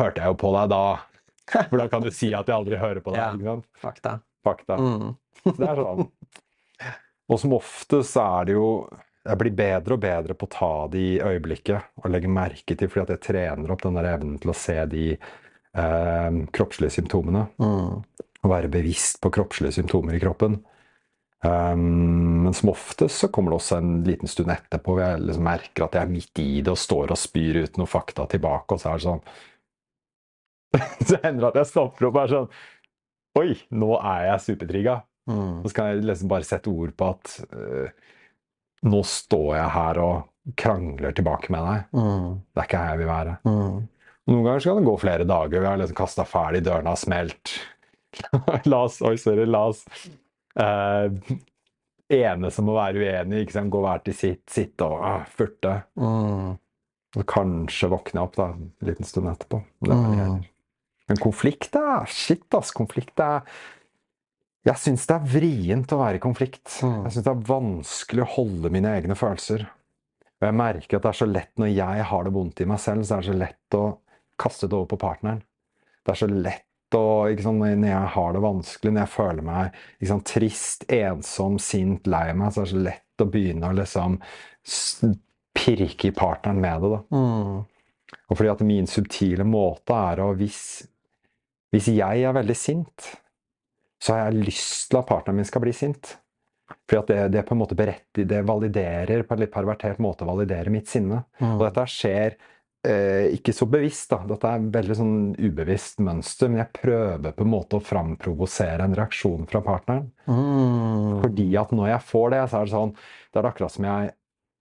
hørte 0.00 0.22
jeg 0.22 0.30
jo 0.30 0.36
på 0.44 0.52
deg 0.54 0.70
da. 0.74 0.84
For 1.70 1.80
da 1.80 1.88
kan 1.92 2.04
du 2.04 2.10
si 2.14 2.30
at 2.36 2.48
jeg 2.48 2.56
aldri 2.56 2.80
hører 2.80 3.02
på 3.04 3.14
deg. 3.14 3.22
Ja. 3.22 3.32
ikke 3.34 3.50
sant? 3.50 3.70
Fakta. 3.82 4.12
Fakta. 4.44 4.78
Mm. 4.80 5.14
Så 5.42 5.56
det 5.58 5.70
er 5.70 5.80
sånn. 5.82 6.06
Og 7.32 7.40
som 7.40 7.56
oftest 7.56 8.18
er 8.20 8.50
det 8.50 8.56
jo 8.58 8.68
Jeg 9.24 9.40
blir 9.40 9.54
bedre 9.56 9.96
og 9.96 10.02
bedre 10.02 10.34
på 10.36 10.44
å 10.44 10.52
ta 10.52 10.72
det 10.92 11.00
i 11.00 11.12
øyeblikket 11.24 12.02
og 12.02 12.10
legge 12.12 12.28
merke 12.28 12.76
til, 12.76 12.90
fordi 12.92 13.06
at 13.06 13.12
jeg 13.14 13.22
trener 13.30 13.72
opp 13.72 13.80
den 13.80 13.96
der 13.96 14.10
evnen 14.10 14.36
til 14.42 14.52
å 14.52 14.56
se 14.58 14.76
de 14.92 15.06
eh, 15.14 16.36
kroppslige 16.52 16.92
symptomene. 16.98 17.46
Mm. 17.56 18.02
Å 18.44 18.50
være 18.52 18.68
bevisst 18.68 19.22
på 19.24 19.32
kroppslige 19.32 19.78
symptomer 19.78 20.18
i 20.18 20.20
kroppen. 20.20 20.58
Um, 21.44 22.44
men 22.44 22.54
som 22.56 22.70
oftest 22.72 23.20
så 23.20 23.28
kommer 23.28 23.52
det 23.52 23.58
også 23.58 23.76
en 23.76 23.96
liten 24.06 24.30
stund 24.30 24.48
etterpå 24.54 24.94
hvor 24.94 25.02
jeg 25.02 25.24
liksom 25.26 25.44
merker 25.44 25.84
at 25.84 25.98
jeg 25.98 26.06
er 26.06 26.12
midt 26.12 26.40
i 26.40 26.62
det 26.64 26.72
og 26.72 26.80
står 26.80 27.12
og 27.12 27.20
spyr 27.20 27.58
ut 27.66 27.76
noen 27.76 27.90
fakta 27.90 28.24
tilbake, 28.32 28.72
og 28.72 28.80
så 28.80 28.92
er 28.92 29.02
det 29.02 29.04
sånn 29.04 29.26
Så 31.10 31.18
hender 31.20 31.42
det 31.42 31.50
at 31.50 31.58
jeg 31.60 31.70
stopper 31.70 32.08
opp 32.08 32.16
og 32.16 32.22
er 32.22 32.32
sånn 32.32 32.48
Oi, 33.34 33.50
nå 33.74 33.88
er 33.98 34.28
jeg 34.28 34.42
supertrigga. 34.44 34.92
Mm. 35.26 35.64
Så 35.66 35.72
kan 35.74 35.88
jeg 35.90 36.04
liksom 36.06 36.28
bare 36.30 36.46
sette 36.46 36.70
ord 36.70 36.92
på 36.94 37.08
at 37.10 37.32
uh, 37.50 37.88
nå 38.86 39.00
står 39.10 39.48
jeg 39.58 39.72
her 39.74 40.00
og 40.04 40.54
krangler 40.60 41.16
tilbake 41.18 41.50
med 41.50 41.66
deg. 41.66 41.88
Mm. 41.98 42.28
Det 42.46 42.62
er 42.62 42.68
ikke 42.68 42.82
her 42.84 42.92
jeg 42.92 43.00
vil 43.00 43.10
være. 43.10 43.34
Mm. 43.42 43.80
Noen 44.30 44.46
ganger 44.46 44.62
så 44.62 44.70
kan 44.70 44.78
det 44.78 44.86
gå 44.86 44.94
flere 45.02 45.26
dager. 45.26 45.64
Vi 45.64 45.68
har 45.68 45.80
liksom 45.82 45.98
kasta 45.98 46.28
ferdig, 46.28 46.62
dørene 46.68 46.94
har 46.94 47.00
smelt. 47.02 47.56
la 48.70 48.84
oss 48.84 49.00
Oi, 49.02 49.16
sorry. 49.18 49.48
La 49.50 49.66
oss 49.72 49.82
uh, 50.60 51.38
ene 52.14 52.50
som 52.54 52.68
må 52.68 52.76
være 52.76 53.02
uenig, 53.02 53.44
ikke 53.44 53.56
sant? 53.58 53.72
gå 53.72 53.82
hver 53.84 54.02
til 54.06 54.16
sitt, 54.18 54.44
sitte 54.52 54.88
og 54.88 55.04
uh, 55.04 55.28
furte. 55.30 55.76
Mm. 56.00 56.56
Og 57.14 57.28
kanskje 57.30 57.90
våkne 57.92 58.24
opp 58.24 58.36
da, 58.38 58.50
en 58.56 58.88
liten 58.88 59.06
stund 59.06 59.30
etterpå. 59.30 59.62
Det 59.84 59.94
er 59.94 60.02
Mm. 60.24 60.42
Men 61.04 61.18
konflikt 61.20 61.76
er 61.76 62.06
Shit, 62.08 62.46
ass. 62.56 62.70
Konflikt 62.72 63.20
er 63.20 63.42
Jeg 64.64 64.80
syns 64.80 65.02
det 65.04 65.12
er 65.18 65.26
vrient 65.28 65.92
å 65.92 65.98
være 66.00 66.16
i 66.16 66.22
konflikt. 66.24 66.78
Mm. 66.80 67.02
Jeg 67.04 67.12
syns 67.12 67.24
det 67.26 67.32
er 67.34 67.48
vanskelig 67.50 68.22
å 68.24 68.30
holde 68.38 68.70
mine 68.72 68.94
egne 68.96 69.14
følelser. 69.14 69.66
Og 70.40 70.46
jeg 70.48 70.56
merker 70.56 70.96
at 70.96 71.04
det 71.04 71.10
er 71.10 71.18
så 71.18 71.28
lett 71.28 71.52
når 71.60 71.68
jeg 71.74 72.06
har 72.08 72.24
det 72.24 72.32
vondt 72.32 72.62
i 72.64 72.68
meg 72.70 72.80
selv, 72.80 73.04
så 73.04 73.18
er 73.18 73.20
det 73.20 73.28
så 73.28 73.36
lett 73.42 73.76
å 73.76 73.84
kaste 74.40 74.70
det 74.70 74.78
over 74.78 74.88
på 74.94 75.00
partneren. 75.04 75.42
Det 76.04 76.14
er 76.14 76.20
så 76.22 76.30
lett 76.30 76.63
ikke 77.32 77.46
sant, 77.46 77.62
Når 77.62 77.88
jeg 77.88 78.12
har 78.14 78.32
det 78.34 78.42
vanskelig, 78.44 78.92
når 78.92 79.04
jeg 79.04 79.14
føler 79.14 79.46
meg 79.46 79.78
sant, 80.08 80.26
trist, 80.28 80.86
ensom, 80.92 81.58
sint, 81.62 82.06
lei 82.10 82.26
meg, 82.32 82.52
så 82.52 82.62
er 82.62 82.68
det 82.68 82.74
så 82.74 82.82
lett 82.88 83.24
å 83.24 83.30
begynne 83.30 83.70
å 83.70 83.78
liksom 83.78 84.18
pirke 85.54 86.10
i 86.10 86.14
partneren 86.16 86.60
med 86.60 86.82
det. 86.82 86.90
da. 86.96 87.00
Mm. 87.14 87.62
Og 88.28 88.38
fordi 88.38 88.50
at 88.52 88.64
min 88.66 88.88
subtile 88.90 89.46
måte 89.46 89.94
er 89.94 90.22
å 90.22 90.32
hvis, 90.38 90.60
hvis 91.74 91.90
jeg 91.94 92.24
er 92.24 92.36
veldig 92.36 92.56
sint, 92.58 93.10
så 94.02 94.14
har 94.14 94.28
jeg 94.28 94.48
lyst 94.50 94.90
til 94.90 95.00
at 95.00 95.08
partneren 95.08 95.40
min 95.40 95.48
skal 95.48 95.64
bli 95.64 95.72
sint. 95.76 96.16
Fordi 96.88 97.00
at 97.00 97.10
det, 97.10 97.20
det 97.36 97.44
på 97.48 97.54
en 97.54 97.60
måte 97.60 97.76
beretter, 97.78 98.26
det 98.28 98.42
validerer 98.48 99.24
på 99.24 99.36
en 99.36 99.44
litt 99.44 99.52
pervertert 99.52 100.00
måte 100.02 100.26
validerer 100.28 100.72
mitt 100.72 100.90
sinne. 100.90 101.22
Mm. 101.40 101.56
Og 101.56 101.64
dette 101.66 101.86
skjer 101.92 102.36
ikke 102.84 103.54
så 103.56 103.66
bevisst, 103.70 104.10
da. 104.10 104.18
Dette 104.28 104.50
er 104.50 104.60
et 104.60 104.74
veldig 104.74 104.96
sånn 104.98 105.14
ubevisst 105.38 106.02
mønster, 106.04 106.50
men 106.50 106.60
jeg 106.60 106.74
prøver 106.76 107.32
på 107.36 107.46
en 107.46 107.52
måte 107.52 107.78
å 107.78 107.84
framprovosere 107.84 108.84
en 108.84 108.96
reaksjon 108.98 109.46
fra 109.48 109.62
partneren. 109.64 110.10
Mm. 110.28 111.22
Fordi 111.22 111.46
at 111.60 111.72
når 111.72 111.90
jeg 111.94 112.06
får 112.10 112.34
det, 112.34 112.42
så 112.50 112.58
er 112.58 112.68
det 112.68 112.74
sånn 112.74 112.92
Da 112.94 113.40
er 113.40 113.46
det 113.46 113.50
akkurat 113.52 113.74
som 113.74 113.88
jeg 113.88 114.12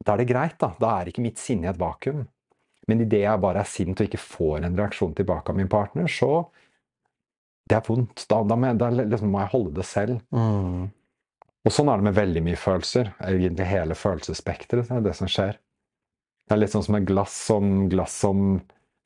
Da 0.03 0.13
er 0.13 0.21
det 0.21 0.29
greit, 0.31 0.55
da. 0.59 0.71
Da 0.79 0.93
er 0.97 1.11
ikke 1.11 1.23
mitt 1.23 1.41
sinne 1.41 1.67
i 1.67 1.71
et 1.71 1.79
vakuum. 1.79 2.25
Men 2.87 3.03
idet 3.05 3.21
jeg 3.23 3.43
bare 3.43 3.61
er 3.63 3.69
sint 3.69 3.99
og 3.99 4.09
ikke 4.09 4.19
får 4.19 4.65
en 4.67 4.79
reaksjon 4.79 5.15
tilbake 5.15 5.51
av 5.53 5.59
min 5.59 5.71
partner, 5.71 6.07
så 6.07 6.49
Det 7.69 7.77
er 7.77 7.85
vondt. 7.87 8.25
Da, 8.27 8.41
da, 8.43 8.55
må, 8.59 8.67
jeg, 8.67 8.79
da 8.81 8.89
liksom 8.91 9.31
må 9.31 9.39
jeg 9.39 9.53
holde 9.53 9.77
det 9.77 9.85
selv. 9.87 10.19
Mm. 10.35 10.89
Og 11.63 11.71
sånn 11.71 11.87
er 11.87 12.01
det 12.01 12.09
med 12.09 12.17
veldig 12.17 12.41
mye 12.43 12.59
følelser. 12.59 13.13
Egentlig 13.23 13.69
hele 13.69 13.95
følelsesspekteret. 13.95 14.89
Det 14.89 14.97
er 14.97 15.05
det 15.05 15.13
som 15.15 15.31
skjer. 15.31 15.59
Det 16.47 16.55
er 16.55 16.61
litt 16.61 16.73
sånn 16.73 16.85
som 16.85 16.97
et 16.99 17.07
glass 17.07 17.35
som, 17.47 17.73
glass 17.91 18.15
som 18.25 18.57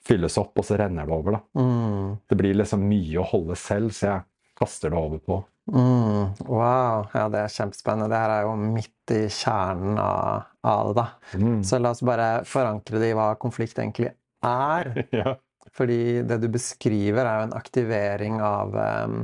fylles 0.08 0.38
opp, 0.42 0.56
og 0.58 0.66
så 0.66 0.78
renner 0.80 1.08
det 1.08 1.14
over. 1.14 1.40
Mm. 1.58 2.18
Det 2.30 2.38
blir 2.40 2.58
liksom 2.58 2.86
mye 2.88 3.22
å 3.22 3.28
holde 3.28 3.58
selv, 3.60 3.94
så 3.96 4.10
jeg 4.10 4.26
kaster 4.58 4.94
det 4.94 5.00
over 5.00 5.22
på. 5.22 5.42
Mm. 5.68 6.32
Wow. 6.48 7.10
Ja, 7.12 7.26
det 7.32 7.42
er 7.44 7.52
kjempespennende. 7.52 8.08
Det 8.14 8.22
her 8.22 8.34
er 8.38 8.46
jo 8.48 8.54
midt 8.62 9.14
i 9.14 9.24
kjernen 9.32 10.00
av, 10.00 10.48
av 10.64 10.94
det, 10.94 10.96
da. 11.02 11.08
Mm. 11.36 11.60
Så 11.68 11.80
la 11.82 11.92
oss 11.92 12.04
bare 12.08 12.30
forankre 12.48 13.02
det 13.04 13.12
i 13.12 13.18
hva 13.18 13.34
konflikt 13.42 13.80
egentlig 13.84 14.14
er. 14.46 14.94
Ja. 15.16 15.36
Fordi 15.78 16.24
det 16.26 16.40
du 16.42 16.48
beskriver, 16.50 17.28
er 17.28 17.42
jo 17.42 17.48
en 17.50 17.58
aktivering 17.58 18.38
av, 18.42 18.72
um, 18.74 19.18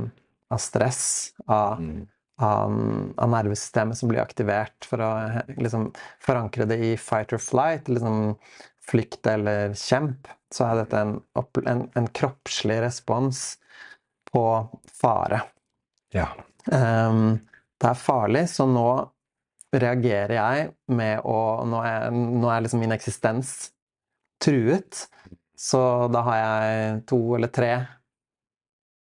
av 0.52 0.60
stress, 0.62 1.32
av, 1.48 1.80
Mm. 1.80 2.04
Av, 2.42 2.74
av 3.16 3.30
nervesystemet 3.30 3.98
som 3.98 4.10
blir 4.10 4.22
aktivert 4.22 4.86
for 4.88 5.02
å 5.04 5.10
liksom 5.54 5.90
forankre 6.24 6.66
det 6.70 6.80
i 6.82 6.92
fight 6.98 7.32
or 7.32 7.42
flight, 7.42 7.88
liksom 7.88 8.34
flykt 8.84 9.26
eller 9.30 9.74
kjemp, 9.78 10.28
så 10.54 10.68
er 10.68 10.82
dette 10.82 11.00
en, 11.00 11.16
en, 11.64 11.84
en 11.94 12.08
kroppslig 12.16 12.80
respons 12.84 13.44
på 14.32 14.44
fare. 15.00 15.44
ja. 16.14 16.28
Um, 16.72 17.42
det 17.82 17.90
er 17.90 17.98
farlig, 18.00 18.46
så 18.48 18.64
nå 18.64 18.88
reagerer 19.74 20.36
jeg 20.38 20.68
med 20.94 21.26
å 21.28 21.38
Nå 21.68 21.80
er, 21.84 22.06
nå 22.14 22.48
er 22.48 22.62
liksom 22.64 22.80
min 22.80 22.94
eksistens 22.94 23.50
truet. 24.40 25.02
Så 25.58 25.80
da 26.14 26.22
har 26.24 26.38
jeg 26.38 27.02
to 27.10 27.18
eller 27.36 27.52
tre 27.52 27.72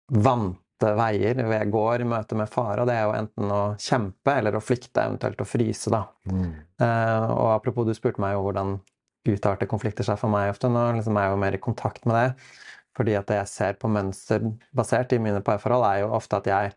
vante 0.09 0.64
motsatte 0.85 0.99
veier 0.99 1.39
hvor 1.41 1.55
jeg 1.55 1.71
går 1.73 2.01
i 2.01 2.09
møte 2.09 2.37
med 2.37 2.51
fare, 2.51 2.81
og 2.81 2.87
det 2.87 2.95
er 2.95 3.05
jo 3.05 3.15
enten 3.15 3.51
å 3.51 3.61
kjempe 3.79 4.35
eller 4.35 4.55
å 4.55 4.63
flykte, 4.63 5.01
eventuelt 5.01 5.41
å 5.41 5.47
fryse, 5.47 5.89
da. 5.89 6.05
Mm. 6.29 6.51
Uh, 6.81 7.31
og 7.33 7.49
apropos, 7.55 7.85
du 7.85 7.93
spurte 7.93 8.21
meg 8.21 8.35
jo 8.35 8.43
hvordan 8.45 8.77
utarter 9.25 9.67
konflikter 9.67 10.05
seg 10.05 10.19
for 10.19 10.29
meg 10.29 10.51
ofte. 10.51 10.69
Nå 10.69 10.91
liksom 10.97 11.17
er 11.17 11.27
jeg 11.27 11.33
jo 11.33 11.41
mer 11.41 11.55
i 11.55 11.61
kontakt 11.61 12.05
med 12.05 12.15
det. 12.15 12.51
Fordi 12.95 13.15
at 13.17 13.27
det 13.27 13.39
jeg 13.41 13.51
ser 13.51 13.79
på 13.79 13.89
mønster 13.91 14.43
basert 14.75 15.11
i 15.11 15.19
mine 15.19 15.41
parforhold, 15.43 15.87
er 15.87 16.03
jo 16.03 16.13
ofte 16.15 16.37
at 16.39 16.47
jeg 16.47 16.75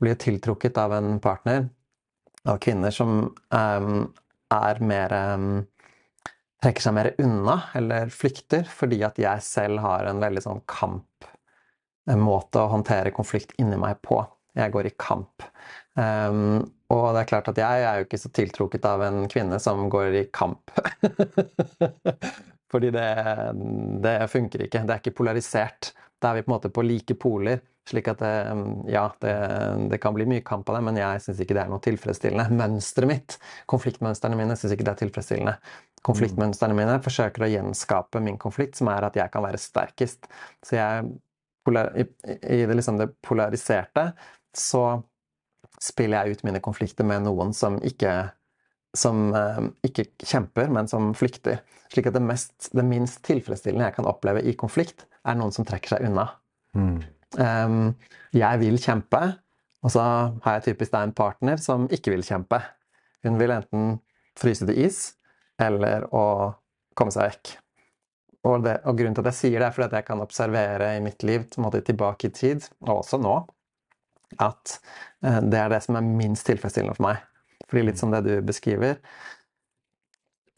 blir 0.00 0.16
tiltrukket 0.18 0.80
av 0.80 0.96
en 0.96 1.20
partner, 1.22 1.68
av 2.48 2.56
kvinner 2.58 2.94
som 2.94 3.28
um, 3.52 4.00
er 4.50 4.80
mer 4.80 5.12
um, 5.36 5.50
trekker 6.64 6.84
seg 6.84 6.96
mer 6.96 7.10
unna 7.20 7.58
eller 7.76 8.10
flykter, 8.12 8.64
fordi 8.64 9.02
at 9.06 9.20
jeg 9.20 9.44
selv 9.44 9.84
har 9.84 10.08
en 10.08 10.24
veldig 10.24 10.42
sånn 10.48 10.64
kamp 10.68 11.28
måte 12.20 12.62
å 12.62 12.70
håndtere 12.72 13.12
konflikt 13.14 13.56
inni 13.60 13.78
meg 13.80 14.00
på. 14.04 14.22
Jeg 14.56 14.72
går 14.74 14.88
i 14.90 14.94
kamp. 14.98 15.44
Um, 15.94 16.60
og 16.90 17.12
det 17.14 17.22
er 17.22 17.28
klart 17.30 17.50
at 17.52 17.58
jeg 17.60 17.86
er 17.86 18.00
jo 18.00 18.06
ikke 18.06 18.18
så 18.18 18.30
tiltrukket 18.34 18.86
av 18.88 19.04
en 19.06 19.24
kvinne 19.30 19.60
som 19.62 19.84
går 19.92 20.16
i 20.18 20.24
kamp. 20.34 20.72
Fordi 22.70 22.90
det, 22.94 23.08
det, 24.02 24.14
funker 24.30 24.66
ikke. 24.66 24.84
Det 24.86 24.94
er 24.94 25.02
ikke 25.02 25.18
polarisert. 25.22 25.92
Da 26.20 26.30
er 26.30 26.40
vi 26.40 26.46
på 26.46 26.50
en 26.50 26.56
måte 26.56 26.72
på 26.74 26.84
like 26.86 27.16
poler. 27.18 27.62
Slik 27.90 28.10
at 28.12 28.20
det, 28.22 28.32
ja, 28.92 29.06
det, 29.22 29.34
det 29.90 29.98
kan 30.02 30.14
bli 30.14 30.26
mye 30.30 30.44
kamp 30.46 30.68
av 30.70 30.76
det, 30.76 30.82
men 30.86 30.98
jeg 31.00 31.22
syns 31.24 31.40
ikke 31.42 31.56
det 31.56 31.62
er 31.64 31.70
noe 31.72 31.82
tilfredsstillende. 31.82 32.58
Mønsteret 32.58 33.10
mitt, 33.10 33.38
konfliktmønstrene 33.70 34.38
mine, 34.38 34.58
syns 34.58 34.76
ikke 34.76 34.86
det 34.86 34.92
er 34.92 35.00
tilfredsstillende. 35.00 35.56
Konfliktmønstrene 36.06 36.76
mine 36.76 37.00
forsøker 37.02 37.46
å 37.46 37.50
gjenskape 37.50 38.22
min 38.22 38.38
konflikt, 38.40 38.78
som 38.78 38.92
er 38.92 39.08
at 39.08 39.18
jeg 39.18 39.32
kan 39.32 39.44
være 39.46 39.60
sterkest. 39.60 40.30
Så 40.66 40.78
jeg, 40.78 41.10
i, 41.68 42.04
i 42.56 42.60
det, 42.66 42.74
liksom 42.74 42.98
det 42.98 43.10
polariserte 43.26 44.10
så 44.56 45.02
spiller 45.80 46.24
jeg 46.24 46.36
ut 46.38 46.46
mine 46.48 46.60
konflikter 46.64 47.06
med 47.08 47.24
noen 47.26 47.52
som 47.56 47.78
ikke 47.86 48.14
som 48.96 49.30
eh, 49.36 49.60
ikke 49.86 50.08
kjemper, 50.18 50.70
men 50.72 50.88
som 50.90 51.12
flykter. 51.14 51.60
Slik 51.92 52.08
at 52.10 52.16
det, 52.16 52.22
mest, 52.24 52.70
det, 52.74 52.84
minst 52.86 53.22
tilfredsstillende 53.26 53.86
jeg 53.88 53.96
kan 53.98 54.08
oppleve 54.10 54.42
i 54.42 54.56
konflikt, 54.58 55.06
er 55.26 55.38
noen 55.38 55.54
som 55.54 55.66
trekker 55.68 55.94
seg 55.94 56.08
unna. 56.08 56.26
Mm. 56.74 56.98
Um, 57.38 57.78
jeg 58.34 58.60
vil 58.62 58.78
kjempe, 58.82 59.22
og 59.84 59.94
så 59.94 60.02
har 60.44 60.58
jeg 60.58 60.72
typisk 60.72 60.94
da 60.94 61.04
en 61.06 61.14
partner 61.16 61.60
som 61.62 61.86
ikke 61.92 62.14
vil 62.14 62.26
kjempe. 62.26 62.60
Hun 63.26 63.38
vil 63.40 63.54
enten 63.54 63.98
fryse 64.38 64.66
til 64.66 64.82
is, 64.86 65.02
eller 65.60 66.08
å 66.14 66.24
komme 66.98 67.14
seg 67.14 67.30
vekk. 67.30 67.52
Og, 68.48 68.62
det, 68.64 68.78
og, 68.88 68.96
grunnen 68.96 69.16
til 69.16 69.24
at 69.24 69.34
jeg 69.34 69.38
sier 69.38 69.58
det, 69.60 69.66
er 69.68 69.74
fordi 69.76 69.88
at 69.90 69.96
jeg 69.98 70.06
kan 70.06 70.22
observere 70.24 70.94
i 70.96 71.02
mitt 71.04 71.24
liv 71.28 71.44
tilbake 71.50 72.30
i 72.30 72.32
tid, 72.32 72.68
og 72.86 73.02
også 73.02 73.20
nå, 73.20 73.34
at 74.40 74.78
eh, 75.26 75.40
det 75.44 75.58
er 75.60 75.74
det 75.74 75.82
som 75.84 75.98
er 75.98 76.06
minst 76.06 76.46
tilfredsstillende 76.48 76.96
for 76.96 77.10
meg. 77.10 77.20
Fordi 77.68 77.84
litt 77.84 78.00
som 78.00 78.10
det 78.10 78.24
du 78.24 78.32
beskriver 78.42 78.96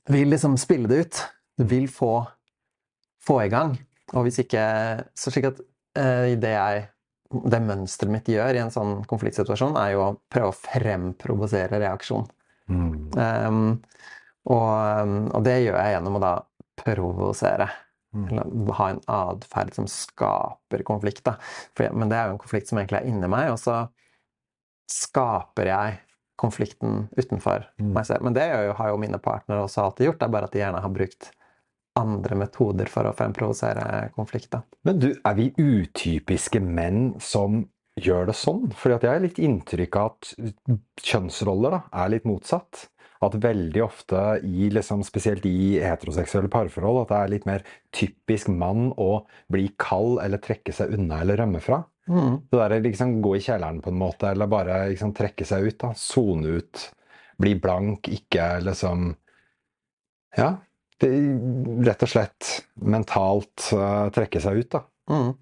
Vil 0.09 0.31
liksom 0.33 0.55
spille 0.59 0.89
det 0.89 1.01
ut. 1.03 1.19
Du 1.59 1.65
vil 1.69 1.89
få, 1.91 2.23
få 3.21 3.43
i 3.43 3.51
gang. 3.53 3.75
Og 4.15 4.25
hvis 4.25 4.39
ikke 4.43 4.63
Så 5.19 5.31
slik 5.35 5.51
at 5.51 5.61
eh, 5.99 6.33
det 6.39 6.55
jeg 6.55 6.89
det 7.33 7.63
mønsteret 7.65 8.13
mitt 8.13 8.27
gjør 8.29 8.57
i 8.57 8.61
en 8.61 8.73
sånn 8.73 9.07
konfliktsituasjon, 9.09 9.77
er 9.81 9.95
jo 9.95 10.03
å 10.05 10.09
prøve 10.33 10.51
å 10.51 10.57
fremprovosere 10.57 11.81
reaksjon. 11.81 12.27
Mm. 12.69 12.91
Um, 13.17 13.63
og, 14.53 14.69
og, 15.31 15.39
det 15.47 15.55
gjør 15.63 15.79
jeg 15.79 15.95
gjennom 15.95 16.19
å 16.19 16.23
da 16.23 16.33
provosere. 16.79 17.69
Mm. 18.13 18.25
Eller 18.29 18.77
ha 18.77 18.89
en 18.93 19.03
atferd 19.09 19.75
som 19.75 19.89
skaper 19.89 20.85
konflikt. 20.89 21.29
For, 21.77 21.89
men 21.97 22.13
det 22.13 22.19
er 22.19 22.31
jo 22.31 22.37
en 22.37 22.43
konflikt 22.43 22.69
som 22.71 22.81
egentlig 22.81 23.01
er 23.01 23.11
inni 23.13 23.31
meg, 23.31 23.53
og 23.55 23.61
så 23.61 23.85
skaper 24.93 25.71
jeg 25.71 26.01
konflikten 26.41 27.07
utenfor 27.17 27.69
mm. 27.79 27.93
meg 27.95 28.09
selv. 28.09 28.27
Men 28.27 28.37
det 28.37 28.49
har 28.77 28.91
jo 28.91 29.01
mine 29.01 29.21
partnere 29.23 29.65
også 29.65 29.87
alltid 29.87 30.11
gjort, 30.11 30.21
det 30.21 30.29
er 30.29 30.35
bare 30.37 30.51
at 30.51 30.57
de 30.57 30.63
gjerne 30.63 30.83
har 30.85 30.93
brukt 30.93 31.31
andre 31.99 32.39
metoder 32.41 32.89
for 32.89 33.09
å 33.09 33.13
fremprovosere 33.17 34.09
konflikter. 34.17 34.65
Men 34.87 35.01
du, 35.01 35.11
er 35.13 35.37
vi 35.37 35.51
utypiske 35.61 36.61
menn 36.65 37.13
som 37.21 37.67
gjør 38.01 38.31
det 38.31 38.37
sånn? 38.39 38.71
Fordi 38.77 39.05
jeg 39.05 39.13
har 39.13 39.25
litt 39.25 39.41
inntrykk 39.43 39.99
av 40.01 40.15
at 40.15 40.33
kjønnsroller 41.05 41.77
da, 41.77 41.83
er 42.03 42.15
litt 42.15 42.29
motsatt. 42.29 42.87
At 43.23 43.37
veldig 43.39 43.83
ofte, 43.85 44.19
i, 44.43 44.67
liksom, 44.75 45.05
spesielt 45.07 45.45
i 45.47 45.77
heteroseksuelle 45.79 46.51
parforhold, 46.51 47.05
at 47.05 47.13
det 47.13 47.19
er 47.19 47.33
litt 47.37 47.45
mer 47.47 47.63
typisk 47.95 48.51
mann 48.51 48.91
å 48.99 49.23
bli 49.53 49.69
kald 49.79 50.19
eller 50.25 50.43
trekke 50.43 50.75
seg 50.75 50.97
unna 50.97 51.21
eller 51.23 51.39
rømme 51.39 51.61
fra. 51.63 51.85
Mm. 52.11 52.41
Det 52.51 52.59
der, 52.59 52.81
liksom, 52.83 53.21
gå 53.23 53.37
i 53.39 53.45
kjelleren 53.45 53.79
på 53.85 53.93
en 53.93 54.01
måte, 54.01 54.33
eller 54.33 54.51
bare 54.51 54.81
liksom, 54.91 55.15
trekke 55.15 55.47
seg 55.47 55.69
ut. 55.69 55.79
da, 55.85 55.93
Sone 55.99 56.59
ut. 56.59 56.83
Bli 57.43 57.55
blank, 57.59 58.11
ikke 58.11 58.57
liksom 58.67 59.13
Ja. 60.39 60.57
Det, 61.03 61.09
rett 61.83 62.03
og 62.07 62.11
slett 62.13 62.49
mentalt 62.79 63.73
uh, 63.75 64.07
trekke 64.15 64.39
seg 64.43 64.61
ut, 64.63 64.69
da. 64.71 64.83
Mm. 65.11 65.33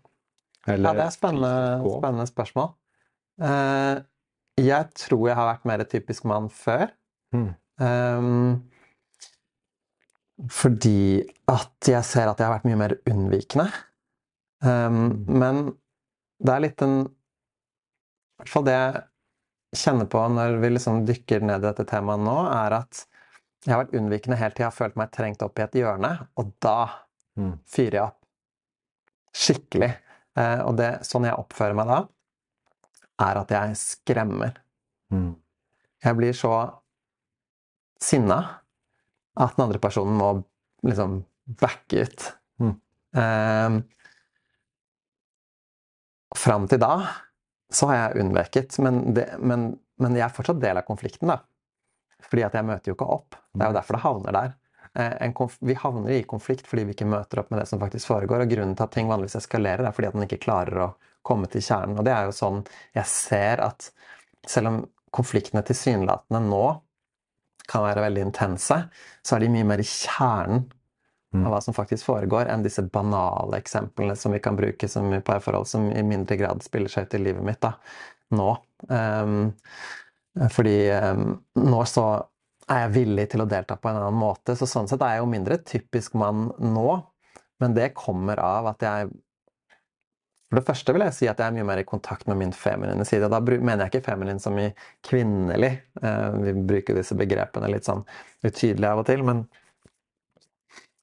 Eller, 0.66 0.86
ja, 0.86 0.94
det 0.96 1.04
er 1.04 1.12
spennende, 1.12 1.90
spennende 1.98 2.28
spørsmål. 2.28 2.70
Uh, 3.40 4.00
jeg 4.60 4.88
tror 4.96 5.26
jeg 5.28 5.36
har 5.36 5.50
vært 5.50 5.68
mer 5.68 5.84
typisk 5.88 6.24
mann 6.28 6.48
før. 6.52 6.90
Mm. 7.36 7.52
Um, 7.80 8.60
fordi 10.48 11.20
at 11.50 11.88
jeg 11.88 12.04
ser 12.06 12.30
at 12.30 12.40
jeg 12.40 12.48
har 12.48 12.58
vært 12.58 12.68
mye 12.68 12.80
mer 12.80 12.96
unnvikende. 13.08 13.68
Um, 14.64 15.20
men 15.28 15.70
det 16.40 16.52
er 16.54 16.64
litt 16.64 16.82
en 16.84 16.98
I 17.04 18.42
hvert 18.42 18.52
fall 18.52 18.66
det 18.66 18.74
jeg 18.76 19.80
kjenner 19.80 20.08
på 20.10 20.22
når 20.32 20.58
vi 20.60 20.70
liksom 20.72 21.04
dykker 21.08 21.44
ned 21.46 21.62
i 21.62 21.68
dette 21.68 21.86
temaet 21.88 22.24
nå, 22.24 22.36
er 22.50 22.80
at 22.80 23.04
jeg 23.64 23.74
har 23.74 23.82
vært 23.82 23.96
unnvikende 23.96 24.38
helt 24.40 24.56
til 24.56 24.64
jeg 24.64 24.70
har 24.70 24.76
følt 24.76 24.96
meg 24.96 25.12
trengt 25.12 25.42
opp 25.44 25.60
i 25.60 25.64
et 25.66 25.76
hjørne, 25.82 26.14
og 26.40 26.54
da 26.64 26.78
mm. 27.36 27.52
fyrer 27.68 27.98
jeg 27.98 28.06
opp. 28.06 28.18
Skikkelig. 29.36 29.90
Uh, 30.38 30.60
og 30.64 30.78
det, 30.80 30.90
sånn 31.06 31.26
jeg 31.28 31.36
oppfører 31.36 31.76
meg 31.76 31.90
da, 31.90 31.98
er 33.20 33.40
at 33.42 33.52
jeg 33.52 33.76
skremmer. 33.76 34.56
Mm. 35.12 35.34
Jeg 36.00 36.16
blir 36.16 36.36
så 36.36 36.54
sinna 38.02 38.40
at 39.40 39.56
den 39.56 39.66
andre 39.66 39.80
personen 39.82 40.16
må 40.18 40.30
liksom 40.86 41.20
backe 41.60 42.04
ut. 42.04 42.28
Mm. 42.60 42.76
Eh, 43.16 43.80
Fram 46.36 46.68
til 46.70 46.78
da 46.78 46.94
så 47.74 47.88
har 47.90 47.96
jeg 47.96 48.24
unnveket, 48.24 48.76
men, 48.82 49.00
det, 49.14 49.26
men, 49.38 49.72
men, 50.02 50.16
jeg 50.18 50.26
er 50.26 50.34
fortsatt 50.34 50.60
del 50.62 50.78
av 50.78 50.86
konflikten, 50.86 51.30
da. 51.30 51.38
Fordi 52.26 52.44
at 52.46 52.56
jeg 52.58 52.66
møter 52.66 52.90
jo 52.90 52.96
ikke 52.96 53.08
opp. 53.14 53.38
Det 53.54 53.64
er 53.64 53.70
jo 53.70 53.76
derfor 53.76 53.96
det 53.96 54.02
havner 54.04 54.36
der. 54.36 54.54
Eh, 54.98 55.44
vi 55.66 55.76
havner 55.78 56.14
i 56.16 56.24
konflikt 56.26 56.66
fordi 56.66 56.84
vi 56.88 56.96
ikke 56.96 57.06
møter 57.06 57.42
opp 57.42 57.52
med 57.52 57.62
det 57.62 57.68
som 57.70 57.80
faktisk 57.82 58.10
foregår. 58.10 58.44
Og 58.44 58.50
grunnen 58.50 58.74
til 58.78 58.86
at 58.86 58.94
ting 58.94 59.10
vanligvis 59.10 59.38
eskalerer, 59.38 59.86
er 59.86 59.94
fordi 59.94 60.10
at 60.10 60.18
man 60.18 60.26
ikke 60.26 60.42
klarer 60.42 60.82
å 60.86 60.88
komme 61.26 61.50
til 61.50 61.64
kjernen. 61.64 61.98
Og 61.98 62.06
det 62.06 62.14
er 62.14 62.28
jo 62.28 62.36
sånn 62.36 62.62
jeg 62.96 63.06
ser 63.10 63.62
at 63.64 63.90
selv 64.48 64.72
om 64.72 64.80
konfliktene 65.14 65.62
tilsynelatende 65.66 66.42
nå 66.46 66.64
kan 67.70 67.87
være 67.87 68.04
veldig 68.04 68.26
intense, 68.28 68.76
så 69.22 69.37
er 69.37 69.44
de 69.44 69.50
mye 69.54 69.68
mer 69.68 69.83
i 69.83 69.87
kjernen 69.87 70.64
mm. 71.35 71.44
av 71.44 71.54
hva 71.54 71.61
som 71.64 71.76
faktisk 71.76 72.09
foregår, 72.09 72.50
enn 72.50 72.64
disse 72.66 72.85
banale 72.92 73.61
eksemplene 73.61 74.16
som 74.18 74.35
vi 74.35 74.42
kan 74.42 74.59
bruke 74.59 74.88
som 74.90 75.11
i 75.14 75.22
parforhold, 75.24 75.68
som 75.70 75.88
i 75.92 76.04
mindre 76.06 76.38
grad 76.40 76.64
spiller 76.66 76.92
seg 76.92 77.09
ut 77.09 77.16
i 77.18 77.22
livet 77.28 77.46
mitt 77.46 77.62
da, 77.62 77.74
nå. 78.37 78.50
Um, 78.88 79.54
fordi 80.50 80.76
um, 80.94 81.33
nå 81.59 81.80
så 81.90 82.06
er 82.70 82.85
jeg 82.85 82.94
villig 82.94 83.26
til 83.33 83.42
å 83.42 83.48
delta 83.50 83.76
på 83.76 83.90
en 83.90 83.98
annen 83.98 84.18
måte, 84.18 84.54
så 84.56 84.68
sånn 84.68 84.88
sett 84.90 85.02
er 85.02 85.16
jeg 85.16 85.24
jo 85.24 85.33
mindre 85.33 85.59
typisk 85.66 86.14
mann 86.18 86.50
nå. 86.62 86.90
Men 87.61 87.74
det 87.76 87.90
kommer 87.98 88.40
av 88.40 88.70
at 88.70 88.85
jeg 88.87 89.11
For 90.50 90.58
det 90.58 90.66
første 90.66 90.92
vil 90.96 91.04
jeg 91.06 91.14
si 91.14 91.28
at 91.30 91.38
jeg 91.38 91.46
er 91.46 91.54
mye 91.54 91.66
mer 91.68 91.78
i 91.78 91.86
kontakt 91.86 92.26
med 92.26 92.40
min 92.40 92.52
feminine 92.56 93.04
side. 93.06 93.28
Da 93.30 93.38
mener 93.46 93.84
jeg 93.84 93.92
ikke 93.92 94.08
feminin 94.08 94.42
som 94.42 94.56
i 94.58 94.66
kvinnelig. 95.06 95.76
Uh, 96.02 96.34
vi 96.42 96.54
bruker 96.72 96.98
disse 96.98 97.14
begrepene 97.18 97.70
litt 97.70 97.86
sånn 97.86 98.02
utydelig 98.42 98.88
av 98.90 99.04
og 99.04 99.06
til. 99.06 99.22
men 99.26 99.44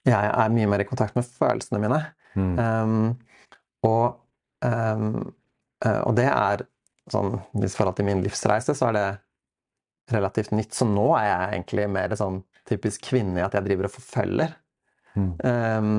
jeg 0.08 0.32
er 0.32 0.54
mye 0.56 0.70
mer 0.72 0.84
i 0.84 0.88
kontakt 0.88 1.18
med 1.18 1.28
følelsene 1.28 1.82
mine. 1.84 2.02
Mm. 2.38 2.52
Um, 2.60 3.48
og, 3.88 4.20
um, 4.64 5.08
og, 5.84 6.12
det 6.18 6.28
er 6.30 6.64
sånn 7.12 7.38
I 7.64 7.70
forhold 7.72 7.98
til 7.98 8.08
min 8.08 8.22
livsreise, 8.24 8.76
så 8.78 8.90
er 8.90 8.98
det 8.98 9.08
relativt 10.16 10.54
nytt. 10.56 10.76
Så 10.76 10.88
nå 10.88 11.10
er 11.18 11.28
jeg 11.28 11.50
egentlig 11.58 11.88
mer 11.92 12.16
sånn 12.20 12.42
typisk 12.68 13.08
kvinne 13.10 13.42
i 13.42 13.46
at 13.46 13.56
jeg 13.56 13.68
driver 13.68 13.90
og 13.90 13.96
forfølger. 13.96 14.56
Mm. 15.18 15.32
Um, 15.44 15.92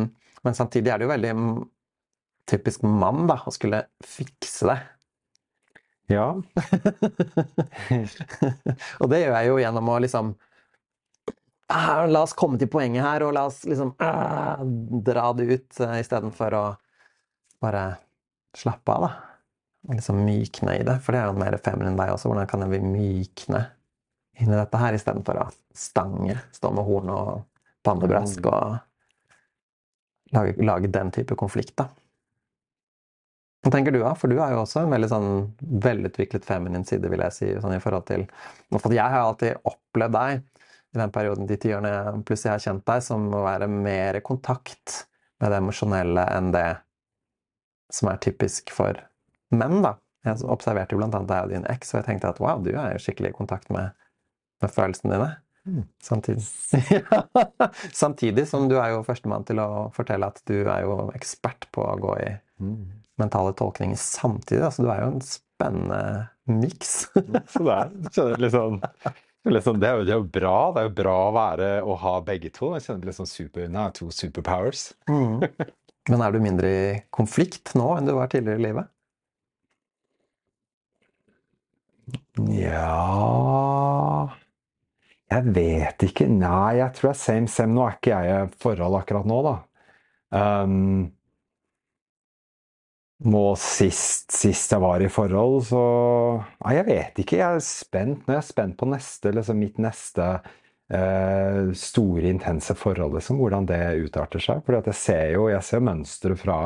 men 0.44 0.56
samtidig 0.56 0.92
er 0.92 1.00
det 1.00 1.08
jo 1.08 1.12
veldig 1.14 1.34
typisk 2.48 2.84
mann 2.86 3.26
da, 3.28 3.40
å 3.44 3.52
skulle 3.54 3.84
fikse 4.04 4.68
det. 4.70 4.78
Ja. 6.08 6.32
og 9.00 9.10
det 9.12 9.20
gjør 9.20 9.34
jeg 9.34 9.48
jo 9.50 9.58
gjennom 9.60 9.90
å 9.92 9.98
liksom 10.00 10.30
ah, 11.68 12.06
La 12.08 12.22
oss 12.24 12.32
komme 12.36 12.56
til 12.60 12.70
poenget 12.72 13.04
her, 13.04 13.22
og 13.26 13.34
la 13.36 13.42
oss 13.50 13.60
liksom 13.68 13.90
ah, 14.00 14.56
dra 15.04 15.26
det 15.36 15.44
ut 15.52 15.80
uh, 15.84 16.00
istedenfor 16.00 16.50
å 16.56 16.64
bare 17.60 17.84
slappe 18.56 18.92
av, 18.94 19.00
da. 19.04 19.10
liksom 19.92 20.16
mykne 20.24 20.72
i 20.80 20.86
det. 20.86 20.96
For 21.04 21.12
det 21.12 21.20
er 21.20 21.28
jo 21.28 21.42
mer 21.42 21.54
feminin 21.60 21.98
deg 21.98 22.12
også. 22.14 22.28
Hvordan 22.30 22.48
kan 22.48 22.70
vi 22.72 22.80
mykne 22.80 23.60
inn 24.38 24.52
i 24.52 24.56
dette 24.56 24.78
her, 24.80 24.92
istedenfor 24.96 25.36
å 25.42 25.50
stange, 25.76 26.36
stå 26.54 26.70
med 26.72 26.84
horn 26.86 27.08
og 27.12 27.28
pannebrask 27.84 28.46
og 28.48 28.78
lage, 30.34 30.52
lage 30.62 30.88
den 30.94 31.10
type 31.14 31.34
konflikt, 31.38 31.76
da. 31.78 31.84
Hva 33.64 33.72
tenker 33.74 33.94
du, 33.94 33.98
da? 34.04 34.12
For 34.14 34.30
du 34.30 34.38
er 34.38 34.52
jo 34.54 34.62
også 34.62 34.84
en 34.84 34.92
veldig 34.94 35.08
sånn 35.10 35.30
velutviklet 35.82 36.46
feminin 36.46 36.86
side, 36.86 37.10
vil 37.10 37.24
jeg 37.26 37.34
si, 37.34 37.48
sånn 37.58 37.74
i 37.74 37.82
forhold 37.82 38.06
til 38.10 38.26
For 38.76 38.94
jeg 38.94 39.02
har 39.02 39.24
alltid 39.24 39.66
opplevd 39.66 40.14
deg 40.14 40.44
i 40.94 41.00
den 41.00 41.12
perioden, 41.12 41.48
de 41.48 41.58
tiårene 41.60 42.22
pluss 42.26 42.46
jeg 42.46 42.54
har 42.54 42.62
kjent 42.62 42.84
deg, 42.88 43.02
som 43.04 43.26
å 43.34 43.44
være 43.44 43.68
mer 43.68 44.16
i 44.16 44.24
kontakt 44.24 45.02
med 45.42 45.52
det 45.52 45.58
emosjonelle 45.60 46.24
enn 46.36 46.52
det 46.54 46.68
som 47.92 48.10
er 48.12 48.20
typisk 48.22 48.72
for 48.74 49.00
menn, 49.54 49.82
da. 49.84 49.96
Jeg 50.26 50.44
observerte 50.50 50.94
jo 50.94 51.00
blant 51.00 51.14
annet 51.16 51.30
deg 51.30 51.44
og 51.46 51.52
din 51.52 51.66
eks, 51.72 51.92
og 51.92 52.00
jeg 52.00 52.08
tenkte 52.08 52.32
at 52.32 52.40
wow, 52.42 52.62
du 52.62 52.72
er 52.74 52.94
jo 52.94 53.02
skikkelig 53.02 53.32
i 53.32 53.36
kontakt 53.36 53.70
med, 53.74 53.94
med 54.62 54.72
følelsene 54.74 55.14
dine. 55.14 55.28
Mm. 55.68 55.84
Samtidig. 56.02 56.44
Samtidig 58.02 58.46
som 58.48 58.68
du 58.70 58.78
er 58.80 58.94
jo 58.94 59.04
førstemann 59.06 59.44
til 59.48 59.60
å 59.62 59.88
fortelle 59.96 60.30
at 60.30 60.40
du 60.48 60.56
er 60.62 60.86
jo 60.86 61.10
ekspert 61.16 61.68
på 61.74 61.84
å 61.84 61.96
gå 62.00 62.16
i 62.24 62.32
mentale 63.20 63.54
tolkninger 63.58 63.98
samtidig. 64.00 64.64
Altså, 64.68 64.84
du 64.84 64.90
er 64.92 65.02
jo 65.02 65.12
en 65.12 65.24
spennende 65.24 66.02
miks. 66.48 66.92
Så 67.52 67.64
det 67.64 67.74
er, 67.74 67.96
skjønner 68.12 68.34
jeg, 68.34 68.42
liksom, 68.46 68.78
liksom, 69.48 69.80
det, 69.80 69.88
er 69.88 69.98
jo, 69.98 70.06
det 70.06 70.14
er 70.14 70.20
jo 70.22 70.28
bra. 70.38 70.56
Det 70.74 70.82
er 70.82 70.88
jo 70.88 70.94
bra 71.02 71.16
å 71.26 71.34
være 71.36 71.72
å 71.82 71.98
ha 72.04 72.14
begge 72.26 72.52
to. 72.54 72.72
Jeg 72.76 72.86
kjenner 72.86 73.10
liksom 73.10 73.28
super, 73.30 73.68
nei, 73.72 73.88
to 73.96 74.10
superpowers. 74.14 74.90
Mm. 75.10 75.42
Men 76.08 76.24
er 76.24 76.32
du 76.32 76.40
mindre 76.42 76.70
i 76.72 76.86
konflikt 77.14 77.74
nå 77.76 77.90
enn 77.96 78.08
du 78.08 78.14
var 78.16 78.30
tidligere 78.32 78.62
i 78.62 78.66
livet? 78.70 78.94
Ja 82.48 84.28
Jeg 85.28 85.54
vet 85.56 86.04
ikke. 86.06 86.28
Nei, 86.30 86.78
jeg 86.78 86.94
tror 86.96 87.10
det 87.10 87.14
er 87.16 87.20
same 87.20 87.52
same. 87.52 87.74
Nå 87.76 87.84
er 87.84 87.98
ikke 87.98 88.16
jeg 88.16 88.46
i 88.46 88.60
forhold 88.62 89.00
akkurat 89.02 89.28
nå, 89.28 89.40
da. 89.44 89.56
Um, 90.28 91.08
nå 93.26 93.44
sist, 93.58 94.30
sist 94.30 94.72
jeg 94.72 94.82
var 94.82 95.02
i 95.02 95.10
forhold, 95.10 95.62
så 95.66 95.82
Nei, 96.62 96.74
jeg 96.76 96.86
vet 96.86 97.20
ikke. 97.22 97.40
Jeg 97.40 97.58
er 97.58 97.64
spent. 97.64 98.26
Nå 98.26 98.34
er 98.34 98.38
jeg 98.38 98.50
spent 98.52 98.76
på 98.78 98.86
neste, 98.90 99.32
liksom 99.34 99.58
mitt 99.58 99.80
neste 99.82 100.28
eh, 100.94 101.72
store, 101.74 102.28
intense 102.30 102.76
forhold, 102.78 103.16
liksom. 103.18 103.40
Hvordan 103.42 103.66
det 103.70 103.80
utarter 104.04 104.42
seg. 104.42 104.62
For 104.66 104.78
jeg 104.78 104.98
ser 104.98 105.34
jo 105.34 105.48
jeg 105.50 105.66
ser 105.66 105.82
mønstre 105.82 106.38
fra 106.38 106.60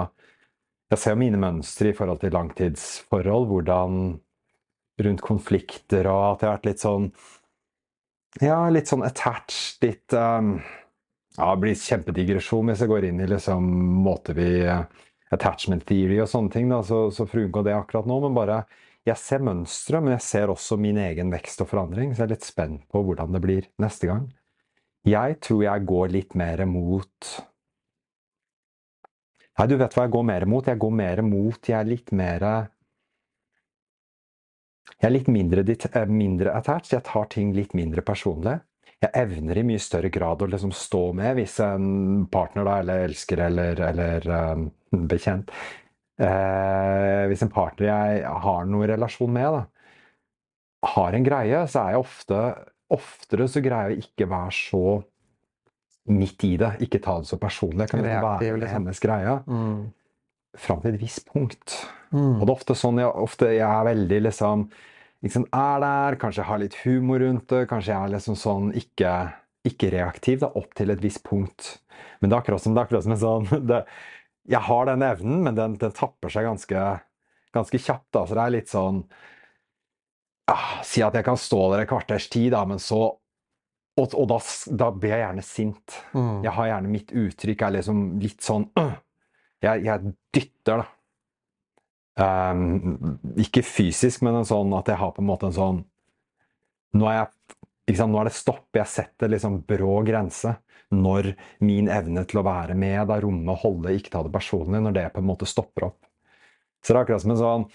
Jeg 0.92 1.00
ser 1.00 1.14
jo 1.14 1.22
mine 1.22 1.40
mønstre 1.40 1.88
i 1.88 1.96
forhold 1.96 2.20
til 2.20 2.34
langtidsforhold. 2.36 3.48
Hvordan 3.48 4.02
rundt 5.02 5.22
konflikter, 5.24 6.06
og 6.10 6.34
at 6.34 6.42
jeg 6.42 6.50
har 6.50 6.58
vært 6.58 6.68
litt 6.68 6.82
sånn 6.84 7.08
Ja, 8.42 8.58
litt 8.72 8.90
sånn 8.90 9.04
attached, 9.06 9.80
litt 9.84 10.16
um, 10.16 10.58
Ja, 11.38 11.54
det 11.54 11.62
blir 11.64 11.80
kjempedigresjon 11.80 12.68
hvis 12.68 12.84
jeg 12.84 12.92
går 12.92 13.08
inn 13.08 13.22
i 13.24 13.30
liksom 13.30 13.70
måter 14.04 14.36
vi 14.36 14.50
Attachment 15.32 15.86
theory 15.88 16.18
og 16.22 16.28
sånne 16.30 16.52
ting, 16.52 16.68
da, 16.70 16.82
så, 16.84 17.06
så 17.14 17.26
unngå 17.26 17.62
det 17.64 17.76
akkurat 17.76 18.08
nå. 18.08 18.18
Men 18.26 18.36
bare 18.36 18.64
Jeg 19.02 19.18
ser 19.18 19.40
mønstre, 19.42 19.98
men 19.98 20.14
jeg 20.14 20.22
ser 20.22 20.50
også 20.52 20.76
min 20.78 20.98
egen 21.02 21.32
vekst 21.34 21.64
og 21.64 21.72
forandring, 21.72 22.12
så 22.12 22.22
jeg 22.22 22.28
er 22.28 22.34
litt 22.36 22.44
spent 22.46 22.84
på 22.92 23.00
hvordan 23.02 23.34
det 23.34 23.40
blir 23.42 23.64
neste 23.82 24.06
gang. 24.06 24.28
Jeg 25.02 25.40
tror 25.42 25.64
jeg 25.64 25.88
går 25.88 26.12
litt 26.14 26.36
mer 26.38 26.62
mot 26.70 27.32
Nei, 29.58 29.66
du 29.68 29.74
vet 29.76 29.92
hva 29.92 30.06
jeg 30.06 30.12
går 30.14 30.22
mer 30.24 30.46
mot? 30.48 30.68
Jeg 30.70 30.78
går 30.80 30.94
mer 30.96 31.20
mot 31.26 31.68
Jeg 31.68 31.76
er 31.76 31.90
litt 31.90 32.14
mer 32.14 32.46
jeg 35.02 35.08
er 35.08 35.14
litt 35.16 35.28
mindre, 35.34 35.64
mindre 36.06 36.52
attached. 36.54 36.92
Jeg 36.94 37.02
tar 37.08 37.24
ting 37.30 37.50
litt 37.56 37.72
mindre 37.74 38.04
personlig. 38.06 38.60
Jeg 39.02 39.10
evner 39.18 39.58
i 39.58 39.64
mye 39.66 39.82
større 39.82 40.12
grad 40.14 40.44
å 40.44 40.46
liksom 40.46 40.70
stå 40.78 41.02
med 41.18 41.34
hvis 41.40 41.56
en 41.64 42.26
partner, 42.30 42.68
da, 42.68 42.76
eller 42.82 43.08
elsker 43.08 43.42
eller, 43.48 43.80
eller 43.88 44.28
um, 44.30 44.68
bekjent 45.12 45.52
eh, 46.20 47.22
Hvis 47.30 47.42
en 47.46 47.52
partner 47.52 47.88
jeg 47.88 48.34
har 48.46 48.66
noen 48.68 48.90
relasjon 48.92 49.32
med, 49.32 49.56
da, 49.58 49.62
har 50.94 51.16
en 51.16 51.24
greie, 51.26 51.64
så 51.70 51.86
er 51.86 51.96
jeg 51.96 52.04
ofte 52.04 52.42
Oftere 52.92 53.46
så 53.48 53.62
greier 53.64 53.94
jeg 53.94 54.02
ikke 54.04 54.26
være 54.28 54.52
så 54.52 54.80
midt 56.12 56.42
i 56.44 56.50
det. 56.60 56.74
Ikke 56.84 56.98
ta 57.00 57.14
det 57.22 57.28
så 57.30 57.38
personlig. 57.40 57.86
Jeg 57.86 57.88
kan 57.88 58.02
ikke 58.02 58.10
Reaktiv, 58.10 58.50
være 58.50 58.60
liksom. 58.60 58.74
hennes 58.74 59.00
greie 59.00 59.36
Mm. 59.46 59.78
fram 60.60 60.82
til 60.82 60.90
et 60.92 61.00
visst 61.00 61.24
punkt. 61.32 61.76
Mm. 62.12 62.34
Og 62.36 62.42
det 62.42 62.50
er 62.50 62.56
ofte 62.58 62.74
sånn 62.76 62.98
jeg, 63.00 63.08
ofte 63.08 63.48
jeg 63.48 63.64
er 63.64 63.86
veldig 63.88 64.18
liksom 64.26 64.66
liksom 65.24 65.46
er 65.54 65.80
der, 65.80 66.16
kanskje 66.18 66.42
jeg 66.42 66.48
har 66.50 66.58
litt 66.58 66.76
humor 66.84 67.22
rundt 67.22 67.46
det, 67.48 67.62
kanskje 67.70 67.92
jeg 67.94 68.02
er 68.02 68.12
liksom 68.16 68.36
sånn 68.36 68.72
ikke, 68.76 69.12
ikke 69.70 69.92
reaktiv 69.94 70.40
da, 70.42 70.50
opp 70.58 70.74
til 70.74 70.90
et 70.90 71.00
visst 71.00 71.22
punkt. 71.24 71.78
Men 72.20 72.28
det 72.28 72.36
er 72.36 72.42
akkurat 72.42 72.60
som, 72.64 72.74
det 72.74 72.82
er 72.82 72.88
akkurat 72.90 73.06
som 73.06 73.14
en 73.16 73.22
sånn 73.22 73.66
det, 73.70 73.84
Jeg 74.50 74.64
har 74.66 74.86
den 74.88 75.04
evnen, 75.06 75.42
men 75.46 75.58
den, 75.58 75.76
den 75.78 75.94
tapper 75.94 76.32
seg 76.32 76.48
ganske, 76.48 76.86
ganske 77.54 77.78
kjapt. 77.78 78.08
Da. 78.14 78.24
Så 78.26 78.36
det 78.38 78.44
er 78.44 78.54
litt 78.56 78.72
sånn 78.72 79.02
ah, 80.50 80.80
Si 80.86 81.04
at 81.04 81.14
jeg 81.14 81.26
kan 81.26 81.38
stå 81.38 81.60
der 81.72 81.84
et 81.84 81.90
kvarters 81.90 82.26
tid, 82.32 82.50
da, 82.56 82.64
men 82.68 82.82
så 82.82 83.04
Og, 84.00 84.14
og 84.16 84.26
da, 84.30 84.38
da 84.80 84.88
blir 84.96 85.12
jeg 85.12 85.20
gjerne 85.20 85.42
sint. 85.44 85.96
Mm. 86.16 86.42
Jeg 86.46 86.52
har 86.56 86.68
gjerne 86.70 86.90
mitt 86.94 87.10
uttrykk 87.12 87.62
er 87.66 87.74
liksom 87.76 88.02
litt 88.22 88.40
sånn 88.40 88.70
uh, 88.80 88.94
jeg, 89.66 89.84
jeg 89.84 90.12
dytter, 90.32 90.82
da. 90.82 90.90
Um, 92.12 93.18
ikke 93.40 93.62
fysisk, 93.64 94.20
men 94.24 94.36
en 94.36 94.48
sånn 94.48 94.72
at 94.76 94.90
jeg 94.90 95.00
har 95.00 95.14
på 95.16 95.22
en 95.22 95.28
måte 95.30 95.48
en 95.48 95.56
sånn 95.56 95.78
Nå 96.92 97.06
er, 97.08 97.22
jeg, 97.22 97.30
nå 98.00 98.20
er 98.20 98.24
det 98.30 98.34
stopp. 98.36 98.68
Jeg 98.74 98.86
setter 98.86 99.28
liksom 99.28 99.62
brå 99.68 100.02
grense. 100.06 100.56
Når 100.92 101.34
min 101.64 101.88
evne 101.88 102.24
til 102.28 102.40
å 102.40 102.44
være 102.44 102.74
med, 102.76 103.06
da 103.08 103.16
romme, 103.20 103.54
holde, 103.56 103.94
ikke 103.96 104.10
ta 104.12 104.22
det 104.22 104.32
personlig, 104.34 104.82
når 104.84 104.92
det 104.92 105.06
på 105.14 105.22
en 105.22 105.28
måte 105.30 105.46
stopper 105.48 105.86
opp. 105.88 106.00
Så 106.84 106.92
det 106.92 106.98
er 106.98 107.04
akkurat 107.04 107.22
som 107.22 107.30
en 107.32 107.40
sånn 107.40 107.66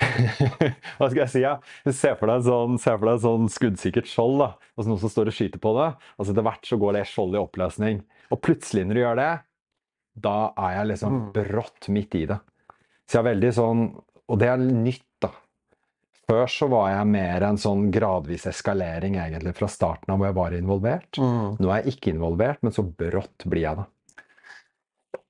Hva 0.98 1.08
skal 1.10 1.20
jeg 1.24 1.30
si? 1.32 1.40
Ja? 1.44 1.54
Se 1.92 2.14
for 2.16 2.30
deg 2.30 2.40
en 2.40 2.78
sånn, 2.78 3.18
sånn 3.20 3.48
skuddsikkert 3.52 4.08
skjold. 4.08 4.38
da, 4.40 4.48
og 4.76 4.88
Noen 4.88 5.00
som 5.02 5.12
står 5.12 5.30
og 5.30 5.36
skyter 5.36 5.60
på 5.62 5.72
det. 5.76 5.88
og 6.16 6.24
så 6.26 6.32
Etter 6.34 6.46
hvert 6.46 6.68
så 6.68 6.78
går 6.80 6.96
det 6.96 7.06
skjoldet 7.10 7.38
i 7.40 7.44
oppløsning. 7.44 8.00
Og 8.32 8.40
plutselig, 8.44 8.86
når 8.88 8.94
du 8.96 9.02
gjør 9.02 9.20
det, 9.20 9.30
da 10.20 10.36
er 10.58 10.72
jeg 10.78 10.90
liksom 10.94 11.12
Mm. 11.20 11.32
brått 11.36 11.88
midt 11.88 12.14
i 12.14 12.24
det. 12.26 12.40
Så 13.08 13.18
jeg 13.18 13.24
er 13.24 13.30
veldig 13.34 13.52
sånn 13.54 14.02
Og 14.30 14.38
det 14.38 14.46
er 14.46 14.58
nytt, 14.58 15.02
da. 15.20 15.30
Før 16.30 16.46
så 16.50 16.68
var 16.70 16.90
jeg 16.92 17.08
mer 17.10 17.42
en 17.48 17.58
sånn 17.60 17.88
gradvis 17.94 18.46
eskalering 18.50 19.16
egentlig 19.18 19.54
fra 19.58 19.68
starten 19.70 20.12
av 20.14 20.20
hvor 20.20 20.30
jeg 20.30 20.36
var 20.38 20.54
involvert. 20.56 21.18
Mm. 21.18 21.56
Nå 21.58 21.72
er 21.74 21.82
jeg 21.82 21.96
ikke 21.96 22.12
involvert, 22.14 22.60
men 22.62 22.74
så 22.76 22.84
brått 22.86 23.46
blir 23.50 23.66
jeg 23.66 23.80
det. 23.80 23.86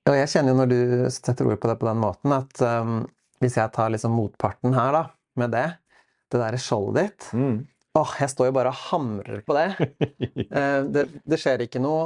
Og 0.09 0.15
jeg 0.17 0.29
kjenner 0.31 0.53
jo 0.53 0.59
når 0.61 0.69
du 0.71 0.79
setter 1.13 1.49
ord 1.49 1.59
på 1.61 1.69
det 1.69 1.77
på 1.81 1.87
den 1.89 1.99
måten, 2.01 2.33
at 2.33 2.63
um, 2.65 2.95
hvis 3.41 3.57
jeg 3.59 3.73
tar 3.75 3.91
liksom 3.93 4.13
motparten 4.17 4.73
her, 4.77 4.95
da, 4.95 5.03
med 5.41 5.53
det, 5.53 5.67
det 6.31 6.41
derre 6.41 6.61
skjoldet 6.61 7.11
ditt 7.11 7.29
Mm. 7.37 7.59
Åh, 7.99 8.11
jeg 8.23 8.31
står 8.31 8.47
jo 8.47 8.53
bare 8.55 8.69
og 8.71 8.77
hamrer 8.87 9.41
på 9.43 9.51
det. 9.57 9.65
uh, 10.47 10.83
det. 10.95 11.01
Det 11.27 11.39
skjer 11.41 11.65
ikke 11.65 11.81
noe 11.83 12.05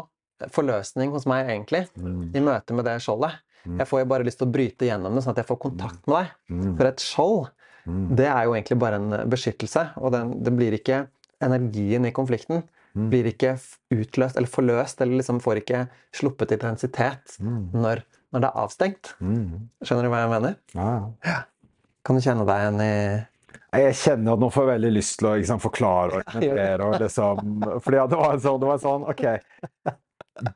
forløsning 0.51 1.11
hos 1.13 1.27
meg, 1.29 1.45
egentlig, 1.53 1.83
Mm. 1.95 2.31
i 2.35 2.41
møte 2.41 2.73
med 2.73 2.87
det 2.89 2.95
skjoldet. 3.05 3.37
Mm. 3.65 3.77
Jeg 3.83 3.87
får 3.91 4.01
jo 4.01 4.07
bare 4.09 4.25
lyst 4.25 4.39
til 4.41 4.47
å 4.47 4.53
bryte 4.55 4.87
gjennom 4.89 5.13
det, 5.15 5.21
sånn 5.23 5.35
at 5.35 5.43
jeg 5.43 5.49
får 5.51 5.59
kontakt 5.61 6.01
med 6.09 6.17
deg. 6.17 6.33
Mm. 6.57 6.73
For 6.79 6.89
et 6.89 7.05
skjold, 7.05 7.45
Mm. 7.85 8.15
det 8.17 8.25
er 8.27 8.43
jo 8.47 8.53
egentlig 8.55 8.79
bare 8.81 8.95
en 9.01 9.29
beskyttelse, 9.29 9.83
og 10.01 10.11
den, 10.15 10.31
det 10.43 10.53
blir 10.57 10.73
ikke 10.79 11.03
Energien 11.43 12.05
i 12.07 12.11
konflikten 12.15 12.63
Mm. 12.95 13.09
blir 13.11 13.25
ikke 13.27 13.49
utløst 13.91 14.37
eller 14.39 14.47
forløst, 14.47 15.01
eller 15.03 15.17
liksom 15.19 15.41
får 15.43 15.57
ikke 15.59 15.81
sluppet 16.15 16.53
intensitet 16.55 17.33
Mm. 17.43 17.65
når, 17.73 17.99
når 18.31 18.39
det 18.45 18.47
er 18.49 18.61
avstengt. 18.61 19.09
Mm. 19.19 19.65
Skjønner 19.83 20.03
du 20.07 20.09
hva 20.13 20.21
jeg 20.23 20.29
mener? 20.31 20.55
Ja, 20.73 20.93
ja. 21.27 21.41
Kan 22.05 22.15
du 22.15 22.21
kjenne 22.23 22.45
deg 22.47 22.55
igjen 22.63 22.79
i 22.85 23.25
Jeg 23.75 23.93
kjenner 23.99 24.33
at 24.37 24.39
nå 24.39 24.47
får 24.49 24.63
jeg 24.63 24.71
veldig 24.79 24.93
lyst 24.95 25.17
til 25.19 25.27
å 25.27 25.35
liksom, 25.35 25.59
forklare 25.59 26.15
og 26.15 26.23
argumentere. 26.31 26.87
Og 26.87 26.95
liksom, 27.03 27.81
fordi 27.83 28.07
det 28.15 28.19
var 28.23 28.39
sånn, 28.39 28.59
det 28.63 28.69
var 28.71 28.79
sånn 28.85 29.03
OK. 29.11 29.25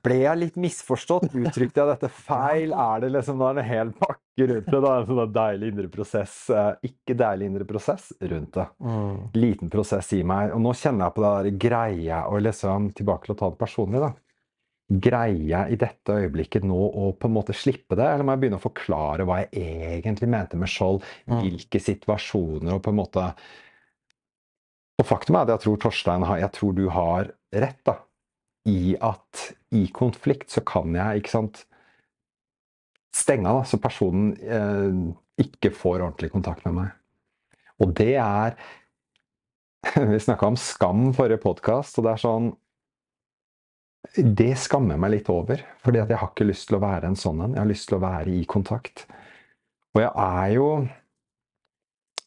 Ble 0.03 0.15
jeg 0.23 0.37
litt 0.39 0.55
misforstått? 0.59 1.29
Uttrykte 1.35 1.79
jeg 1.83 1.87
dette 1.91 2.09
feil? 2.11 2.71
Er 2.71 2.99
det 3.03 3.11
liksom 3.15 3.37
da 3.39 3.51
en 3.51 3.61
hel 3.63 3.91
pakke 3.99 4.28
rundt 4.47 4.69
det? 4.71 4.79
Da? 4.81 4.93
En 4.99 5.05
sånn 5.09 5.33
deilig 5.33 5.67
indre 5.73 5.89
prosess. 5.91 6.49
eh, 6.49 6.71
Ikke 6.89 7.15
deilig 7.17 7.45
indre 7.49 7.65
prosess 7.65 8.13
rundt 8.21 8.53
det. 8.53 8.65
mm. 8.79 9.17
Liten 9.35 9.69
prosess 9.69 10.13
i 10.13 10.23
meg. 10.23 10.53
Og 10.55 10.61
nå 10.61 10.73
kjenner 10.73 11.05
jeg 11.07 11.15
på 11.17 11.23
det 11.25 11.35
der 11.35 11.59
greia 11.67 12.23
og 12.29 12.41
liksom 12.45 12.91
Tilbake 12.95 13.25
til 13.25 13.35
å 13.35 13.39
ta 13.39 13.49
det 13.49 13.59
personlig, 13.59 14.01
da. 14.01 14.11
Greier 14.89 15.45
jeg 15.51 15.71
i 15.75 15.77
dette 15.77 16.15
øyeblikket 16.17 16.63
nå 16.65 16.77
å 16.77 17.11
på 17.13 17.27
en 17.29 17.35
måte 17.35 17.53
slippe 17.53 17.93
det, 17.93 18.07
eller 18.09 18.25
må 18.25 18.33
jeg 18.33 18.41
begynne 18.41 18.57
å 18.57 18.63
forklare 18.63 19.25
hva 19.29 19.35
jeg 19.43 19.99
egentlig 19.99 20.29
mente 20.33 20.57
med 20.57 20.71
skjold? 20.71 21.03
Mm. 21.29 21.41
Hvilke 21.43 21.81
situasjoner 21.83 22.73
og 22.73 22.81
på 22.81 22.89
en 22.89 22.97
måte 23.03 23.27
Og 24.99 25.05
faktum 25.07 25.37
er 25.37 25.45
at 25.45 25.53
jeg 25.53 25.63
tror 25.67 25.77
Torstein 25.85 26.25
har 26.25 26.41
Jeg 26.41 26.51
tror 26.57 26.73
du 26.75 26.87
har 26.89 27.29
rett, 27.53 27.79
da. 27.85 27.99
I 28.67 28.95
at 28.99 29.51
i 29.77 29.85
konflikt 29.93 30.49
så 30.51 30.61
kan 30.65 30.93
jeg, 30.97 31.21
ikke 31.21 31.31
sant 31.31 31.63
Stenge 33.15 33.49
av, 33.49 33.61
da, 33.61 33.65
så 33.65 33.79
personen 33.81 34.33
eh, 34.37 34.97
ikke 35.41 35.71
får 35.73 36.03
ordentlig 36.03 36.31
kontakt 36.33 36.65
med 36.67 36.75
meg. 36.77 36.95
Og 37.79 37.93
det 37.97 38.15
er 38.21 38.57
Vi 40.11 40.19
snakka 40.19 40.49
om 40.51 40.57
skam 40.59 41.13
forrige 41.15 41.39
podkast, 41.43 41.97
og 41.99 42.05
det 42.05 42.11
er 42.11 42.21
sånn 42.23 42.49
Det 44.37 44.51
skammer 44.59 44.99
meg 44.99 45.13
litt 45.15 45.29
over. 45.31 45.63
Fordi 45.83 46.01
jeg 46.01 46.19
har 46.19 46.31
ikke 46.33 46.49
lyst 46.49 46.67
til 46.69 46.79
å 46.79 46.83
være 46.83 47.09
en 47.09 47.19
sånn 47.19 47.45
en. 47.45 47.55
Jeg 47.55 47.63
har 47.63 47.71
lyst 47.71 47.89
til 47.89 47.99
å 47.99 48.03
være 48.03 48.33
i 48.35 48.43
kontakt. 48.49 49.05
Og 49.95 50.03
jeg 50.03 50.11
er 50.11 50.49
jo 50.53 50.67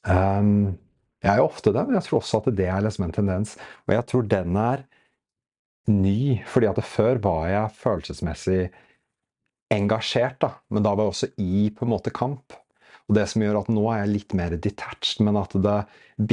um, 0.08 0.54
Jeg 1.22 1.30
er 1.30 1.38
jo 1.38 1.46
ofte 1.46 1.74
det, 1.74 1.84
men 1.86 1.98
jeg 1.98 2.08
tror 2.08 2.22
også 2.22 2.40
at 2.42 2.50
det 2.58 2.70
er 2.72 2.82
liksom 2.82 3.06
en 3.06 3.14
tendens. 3.14 3.54
Og 3.86 3.94
jeg 3.94 4.08
tror 4.10 4.26
den 4.32 4.58
er 4.58 4.86
ny, 5.90 6.40
fordi 6.46 6.70
at 6.70 6.80
før 6.86 7.20
var 7.22 7.46
jeg 7.50 7.76
følelsesmessig 7.82 8.62
engasjert, 9.72 10.38
da. 10.44 10.52
Men 10.72 10.84
da 10.84 10.92
var 10.94 11.08
jeg 11.08 11.14
også 11.14 11.30
i 11.42 11.68
på 11.74 11.86
en 11.86 11.92
måte 11.94 12.12
kamp. 12.14 12.56
Og 13.08 13.16
det 13.16 13.26
som 13.30 13.42
gjør 13.44 13.62
at 13.62 13.70
nå 13.72 13.84
er 13.90 14.04
jeg 14.04 14.12
litt 14.12 14.34
mer 14.38 14.54
detached, 14.56 15.22
men 15.26 15.38
at 15.40 15.54
det 15.64 15.78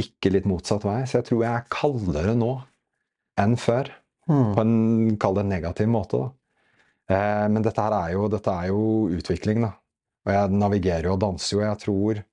bikker 0.00 0.36
litt 0.36 0.48
motsatt 0.48 0.86
vei. 0.86 1.02
Så 1.08 1.18
jeg 1.18 1.30
tror 1.30 1.44
jeg 1.44 1.52
er 1.52 1.70
kaldere 1.72 2.36
nå 2.38 2.52
enn 3.40 3.56
før. 3.60 3.90
Mm. 4.30 4.52
På 4.54 4.62
en, 4.62 4.74
kall 5.20 5.40
det 5.40 5.46
negativ 5.50 5.90
måte, 5.90 6.20
da. 6.20 6.30
Eh, 7.10 7.46
men 7.50 7.64
dette 7.66 7.82
her 7.82 7.96
er 7.96 8.14
jo, 8.14 8.28
dette 8.30 8.54
er 8.54 8.70
jo 8.70 8.82
utvikling, 9.18 9.64
da. 9.66 9.74
Og 10.28 10.34
jeg 10.36 10.58
navigerer 10.60 11.08
jo 11.08 11.14
og 11.16 11.22
danser 11.22 11.56
jo, 11.56 11.62
og 11.62 11.66
jeg 11.66 11.80
tror 11.86 12.26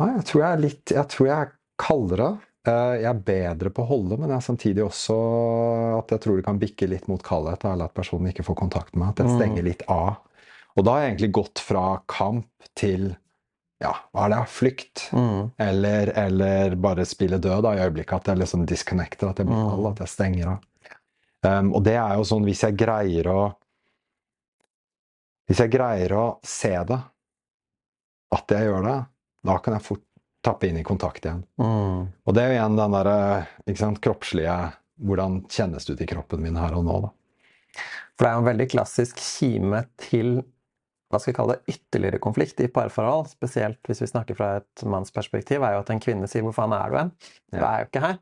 Nei, 0.00 0.06
jeg 0.16 0.24
tror 0.24 0.40
jeg 0.40 0.48
er 0.48 0.60
litt 0.62 0.92
Jeg 0.94 1.08
tror 1.12 1.26
jeg 1.28 1.36
er 1.36 1.50
kaldere. 1.78 2.28
Eh, 2.62 2.96
jeg 3.02 3.08
er 3.10 3.22
bedre 3.26 3.72
på 3.74 3.82
å 3.82 3.88
holde, 3.88 4.18
men 4.20 4.30
jeg 4.30 4.38
er 4.38 4.46
samtidig 4.46 4.84
også 4.84 5.16
at 5.96 6.14
jeg 6.14 6.22
tror 6.22 6.38
det 6.38 6.46
kan 6.46 6.60
bikke 6.62 6.86
litt 6.90 7.08
mot 7.10 7.22
kaldhet. 7.26 7.66
Eller 7.66 7.90
at 7.90 7.96
personen 7.96 8.30
ikke 8.30 8.46
får 8.46 8.60
kontakt 8.60 8.94
med 8.94 9.04
meg. 9.04 9.14
At 9.14 9.24
jeg 9.24 9.34
stenger 9.38 9.64
mm. 9.64 9.68
litt 9.70 9.82
av. 9.90 10.20
Og 10.76 10.86
da 10.86 10.94
har 10.94 11.04
jeg 11.04 11.12
egentlig 11.12 11.34
gått 11.36 11.62
fra 11.62 11.86
kamp 12.10 12.70
til 12.78 13.10
ja, 13.82 13.96
hva 14.14 14.28
er 14.28 14.30
det? 14.30 14.42
Flykt. 14.54 15.08
Mm. 15.10 15.40
Eller, 15.64 16.12
eller, 16.22 16.76
bare 16.78 17.06
spille 17.08 17.40
død 17.42 17.64
da, 17.66 17.74
i 17.74 17.82
øyeblikket. 17.82 18.20
At 18.20 18.30
jeg 18.30 18.42
liksom 18.44 18.66
disconnecter, 18.70 19.32
at 19.32 19.42
jeg 19.42 19.50
blir 19.50 19.58
kald, 19.58 19.88
at 19.90 20.04
jeg 20.04 20.12
stenger 20.12 20.52
av. 20.54 20.68
Um, 21.42 21.72
og 21.74 21.82
det 21.82 21.96
er 21.98 22.14
jo 22.14 22.26
sånn 22.28 22.44
hvis 22.46 22.60
jeg 22.62 22.78
greier 22.78 23.26
å 23.26 23.40
Hvis 25.50 25.58
jeg 25.58 25.72
greier 25.72 26.12
å 26.14 26.26
se 26.46 26.70
det, 26.86 26.96
at 28.32 28.52
jeg 28.54 28.68
gjør 28.68 28.84
det, 28.86 28.94
da 29.50 29.56
kan 29.60 29.74
jeg 29.74 29.84
fort 29.84 30.04
tappe 30.42 30.68
inn 30.68 30.78
i 30.80 30.86
kontakt 30.86 31.24
igjen. 31.24 31.42
Mm. 31.60 32.06
Og 32.26 32.36
det 32.36 32.42
er 32.42 32.52
jo 32.52 32.58
igjen 32.58 32.78
den 32.78 32.96
derre 32.98 33.96
kroppslige 34.02 34.60
Hvordan 35.02 35.40
kjennes 35.50 35.86
det 35.88 35.96
ut 35.96 36.02
i 36.04 36.06
kroppen 36.06 36.42
min 36.44 36.58
her 36.60 36.74
og 36.78 36.84
nå, 36.86 36.96
da? 37.02 37.08
For 38.14 38.22
det 38.22 38.28
er 38.28 38.34
jo 38.36 38.42
en 38.42 38.50
veldig 38.50 38.66
klassisk 38.70 39.18
kime 39.18 39.80
til 39.98 40.36
hva 41.12 41.20
skal 41.20 41.32
vi 41.32 41.36
kalle 41.36 41.54
det, 41.56 41.74
ytterligere 41.74 42.20
konflikt 42.24 42.60
i 42.64 42.68
parforhold, 42.72 43.26
spesielt 43.34 43.80
hvis 43.88 44.00
vi 44.04 44.08
snakker 44.08 44.36
fra 44.38 44.52
et 44.60 44.84
mannsperspektiv, 44.88 45.60
er 45.60 45.74
jo 45.74 45.82
at 45.82 45.90
en 45.92 46.00
kvinne 46.00 46.28
sier 46.30 46.44
'hvor 46.44 46.54
faen 46.56 46.72
er 46.72 46.88
du 46.88 46.96
hen'? 46.96 47.10
Du 47.52 47.58
er 47.58 47.82
jo 47.82 47.88
ikke 47.90 48.04
her. 48.06 48.20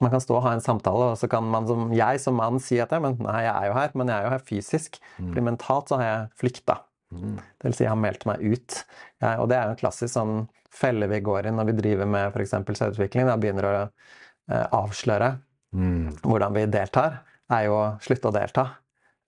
Man 0.00 0.10
kan 0.10 0.20
stå 0.20 0.36
og 0.36 0.42
ha 0.42 0.52
en 0.54 0.64
samtale, 0.64 1.12
og 1.12 1.18
så 1.18 1.28
kan 1.28 1.44
man 1.44 1.66
som 1.66 1.92
jeg 1.92 2.20
som 2.20 2.34
mann 2.34 2.58
si 2.60 2.78
at 2.78 2.90
men 2.90 3.18
nei, 3.20 3.42
jeg 3.42 3.54
er 3.54 3.66
jo 3.66 3.74
her, 3.74 3.90
men 3.94 4.08
jeg 4.08 4.16
er 4.18 4.24
jo 4.24 4.30
her 4.30 4.38
fysisk. 4.38 4.98
Mm. 5.18 5.34
For 5.34 5.40
mentalt 5.40 5.88
så 5.88 5.98
har 6.00 6.04
jeg 6.04 6.30
flykta. 6.42 6.78
Mm. 7.12 7.36
Det 7.36 7.68
vil 7.68 7.76
si 7.76 7.84
jeg 7.84 7.92
har 7.92 8.00
meldt 8.00 8.26
meg 8.28 8.42
ut. 8.42 8.76
Ja, 9.22 9.36
og 9.42 9.48
det 9.50 9.58
er 9.58 9.68
jo 9.68 9.74
en 9.74 9.80
klassisk 9.80 10.14
sånn 10.14 10.36
felle 10.72 11.08
vi 11.10 11.20
går 11.24 11.48
i 11.48 11.54
når 11.54 11.68
vi 11.68 11.78
driver 11.80 12.08
med 12.08 12.32
f.eks. 12.32 12.54
selvutvikling. 12.54 13.28
Da 13.28 13.38
begynner 13.40 13.68
å 13.68 13.74
eh, 13.82 14.66
avsløre 14.72 15.34
mm. 15.76 16.22
hvordan 16.24 16.56
vi 16.56 16.68
deltar, 16.72 17.20
er 17.52 17.66
jo 17.68 17.76
å 17.76 17.84
slutte 18.04 18.30
å 18.30 18.34
delta. 18.34 18.66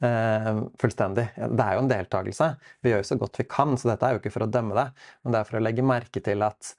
Eh, 0.05 0.51
fullstendig. 0.81 1.29
Det 1.37 1.67
er 1.67 1.77
jo 1.77 1.85
en 1.85 1.93
deltakelse. 1.93 2.51
Vi 2.83 2.93
gjør 2.93 3.05
jo 3.05 3.11
så 3.13 3.21
godt 3.21 3.41
vi 3.41 3.49
kan, 3.51 3.77
så 3.79 3.93
dette 3.93 4.09
er 4.09 4.17
jo 4.17 4.23
ikke 4.23 4.35
for 4.35 4.47
å 4.47 4.51
dømme 4.51 4.77
det, 4.79 4.89
men 5.23 5.35
det 5.35 5.41
er 5.41 5.49
for 5.51 5.61
å 5.61 5.65
legge 5.65 5.87
merke 5.87 6.25
til 6.25 6.45
at 6.47 6.75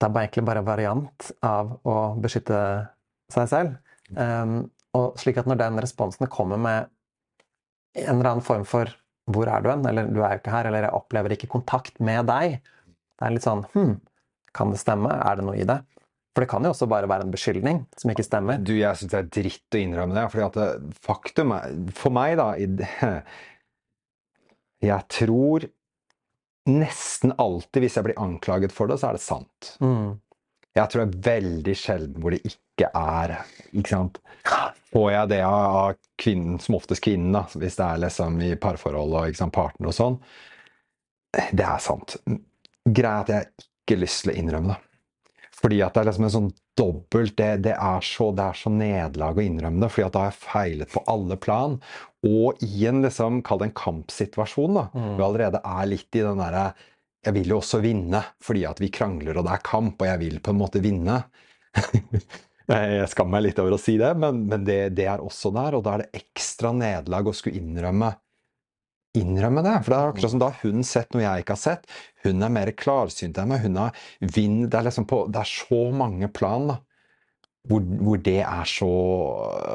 det 0.00 0.06
er 0.06 0.22
egentlig 0.22 0.46
bare 0.46 0.62
en 0.62 0.68
variant 0.68 1.30
av 1.44 1.74
å 1.88 1.96
beskytte 2.20 2.60
seg 3.32 3.50
selv. 3.50 3.74
Eh, 4.16 4.60
og 5.00 5.20
slik 5.22 5.38
at 5.40 5.48
når 5.50 5.60
den 5.60 5.82
responsen 5.82 6.30
kommer 6.30 6.60
med 6.60 6.90
en 7.98 8.16
eller 8.16 8.32
annen 8.32 8.46
form 8.46 8.64
for 8.68 8.90
'hvor 9.30 9.48
er 9.48 9.62
du 9.62 9.70
hen?' 9.70 9.86
eller 9.86 10.06
'du 10.06 10.20
er 10.22 10.36
jo 10.36 10.40
ikke 10.40 10.54
her', 10.54 10.66
eller 10.66 10.82
'jeg 10.82 10.98
opplever 10.98 11.32
ikke 11.36 11.50
kontakt 11.50 12.00
med 12.00 12.26
deg', 12.26 12.60
det 12.60 13.26
er 13.26 13.30
litt 13.30 13.46
sånn 13.46 13.64
Hm, 13.74 14.00
kan 14.52 14.70
det 14.70 14.80
stemme? 14.80 15.10
Er 15.10 15.36
det 15.36 15.44
noe 15.44 15.56
i 15.56 15.64
det? 15.64 15.82
For 16.34 16.44
det 16.44 16.50
kan 16.50 16.62
jo 16.62 16.70
også 16.70 16.86
bare 16.88 17.08
være 17.10 17.26
en 17.26 17.32
beskyldning 17.34 17.86
som 17.98 18.10
ikke 18.12 18.24
stemmer. 18.24 18.60
Du, 18.62 18.72
jeg 18.78 18.96
syns 18.96 19.10
det 19.10 19.18
er 19.18 19.30
dritt 19.34 19.74
å 19.74 19.80
innrømme 19.80 20.14
det. 20.14 20.30
fordi 20.30 20.46
at 20.46 20.56
faktum 21.02 21.52
er 21.52 21.74
For 21.92 22.10
meg, 22.14 22.38
da 22.38 22.54
Jeg 24.80 25.04
tror 25.08 25.66
nesten 26.70 27.34
alltid, 27.36 27.82
hvis 27.82 27.96
jeg 27.96 28.06
blir 28.06 28.20
anklaget 28.20 28.72
for 28.72 28.86
det, 28.86 29.00
så 29.00 29.10
er 29.10 29.18
det 29.18 29.24
sant. 29.24 29.74
Mm. 29.82 30.20
Jeg 30.78 30.90
tror 30.90 31.02
det 31.02 31.08
er 31.08 31.24
veldig 31.30 31.76
sjelden 31.78 32.20
hvor 32.22 32.34
det 32.34 32.44
ikke 32.46 32.90
er. 32.94 33.40
ikke 33.72 33.90
sant? 33.90 34.20
Får 34.90 35.08
jeg 35.12 35.32
det 35.32 35.40
av 35.46 35.96
kvinnen, 36.20 36.60
som 36.62 36.78
oftest 36.78 37.02
kvinnen, 37.04 37.34
da, 37.34 37.44
hvis 37.58 37.76
det 37.78 37.86
er 37.86 38.04
liksom 38.06 38.38
i 38.46 38.54
parforhold 38.60 39.18
og 39.18 39.32
ikke 39.32 39.42
sant, 39.42 39.54
partner 39.56 39.90
og 39.90 39.96
sånn, 39.96 40.16
det 41.54 41.66
er 41.66 41.82
sant 41.82 42.16
greia 42.86 43.20
er 43.20 43.24
at 43.24 43.32
jeg 43.32 43.50
ikke 43.50 43.96
har 43.96 44.02
lyst 44.04 44.24
til 44.24 44.32
å 44.32 44.38
innrømme 44.40 44.74
det. 44.74 44.80
Fordi 45.60 45.80
at 45.84 45.92
det 45.92 46.00
er 46.00 46.08
liksom 46.08 46.26
en 46.26 46.32
sånn 46.32 46.52
dobbelt 46.80 47.34
det, 47.36 47.48
det, 47.66 47.74
er 47.76 48.04
så, 48.06 48.30
det 48.32 48.44
er 48.46 48.56
så 48.56 48.70
nederlag 48.72 49.36
å 49.36 49.42
innrømme 49.44 49.82
det. 49.82 49.90
fordi 49.92 50.06
at 50.06 50.14
da 50.14 50.22
har 50.22 50.30
jeg 50.30 50.44
feilet 50.46 50.94
på 50.94 51.02
alle 51.12 51.36
plan. 51.36 51.74
Og 52.24 52.62
i 52.64 52.86
en 52.88 53.02
liksom, 53.04 53.42
kall 53.44 53.60
det 53.60 53.68
en 53.68 53.76
kampsituasjon, 53.76 54.78
da. 54.78 54.86
Mm. 54.94 55.10
Vi 55.18 55.26
allerede 55.26 55.60
er 55.60 55.90
litt 55.90 56.16
i 56.16 56.24
den 56.24 56.40
derre 56.40 56.64
Jeg 57.26 57.36
vil 57.36 57.52
jo 57.52 57.58
også 57.60 57.82
vinne, 57.84 58.22
fordi 58.40 58.64
at 58.68 58.80
vi 58.80 58.88
krangler 58.92 59.36
og 59.36 59.44
det 59.44 59.56
er 59.56 59.66
kamp, 59.66 60.00
og 60.00 60.08
jeg 60.08 60.20
vil 60.22 60.38
på 60.40 60.54
en 60.54 60.60
måte 60.60 60.80
vinne. 60.80 61.18
jeg 62.70 63.10
skammer 63.12 63.36
meg 63.36 63.48
litt 63.48 63.60
over 63.60 63.76
å 63.76 63.80
si 63.80 63.98
det, 64.00 64.14
men, 64.16 64.46
men 64.48 64.64
det, 64.64 64.80
det, 64.96 65.06
er 65.12 65.22
også 65.24 65.52
der. 65.54 65.76
Og 65.76 65.84
da 65.84 65.96
er 65.96 66.04
det 66.04 66.22
ekstra 66.22 66.72
nederlag 66.76 67.28
å 67.28 67.36
skulle 67.36 67.60
innrømme 67.60 68.14
innrømme 69.18 69.62
det. 69.66 69.76
For 69.82 69.92
det 69.92 69.98
er 69.98 70.12
akkurat 70.12 70.32
som 70.32 70.42
da 70.42 70.50
hun 70.60 70.84
sett 70.86 71.14
noe 71.14 71.24
jeg 71.24 71.44
ikke 71.44 71.56
har 71.56 71.62
sett. 71.64 71.88
Hun 72.24 72.46
er 72.46 72.54
mer 72.54 72.72
klarsynt 72.78 73.40
enn 73.40 73.50
meg. 73.50 73.64
Hun 73.64 73.78
har 73.80 74.04
vinn 74.36 74.62
det 74.70 74.84
liksom 74.86 75.08
det 75.10 75.42
er 75.42 75.50
så 75.50 75.82
mange 75.96 76.30
plan 76.32 76.68
da, 76.70 76.78
hvor, 77.68 77.84
hvor, 78.00 78.20
det 78.24 78.40
er 78.40 78.68
så 78.68 78.90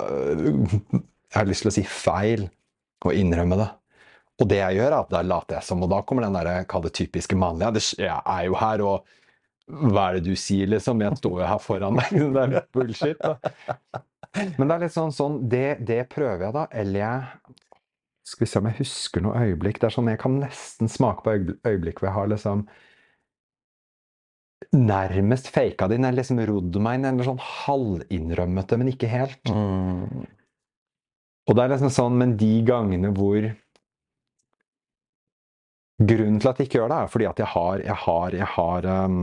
øh, 0.09 0.63
Jeg 0.95 1.35
har 1.35 1.49
lyst 1.49 1.65
til 1.65 1.69
å 1.69 1.75
si 1.75 1.83
feil 1.85 2.47
å 3.05 3.13
innrømme 3.13 3.59
det. 3.59 3.67
Og 4.41 4.49
det 4.51 4.57
jeg 4.59 4.79
gjør, 4.79 4.89
er 4.89 4.97
at 4.97 5.11
da 5.13 5.21
later 5.23 5.59
jeg 5.59 5.67
som, 5.69 5.83
og 5.85 5.91
da 5.93 6.01
kommer 6.03 6.25
den 6.25 6.35
der, 6.35 6.65
kall 6.67 6.83
det 6.83 6.95
typiske 6.97 7.37
mannlige. 7.39 7.85
Jeg 8.03 8.11
er 8.11 8.47
jo 8.49 8.57
her, 8.59 8.83
og 8.83 9.05
hva 9.65 10.09
er 10.09 10.17
det 10.17 10.27
du 10.27 10.35
sier, 10.37 10.67
liksom? 10.69 11.01
Jeg 11.01 11.17
står 11.21 11.39
jo 11.41 11.47
her 11.49 11.61
foran 11.63 12.01
deg. 12.01 12.17
Det 12.35 12.43
er 12.43 12.67
bullshit. 12.75 13.21
Da. 13.21 14.01
Men 14.59 14.67
det 14.67 14.75
er 14.75 14.81
litt 14.83 14.93
sånn, 14.93 15.13
sånn 15.15 15.37
det, 15.49 15.67
det 15.87 16.01
prøver 16.11 16.49
jeg, 16.49 16.55
da. 16.57 16.65
Eller 16.75 16.99
jeg 16.99 17.55
skal 18.27 18.43
vi 18.43 18.49
se 18.51 18.59
om 18.59 18.67
jeg 18.69 18.79
husker 18.81 19.23
noe 19.23 19.45
øyeblikk. 19.47 19.79
Det 19.79 19.87
er 19.87 19.95
sånn 19.95 20.11
Jeg 20.11 20.21
kan 20.21 20.37
nesten 20.41 20.91
smake 20.91 21.23
på 21.23 21.35
øyeblikk 21.69 22.01
hvor 22.01 22.09
jeg 22.09 22.17
har 22.17 22.31
liksom 22.33 22.65
nærmest 24.75 25.49
faka 25.55 25.87
det 25.87 25.99
inn. 25.99 26.07
Eller 26.09 26.19
liksom 26.19 26.41
rodd 26.51 26.79
meg 26.83 26.99
inn, 26.99 27.09
eller 27.13 27.29
sånn 27.31 27.41
halvinnrømmet 27.41 28.71
det, 28.71 28.81
men 28.81 28.91
ikke 28.91 29.11
helt. 29.11 29.41
Mm. 29.49 30.25
Og 31.45 31.55
det 31.55 31.63
er 31.63 31.75
liksom 31.75 31.93
sånn, 31.93 32.17
men 32.19 32.35
de 32.41 32.53
gangene 32.67 33.13
hvor 33.15 33.49
Grunnen 35.95 36.41
til 36.41 36.51
at 36.51 36.59
jeg 36.59 36.67
ikke 36.67 36.81
gjør 36.81 36.91
det, 36.91 36.97
er 36.99 37.11
fordi 37.11 37.27
at 37.29 37.39
jeg 37.39 37.47
har, 37.53 37.83
jeg 37.85 37.99
har, 38.03 38.35
jeg 38.35 38.49
har 38.57 38.89
um, 39.05 39.21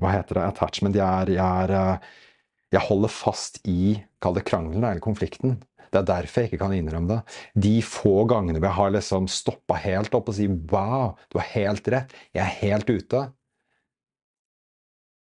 Hva 0.00 0.12
heter 0.12 0.36
det? 0.36 0.46
Attachment. 0.50 0.98
Jeg 0.98 1.08
er, 1.24 1.32
jeg 1.38 1.64
er 1.64 1.74
uh, 1.96 2.12
Jeg 2.74 2.84
holder 2.86 3.12
fast 3.12 3.60
i 3.68 3.96
Kall 4.20 4.36
det 4.36 4.44
krangelen 4.44 4.84
eller 4.84 5.00
konflikten. 5.00 5.58
Det 5.90 6.02
er 6.02 6.06
derfor 6.06 6.44
jeg 6.44 6.50
ikke 6.50 6.60
kan 6.60 6.74
innrømme 6.76 7.08
det. 7.10 7.38
De 7.64 7.72
få 7.82 8.22
gangene 8.30 8.60
vi 8.62 8.70
har 8.76 8.92
liksom 8.94 9.26
stoppa 9.32 9.78
helt 9.80 10.14
opp 10.14 10.28
og 10.30 10.36
si 10.36 10.46
'wow, 10.46 11.16
du 11.32 11.40
har 11.40 11.48
helt 11.56 11.88
rett, 11.88 12.12
jeg 12.36 12.44
er 12.44 12.58
helt 12.60 12.90
ute', 12.92 13.24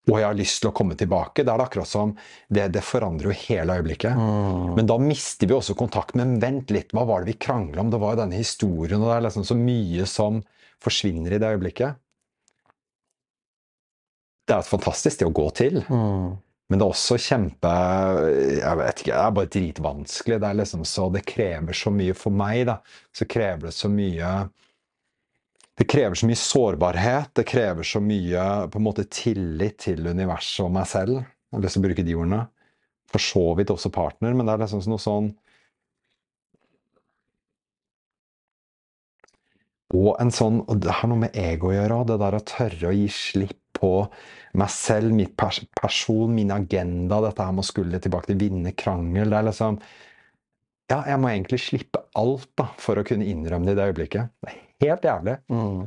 og 0.09 0.17
jeg 0.17 0.25
har 0.25 0.37
lyst 0.39 0.63
til 0.63 0.71
å 0.71 0.75
komme 0.77 0.97
tilbake. 0.99 1.45
Det 1.45 1.53
er 1.53 1.61
det 1.61 1.67
akkurat 1.69 1.89
som 1.89 2.15
det, 2.49 2.69
det 2.73 2.85
forandrer 2.85 3.29
jo 3.29 3.41
hele 3.45 3.77
øyeblikket. 3.79 4.17
Mm. 4.17 4.75
Men 4.79 4.89
da 4.89 4.97
mister 5.03 5.49
vi 5.49 5.57
også 5.57 5.77
kontakt. 5.79 6.17
Men 6.19 6.39
vent 6.41 6.73
litt, 6.73 6.95
hva 6.97 7.05
var 7.09 7.23
det 7.23 7.35
vi 7.35 7.41
krangla 7.45 7.83
om? 7.85 7.93
Det 7.93 8.01
var 8.01 8.15
jo 8.15 8.23
denne 8.23 8.41
historien, 8.41 9.03
og 9.03 9.11
det 9.11 9.19
er 9.19 9.27
liksom 9.29 9.45
så 9.45 9.59
mye 9.59 10.09
som 10.09 10.41
forsvinner 10.85 11.35
i 11.35 11.41
det 11.43 11.49
øyeblikket. 11.55 11.99
Det 14.49 14.55
er 14.55 14.63
et 14.63 14.71
fantastisk 14.71 15.19
sted 15.19 15.29
å 15.29 15.35
gå 15.37 15.49
til. 15.57 15.83
Mm. 15.89 16.37
Men 16.69 16.81
det 16.81 16.85
er 16.85 16.93
også 16.93 17.17
kjempe 17.21 17.71
Jeg 18.59 18.77
vet 18.77 19.01
ikke, 19.01 19.13
det 19.15 19.23
er 19.23 19.35
bare 19.39 19.53
dritvanskelig. 19.55 20.39
Det 20.41 20.49
er 20.49 20.61
liksom 20.61 20.85
så 20.89 21.09
Det 21.13 21.25
krever 21.29 21.77
så 21.77 21.93
mye 21.95 22.17
for 22.17 22.35
meg, 22.35 22.67
da. 22.69 22.79
Så 23.17 23.29
krever 23.29 23.69
det 23.69 23.75
så 23.77 23.91
mye 23.93 24.33
Det 25.79 25.89
krever 25.89 26.19
så 26.19 26.29
mye 26.29 26.41
sårbarhet. 26.43 27.33
Det 27.39 27.47
krever 27.49 27.89
så 27.89 28.03
mye 28.05 28.45
på 28.73 28.81
en 28.81 28.87
måte 28.89 29.09
tillit 29.13 29.79
til 29.87 30.09
universet 30.09 30.65
og 30.67 30.73
meg 30.77 30.89
selv. 30.91 31.21
Jeg 31.23 31.57
har 31.57 31.65
lyst 31.65 31.79
til 31.79 31.85
å 31.85 31.89
bruke 31.89 32.05
de 32.05 32.17
ordene. 32.19 32.41
For 33.09 33.25
så 33.25 33.45
vidt 33.57 33.71
også 33.73 33.89
partner, 33.95 34.35
men 34.37 34.45
det 34.45 34.53
er 34.53 34.65
liksom 34.65 34.83
noe 34.91 35.01
sånn 35.01 35.31
Og 39.97 40.19
en 40.21 40.33
sånn, 40.35 40.61
og 40.69 40.83
det 40.85 40.99
har 40.99 41.09
noe 41.09 41.23
med 41.23 41.37
ego 41.39 41.71
å 41.71 41.77
gjøre 41.77 42.03
òg. 42.03 42.11
Det 42.11 42.19
der 42.21 42.37
å 42.37 42.45
tørre 42.45 42.91
å 42.91 42.97
gi 42.97 43.07
slipp 43.13 43.57
på 43.79 43.93
meg 44.59 44.73
selv, 44.73 45.15
mitt 45.15 45.37
pers 45.39 45.63
person, 45.79 46.35
min 46.35 46.53
agenda. 46.53 47.23
Dette 47.25 47.47
her 47.47 47.55
med 47.55 47.65
å 47.65 47.69
skulle 47.69 48.01
tilbake 48.03 48.33
til 48.33 48.41
vinne 48.43 48.75
krangel. 48.77 49.31
Det 49.31 49.41
er 49.41 49.51
liksom 49.51 49.81
Ja, 50.89 51.03
jeg 51.05 51.21
må 51.21 51.29
egentlig 51.29 51.61
slippe 51.61 52.01
alt 52.17 52.49
da, 52.57 52.71
for 52.81 52.97
å 52.97 53.05
kunne 53.05 53.27
innrømme 53.29 53.69
det 53.69 53.75
i 53.75 53.77
det 53.77 53.89
øyeblikket. 53.91 54.31
Det 54.41 54.55
er 54.55 54.61
helt 54.87 55.05
jævlig. 55.05 55.35
Mm. 55.53 55.83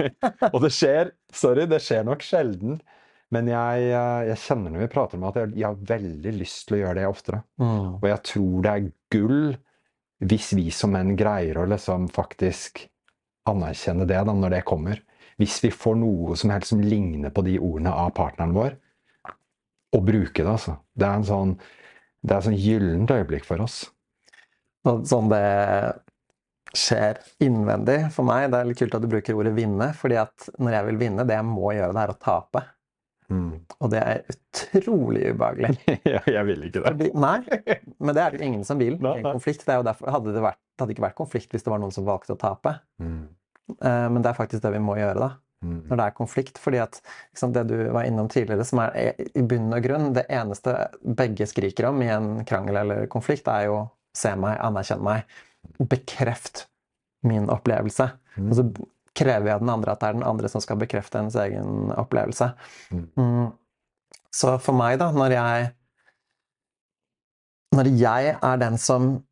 og 0.54 0.58
det 0.64 0.72
skjer 0.74 1.12
Sorry, 1.30 1.68
det 1.70 1.78
skjer 1.84 2.06
nok 2.08 2.24
sjelden. 2.26 2.80
Men 3.30 3.46
jeg, 3.46 3.90
eh, 3.94 4.22
jeg 4.32 4.42
kjenner 4.42 4.74
når 4.74 4.82
vi 4.82 4.90
prater 4.90 5.18
om 5.20 5.28
at 5.28 5.38
jeg, 5.38 5.52
jeg 5.54 5.68
har 5.68 5.84
veldig 5.92 6.32
lyst 6.34 6.64
til 6.66 6.76
å 6.76 6.80
gjøre 6.80 6.98
det 6.98 7.06
oftere. 7.06 7.42
Mm. 7.62 7.90
Og 8.00 8.06
jeg 8.10 8.22
tror 8.32 8.64
det 8.66 8.72
er 8.72 8.88
gull 9.14 9.44
hvis 10.30 10.50
vi 10.58 10.66
som 10.74 10.92
menn 10.92 11.14
greier 11.16 11.62
å 11.62 11.68
liksom 11.70 12.10
faktisk 12.12 12.82
anerkjenne 13.50 14.06
det 14.08 14.20
da, 14.26 14.34
når 14.36 14.56
det 14.56 14.62
kommer. 14.68 15.02
Hvis 15.40 15.58
vi 15.64 15.72
får 15.72 15.96
noe 16.00 16.36
som 16.36 16.52
helst 16.52 16.72
som 16.74 16.82
ligner 16.84 17.32
på 17.34 17.44
de 17.46 17.56
ordene 17.58 17.92
av 17.96 18.12
partneren 18.16 18.56
vår, 18.56 18.76
og 19.90 20.04
bruke 20.06 20.44
det, 20.44 20.50
altså. 20.50 20.76
Det 20.94 21.06
er 21.06 21.18
en 21.18 21.26
sånn 21.26 21.54
det 22.20 22.34
er 22.34 22.42
et 22.42 22.46
sånn 22.50 22.60
gyllent 22.60 23.12
øyeblikk 23.14 23.46
for 23.48 23.64
oss. 23.64 23.78
Sånn 24.84 25.30
det 25.32 25.44
skjer 26.76 27.18
innvendig 27.42 28.02
for 28.14 28.28
meg. 28.28 28.50
Det 28.52 28.60
er 28.60 28.68
litt 28.68 28.80
kult 28.80 28.96
at 28.96 29.02
du 29.02 29.08
bruker 29.10 29.38
ordet 29.38 29.54
'vinne', 29.56 29.90
fordi 29.96 30.20
at 30.20 30.50
når 30.60 30.76
jeg 30.76 30.86
vil 30.90 31.00
vinne, 31.00 31.26
det 31.26 31.38
jeg 31.38 31.48
må 31.48 31.72
gjøre, 31.74 31.96
det 31.96 32.04
er 32.04 32.12
å 32.12 32.20
tape. 32.20 32.62
Og 33.78 33.90
det 33.92 34.00
er 34.02 34.22
utrolig 34.34 35.32
ubehagelig. 35.32 35.98
jeg 36.36 36.46
vil 36.48 36.64
ikke 36.66 36.82
det. 36.82 36.86
Fordi, 36.88 37.10
nei, 37.14 37.80
men 37.98 38.16
det 38.16 38.22
er 38.22 38.36
det 38.36 38.46
ingen 38.46 38.64
som 38.66 38.80
vil 38.80 38.96
Nei, 39.06 39.20
nei. 39.22 39.32
konflikt. 39.32 39.64
Det, 39.64 39.74
er 39.74 39.80
jo 39.80 39.86
derfor, 39.86 40.10
hadde 40.16 40.34
det, 40.34 40.42
vært, 40.44 40.60
hadde 40.82 40.96
ikke 40.96 41.06
vært 41.06 41.18
konflikt 41.20 41.54
hvis 41.54 41.66
det 41.66 41.72
var 41.72 41.82
noen 41.82 41.94
som 41.94 42.08
valgte 42.08 42.34
å 42.34 42.40
tape. 42.40 42.76
Mm. 43.02 43.28
Eh, 43.82 44.08
men 44.10 44.22
det 44.22 44.30
er 44.32 44.38
faktisk 44.38 44.62
det 44.64 44.72
vi 44.76 44.82
må 44.82 44.96
gjøre 44.98 45.18
da, 45.20 45.30
Mm. 45.62 45.82
når 45.90 45.96
det 45.96 46.04
er 46.06 46.14
konflikt. 46.16 46.58
fordi 46.58 46.78
at 46.80 47.00
liksom, 47.34 47.52
det 47.52 47.66
du 47.68 47.90
var 47.92 48.04
innom 48.08 48.28
tidligere, 48.32 48.64
som 48.64 48.78
er 48.80 48.94
e- 48.96 49.26
i 49.36 49.42
bunn 49.42 49.72
og 49.76 49.82
grunn 49.84 50.14
det 50.16 50.24
eneste 50.30 50.72
begge 51.04 51.44
skriker 51.46 51.84
om 51.90 52.00
i 52.02 52.06
en 52.08 52.44
krangel 52.48 52.76
eller 52.80 53.06
konflikt, 53.06 53.46
er 53.48 53.66
jo 53.66 53.90
se 54.16 54.32
meg, 54.36 54.56
anerkjenn 54.58 55.02
meg, 55.04 55.24
bekreft 55.78 56.66
min 57.22 57.50
opplevelse. 57.52 58.10
Mm. 58.38 58.48
Og 58.48 58.56
så 58.56 58.64
krever 59.14 59.50
jeg 59.50 59.60
den 59.60 59.68
andre 59.68 59.92
at 59.92 60.00
det 60.00 60.08
er 60.08 60.12
den 60.16 60.24
andre 60.24 60.48
som 60.48 60.62
skal 60.64 60.76
bekrefte 60.80 61.18
ens 61.20 61.36
egen 61.36 61.92
opplevelse. 61.92 62.54
Mm. 62.90 63.04
Mm. 63.18 63.52
Så 64.32 64.56
for 64.62 64.72
meg, 64.72 64.98
da, 64.98 65.10
når 65.12 65.30
jeg 65.36 65.74
Når 67.72 67.86
jeg 68.00 68.36
er 68.42 68.56
den 68.58 68.76
som 68.78 69.24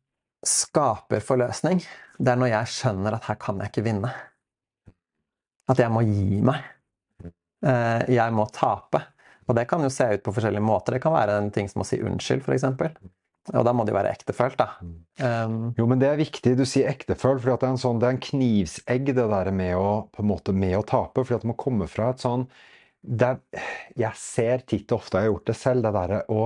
skaper 0.45 1.19
forløsning, 1.19 1.81
det 2.19 2.31
er 2.31 2.37
når 2.39 2.47
jeg 2.53 2.65
skjønner 2.71 3.17
at 3.17 3.25
her 3.27 3.35
kan 3.35 3.57
jeg 3.59 3.67
ikke 3.73 3.83
vinne. 3.83 4.13
At 5.69 5.79
jeg 5.81 5.93
må 5.93 6.01
gi 6.07 6.41
meg. 6.45 6.65
Eh, 7.65 8.09
Jeg 8.15 8.33
må 8.35 8.47
tape. 8.55 9.03
Og 9.49 9.55
det 9.57 9.65
kan 9.69 9.81
jo 9.81 9.89
se 9.89 10.05
ut 10.13 10.23
på 10.25 10.33
forskjellige 10.35 10.61
måter. 10.63 10.95
Det 10.95 11.01
kan 11.03 11.15
være 11.15 11.39
en 11.41 11.49
ting 11.53 11.69
som 11.69 11.81
å 11.81 11.87
si 11.87 11.97
unnskyld, 12.05 12.43
f.eks. 12.45 12.67
Og 13.49 13.63
da 13.65 13.71
må 13.73 13.81
det 13.85 13.93
jo 13.95 13.97
være 13.97 14.11
ektefølt, 14.13 14.59
da. 14.59 14.67
Um, 15.23 15.71
Jo, 15.77 15.87
men 15.89 15.97
det 16.01 16.09
er 16.11 16.19
viktig. 16.19 16.53
Du 16.59 16.65
sier 16.69 16.91
ektefølt, 16.91 17.41
for 17.41 17.55
det 17.55 17.65
er 17.65 17.71
en 17.73 17.81
sånn, 17.81 17.97
det 18.01 18.05
er 18.09 18.13
en 18.13 18.21
knivsegg, 18.21 19.09
det 19.17 19.25
der 19.31 19.49
med 19.55 19.73
å, 19.79 19.87
måte, 20.21 20.53
med 20.53 20.75
å 20.77 20.83
tape. 20.85 21.23
For 21.25 21.39
det 21.41 21.49
må 21.49 21.55
komme 21.57 21.87
fra 21.89 22.11
et 22.13 22.21
sånn 22.21 22.45
er, 23.09 23.39
Jeg 23.97 24.19
ser 24.21 24.65
titt 24.69 24.91
og 24.93 24.99
ofte, 24.99 25.17
jeg 25.17 25.29
har 25.29 25.33
gjort 25.33 25.49
det 25.49 25.57
selv, 25.57 25.87
det 25.87 25.93
derre 25.97 26.19
å 26.29 26.43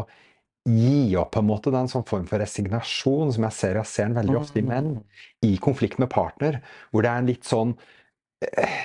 gi 0.70 1.18
opp, 1.20 1.34
på 1.36 1.42
en 1.44 1.50
måte. 1.50 1.74
Det 1.74 1.82
er 1.82 1.90
en 1.90 1.92
sånn 1.92 2.08
form 2.08 2.30
for 2.30 2.40
resignasjon 2.40 3.34
som 3.36 3.50
jeg 3.50 3.58
ser, 3.58 3.82
jeg 3.82 3.92
ser 3.92 4.08
den 4.08 4.20
veldig 4.22 4.38
ofte 4.40 4.62
i 4.62 4.66
menn. 4.70 4.94
I 5.44 5.58
konflikt 5.60 6.00
med 6.00 6.14
partner, 6.14 6.62
hvor 6.94 7.04
det 7.04 7.12
er 7.12 7.20
en 7.26 7.28
litt 7.34 7.44
sånn 7.50 7.76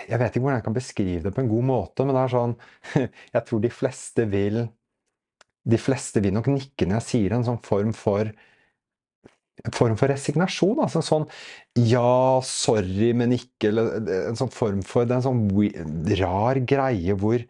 Jeg 0.08 0.20
vet 0.20 0.34
ikke 0.34 0.44
hvordan 0.44 0.58
jeg 0.58 0.66
kan 0.66 0.76
beskrive 0.76 1.22
det 1.26 1.34
på 1.36 1.42
en 1.44 1.50
god 1.50 1.66
måte, 1.70 2.04
men 2.06 2.16
det 2.16 2.24
er 2.24 2.34
sånn 2.34 2.54
Jeg 3.36 3.44
tror 3.48 3.62
de 3.64 3.72
fleste 3.72 4.26
vil 4.32 4.60
De 5.68 5.80
fleste 5.80 6.22
vil 6.24 6.36
nok 6.36 6.50
nikke 6.52 6.88
når 6.88 7.00
jeg 7.00 7.08
sier 7.08 7.36
en 7.36 7.46
sånn 7.48 7.60
form 7.64 7.94
for 7.96 8.30
en 9.66 9.74
form 9.74 9.96
for 9.98 10.10
resignasjon. 10.10 10.78
Altså 10.84 11.00
en 11.00 11.06
sånn 11.08 11.24
ja, 11.88 12.38
sorry, 12.46 13.10
men 13.18 13.34
ikke 13.36 13.72
Eller 13.72 14.28
en 14.28 14.38
sånn 14.38 14.52
form 14.54 14.84
for 14.86 15.08
Det 15.08 15.16
er 15.16 15.22
en 15.22 15.26
sånn 15.26 16.20
rar 16.20 16.60
greie 16.62 17.16
hvor 17.18 17.42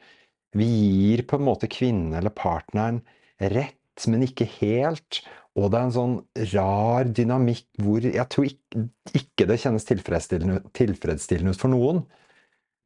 vi 0.57 0.67
gir 0.67 1.25
på 1.29 1.37
en 1.37 1.45
måte 1.45 1.69
kvinnen 1.71 2.15
eller 2.17 2.33
partneren 2.33 3.03
rett, 3.39 3.78
men 4.07 4.23
ikke 4.23 4.47
helt. 4.61 5.23
Og 5.59 5.73
det 5.73 5.79
er 5.81 5.87
en 5.89 5.97
sånn 5.97 6.17
rar 6.53 7.09
dynamikk 7.11 7.67
hvor 7.83 8.05
jeg 8.07 8.29
tror 8.31 8.47
ikke, 8.47 8.85
ikke 9.19 9.47
det 9.51 9.59
kjennes 9.59 9.89
tilfredsstillende, 9.89 10.61
tilfredsstillende 10.77 11.57
ut 11.57 11.63
for 11.65 11.73
noen. 11.73 12.05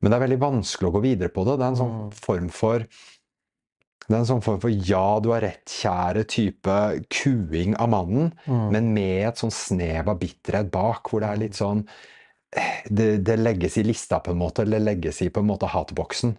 Men 0.01 0.11
det 0.11 0.17
er 0.17 0.25
veldig 0.25 0.41
vanskelig 0.41 0.89
å 0.89 0.95
gå 0.97 1.03
videre 1.05 1.29
på 1.35 1.45
det. 1.45 1.59
Det 1.59 1.67
er 1.67 1.75
en 1.75 1.83
sånn 1.83 1.99
Mm. 1.99 2.13
form 2.13 2.49
for 2.49 2.87
det 4.09 4.17
er 4.17 4.19
en 4.19 4.27
sånn 4.27 4.43
form 4.43 4.61
for 4.61 4.69
'ja, 4.69 5.21
du 5.21 5.31
har 5.31 5.41
rett, 5.43 5.65
kjære' 5.65 6.27
type 6.27 7.05
kuing 7.09 7.77
av 7.77 7.89
mannen, 7.89 8.33
mm, 8.47 8.71
men 8.73 8.93
med 8.95 9.29
et 9.29 9.37
sånn 9.37 9.53
snev 9.53 10.09
av 10.09 10.19
bitterhet 10.19 10.71
bak, 10.73 11.09
hvor 11.09 11.21
det 11.21 11.29
er 11.31 11.37
litt 11.37 11.55
sånn 11.55 11.87
Det, 12.91 13.25
det 13.25 13.39
legges 13.39 13.79
i 13.79 13.83
lista, 13.83 14.21
på 14.21 14.33
en 14.33 14.39
måte, 14.39 14.61
eller 14.61 14.79
det 14.79 14.85
legges 14.85 15.23
i 15.23 15.31
på 15.31 15.41
en 15.41 15.47
måte 15.47 15.67
hatboksen. 15.73 16.37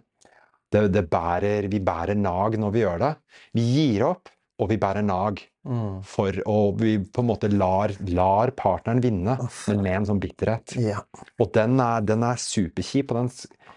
Det, 0.70 0.92
det 0.92 1.10
bærer, 1.10 1.66
vi 1.68 1.80
bærer 1.80 2.14
nag 2.14 2.54
når 2.56 2.70
vi 2.70 2.80
gjør 2.84 2.98
det. 3.00 3.16
Vi 3.52 3.62
gir 3.74 4.04
opp, 4.06 4.28
og 4.60 4.70
vi 4.70 4.76
bærer 4.78 5.02
nag. 5.02 5.40
mm. 5.66 6.02
For, 6.06 6.36
og 6.46 6.80
vi 6.80 6.98
på 7.02 7.24
en 7.24 7.28
måte 7.28 7.50
lar, 7.50 7.92
lar 8.14 8.52
partneren 8.54 9.02
vinne, 9.02 9.36
Uff. 9.42 9.64
men 9.68 9.82
med 9.82 9.96
en 9.98 10.08
sånn 10.12 10.22
bitterhet. 10.22 10.76
Ja. 10.78 11.00
Og 11.42 11.50
den 11.56 11.78
er, 11.82 12.04
den 12.06 12.22
er 12.22 12.38
superkjip. 12.40 13.10
og 13.10 13.22
den, 13.22 13.30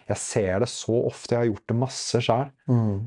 Jeg 0.07 0.17
ser 0.21 0.59
det 0.63 0.69
så 0.69 0.99
ofte, 1.09 1.34
jeg 1.36 1.39
har 1.41 1.49
gjort 1.51 1.67
det 1.67 1.78
masse 1.82 2.21
sjøl. 2.23 2.51
Mm. 2.69 2.97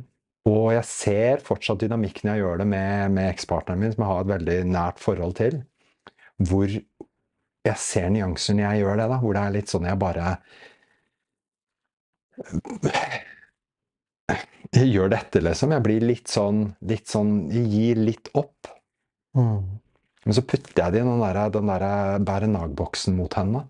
Og 0.51 0.73
jeg 0.73 0.85
ser 0.89 1.43
fortsatt 1.45 1.83
dynamikken 1.85 2.31
jeg 2.33 2.41
gjør 2.43 2.63
det 2.63 2.67
med, 2.73 3.11
med 3.13 3.29
ekspartneren 3.31 3.81
min, 3.83 3.93
som 3.93 4.05
jeg 4.05 4.11
har 4.11 4.25
et 4.25 4.33
veldig 4.35 4.59
nært 4.73 5.03
forhold 5.03 5.37
til. 5.39 5.61
Hvor 6.41 6.67
jeg 6.73 7.77
ser 7.77 8.09
nyanser 8.11 8.57
når 8.57 8.65
jeg 8.67 8.83
gjør 8.83 8.97
det, 9.03 9.09
da. 9.13 9.19
Hvor 9.21 9.37
det 9.37 9.43
er 9.45 9.55
litt 9.59 9.73
sånn 9.73 9.87
jeg 9.87 10.01
bare 10.01 10.31
Jeg 14.77 14.87
gjør 14.93 15.11
dette, 15.11 15.43
liksom. 15.43 15.75
Jeg 15.75 15.83
blir 15.83 16.05
litt 16.07 16.31
sånn, 16.31 16.63
litt 16.87 17.11
sånn 17.11 17.35
Jeg 17.51 17.67
gir 17.73 18.01
litt 18.07 18.31
opp. 18.39 18.71
Mm. 19.37 19.81
Men 20.25 20.37
så 20.37 20.45
putter 20.45 20.77
jeg 20.77 20.95
det 20.95 21.03
i 21.03 21.07
den 21.07 21.23
der, 21.23 21.41
den 21.55 21.71
der 21.73 21.85
bære 22.27 22.49
nag-boksen 22.53 23.17
mot 23.19 23.35
henne. 23.39 23.65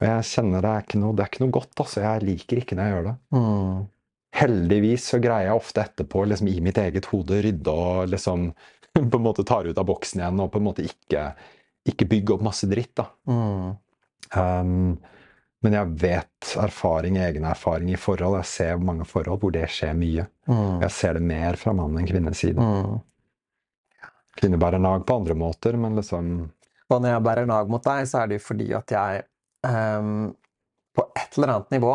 Og 0.00 0.08
jeg 0.08 0.28
kjenner 0.32 0.64
det 0.64 0.70
er 0.72 0.86
ikke 0.86 1.00
noe, 1.02 1.14
det 1.14 1.24
er 1.24 1.30
ikke 1.30 1.44
noe 1.44 1.54
godt. 1.54 1.74
altså. 1.84 2.02
Jeg 2.02 2.26
liker 2.26 2.62
ikke 2.62 2.78
når 2.78 2.88
jeg 2.88 2.96
gjør 2.96 3.08
det. 3.08 3.16
Mm. 3.36 3.82
Heldigvis 4.42 5.08
så 5.12 5.20
greier 5.22 5.50
jeg 5.50 5.60
ofte 5.60 5.84
etterpå 5.84 6.24
liksom 6.26 6.48
i 6.50 6.58
mitt 6.64 6.80
eget 6.80 7.06
hode 7.12 7.42
rydde 7.44 7.74
og 7.84 8.10
liksom 8.10 8.48
på 9.12 9.20
en 9.20 9.24
måte 9.24 9.44
tar 9.46 9.68
ut 9.68 9.78
av 9.78 9.86
boksen 9.88 10.22
igjen 10.22 10.42
og 10.42 10.50
på 10.50 10.58
en 10.58 10.66
måte 10.66 10.86
ikke, 10.88 11.28
ikke 11.92 12.08
bygge 12.16 12.34
opp 12.34 12.46
masse 12.48 12.66
dritt. 12.70 12.96
da. 12.98 13.06
Mm. 13.30 13.68
Um, 14.32 14.96
men 15.62 15.76
jeg 15.76 15.94
vet 16.02 16.52
erfaring, 16.58 17.16
egen 17.22 17.44
erfaring 17.46 17.92
i 17.92 17.98
forhold. 18.00 18.40
Jeg 18.40 18.50
ser 18.50 18.82
mange 18.82 19.06
forhold 19.06 19.42
hvor 19.44 19.52
det 19.54 19.68
skjer 19.70 19.94
mye. 19.98 20.26
Mm. 20.50 20.82
Jeg 20.82 20.94
ser 20.94 21.18
det 21.18 21.24
mer 21.26 21.58
fra 21.60 21.74
mann 21.78 21.98
enn 21.98 22.08
kvinnes 22.08 22.42
side. 22.42 22.58
Mm. 22.58 22.98
Kvinner 24.40 24.58
bærer 24.58 24.82
nag 24.82 25.04
på 25.06 25.18
andre 25.20 25.36
måter, 25.38 25.76
men 25.78 25.94
liksom 25.98 26.32
Og 26.90 27.00
når 27.00 27.14
jeg 27.14 27.24
bærer 27.24 27.46
nag 27.46 27.70
mot 27.70 27.84
deg, 27.84 28.08
så 28.08 28.22
er 28.22 28.30
det 28.30 28.40
jo 28.40 28.46
fordi 28.46 28.72
at 28.76 28.92
jeg 28.92 29.22
um, 29.64 30.32
på 30.96 31.04
et 31.16 31.38
eller 31.38 31.54
annet 31.54 31.70
nivå 31.76 31.92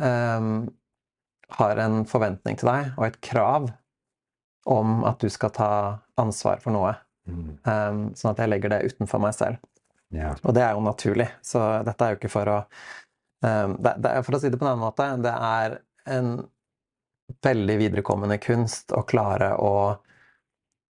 um, 0.00 0.52
har 1.58 1.82
en 1.82 2.04
forventning 2.08 2.56
til 2.60 2.70
deg 2.70 2.92
og 2.96 3.06
et 3.08 3.20
krav 3.26 3.68
om 4.70 5.02
at 5.08 5.20
du 5.20 5.28
skal 5.32 5.52
ta 5.56 5.72
ansvar 6.20 6.62
for 6.62 6.76
noe. 6.76 6.94
mm, 7.28 7.50
Um, 7.66 8.00
sånn 8.16 8.32
at 8.32 8.40
jeg 8.44 8.52
legger 8.52 8.72
det 8.72 8.84
utenfor 8.92 9.20
meg 9.22 9.34
selv. 9.36 9.58
Ja. 10.14 10.34
Og 10.42 10.54
det 10.56 10.62
er 10.64 10.74
jo 10.74 10.84
naturlig, 10.84 11.28
så 11.46 11.64
dette 11.86 12.06
er 12.06 12.14
jo 12.14 12.20
ikke 12.20 12.32
for 12.32 12.50
å 12.50 12.58
um, 13.46 13.76
det, 13.78 13.94
det, 14.02 14.14
For 14.26 14.36
å 14.36 14.40
si 14.42 14.50
det 14.50 14.58
på 14.60 14.66
en 14.66 14.72
annen 14.72 14.86
måte, 14.88 15.06
det 15.22 15.34
er 15.34 15.76
en 16.10 16.32
veldig 17.46 17.76
viderekommende 17.78 18.40
kunst 18.42 18.90
å 18.96 19.04
klare 19.06 19.52
å 19.62 19.74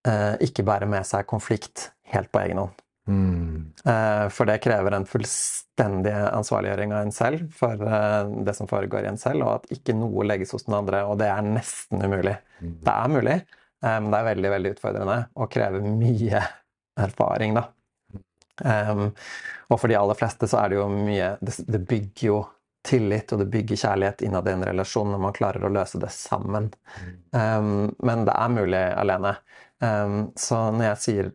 uh, 0.07 0.35
ikke 0.39 0.63
bære 0.67 0.87
med 0.89 1.07
seg 1.07 1.27
konflikt 1.29 1.89
helt 2.13 2.31
på 2.31 2.43
egen 2.45 2.63
hånd. 2.63 2.85
Mm, 3.09 3.73
Uh, 3.87 4.27
For 4.29 4.45
det 4.45 4.59
krever 4.61 4.93
en 4.93 5.05
fullstendig 5.07 6.11
ansvarliggjøring 6.13 6.91
av 6.93 7.05
en 7.05 7.13
selv 7.15 7.45
for 7.55 7.79
uh, 7.79 8.27
det 8.45 8.53
som 8.57 8.67
foregår 8.69 9.07
i 9.07 9.09
en 9.13 9.17
selv, 9.17 9.45
og 9.47 9.53
at 9.55 9.71
ikke 9.73 9.95
noe 9.97 10.25
legges 10.27 10.51
hos 10.53 10.67
den 10.67 10.75
andre. 10.77 11.05
Og 11.07 11.17
det 11.21 11.29
er 11.31 11.45
nesten 11.47 12.03
umulig. 12.03 12.35
mm, 12.59 12.75
Det 12.85 12.95
er 12.95 13.13
mulig, 13.15 13.37
men 13.81 14.03
men 14.03 14.11
det 14.11 14.19
er 14.19 14.27
veldig 14.27 14.49
veldig 14.51 14.71
utfordrende 14.75 15.17
og 15.39 15.51
krever 15.53 15.85
mye 15.87 16.41
erfaring, 16.99 17.55
da. 17.55 17.63
Em, 18.65 19.09
og 19.69 19.79
for 19.79 19.91
de 19.91 19.97
aller 19.99 20.17
fleste 20.17 20.49
så 20.49 20.63
er 20.63 20.71
det 20.71 20.79
jo 20.79 20.87
mye 20.91 21.35
Det, 21.41 21.55
det 21.67 21.83
bygger 21.87 22.25
jo 22.27 22.39
tillit, 22.85 23.31
og 23.33 23.41
det 23.41 23.49
bygger 23.51 23.79
kjærlighet 23.81 24.23
innad 24.25 24.47
i 24.47 24.53
en 24.55 24.65
relasjon 24.69 25.11
når 25.11 25.21
man 25.21 25.35
klarer 25.35 25.65
å 25.65 25.71
løse 25.73 25.99
det 26.01 26.11
sammen. 26.15 26.69
Um, 27.35 27.89
men 28.05 28.23
det 28.27 28.35
er 28.35 28.53
mulig 28.53 28.83
alene. 29.01 29.33
Um, 29.83 30.19
så 30.39 30.69
når 30.71 30.85
jeg 30.93 31.01
sier 31.03 31.31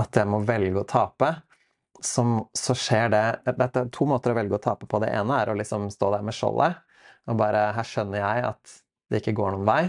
at 0.00 0.16
jeg 0.16 0.30
må 0.32 0.40
velge 0.48 0.80
å 0.80 0.88
tape, 0.88 1.28
så, 2.02 2.24
så 2.56 2.74
skjer 2.74 3.12
det 3.12 3.26
Det 3.46 3.68
er 3.68 3.90
to 3.94 4.08
måter 4.10 4.32
å 4.32 4.38
velge 4.40 4.56
å 4.56 4.62
tape 4.62 4.88
på. 4.90 4.98
Det 5.02 5.12
ene 5.12 5.36
er 5.38 5.52
å 5.52 5.58
liksom 5.58 5.86
stå 5.92 6.10
der 6.16 6.24
med 6.26 6.34
skjoldet 6.34 6.80
og 7.30 7.38
bare 7.38 7.68
Her 7.76 7.86
skjønner 7.86 8.18
jeg 8.18 8.46
at 8.48 8.78
det 9.12 9.20
ikke 9.20 9.36
går 9.38 9.54
noen 9.54 9.68
vei. 9.68 9.82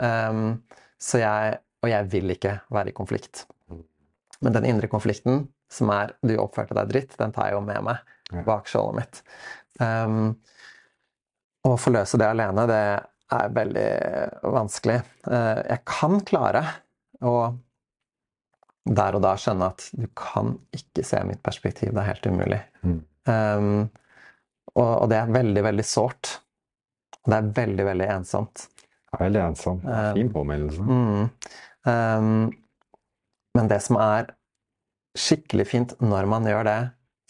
Um, 0.00 0.62
så 1.02 1.20
jeg, 1.20 1.58
og 1.84 1.90
jeg 1.90 2.08
vil 2.10 2.34
ikke 2.34 2.56
være 2.72 2.90
i 2.90 2.96
konflikt. 2.96 3.44
Men 4.42 4.56
den 4.56 4.66
indre 4.66 4.88
konflikten, 4.90 5.44
som 5.72 5.90
er 5.94 6.14
'du 6.22 6.36
oppførte 6.40 6.76
deg 6.76 6.90
dritt', 6.90 7.18
den 7.18 7.32
tar 7.32 7.50
jeg 7.50 7.58
jo 7.58 7.64
med 7.64 7.82
meg 7.88 8.44
bak 8.46 8.68
skjoldet 8.70 8.98
mitt. 9.00 9.22
Um, 9.80 10.34
å 11.68 11.76
forløse 11.78 12.18
det 12.20 12.28
alene, 12.28 12.66
det 12.70 12.84
er 13.32 13.54
veldig 13.56 13.90
vanskelig. 14.54 15.00
Uh, 15.26 15.60
jeg 15.68 15.82
kan 15.88 16.20
klare 16.28 16.64
å 17.20 17.54
der 18.82 19.14
og 19.14 19.22
da 19.22 19.36
skjønne 19.38 19.68
at 19.70 19.84
du 19.94 20.08
kan 20.18 20.56
ikke 20.74 21.04
se 21.06 21.20
mitt 21.24 21.42
perspektiv. 21.44 21.92
Det 21.92 22.02
er 22.02 22.08
helt 22.08 22.26
umulig. 22.26 22.58
Mm. 22.82 23.00
Um, 23.30 23.90
og, 24.74 24.88
og, 24.88 25.04
det 25.12 25.20
er 25.20 25.36
veldig, 25.36 25.62
veldig 25.68 25.84
sårt. 25.86 26.32
Det 27.22 27.36
er 27.36 27.52
veldig, 27.54 27.84
veldig 27.86 28.08
ensomt. 28.16 28.64
Veldig 29.20 29.42
ensomt. 29.44 29.86
Fin 30.16 30.32
påminnelse. 30.34 30.82
Um, 30.82 31.30
Um, 31.86 32.52
men 33.54 33.68
det 33.68 33.80
som 33.84 33.98
er 34.00 34.30
skikkelig 35.18 35.66
fint 35.68 35.94
når 36.00 36.28
man 36.30 36.48
gjør 36.48 36.66
det, 36.68 36.80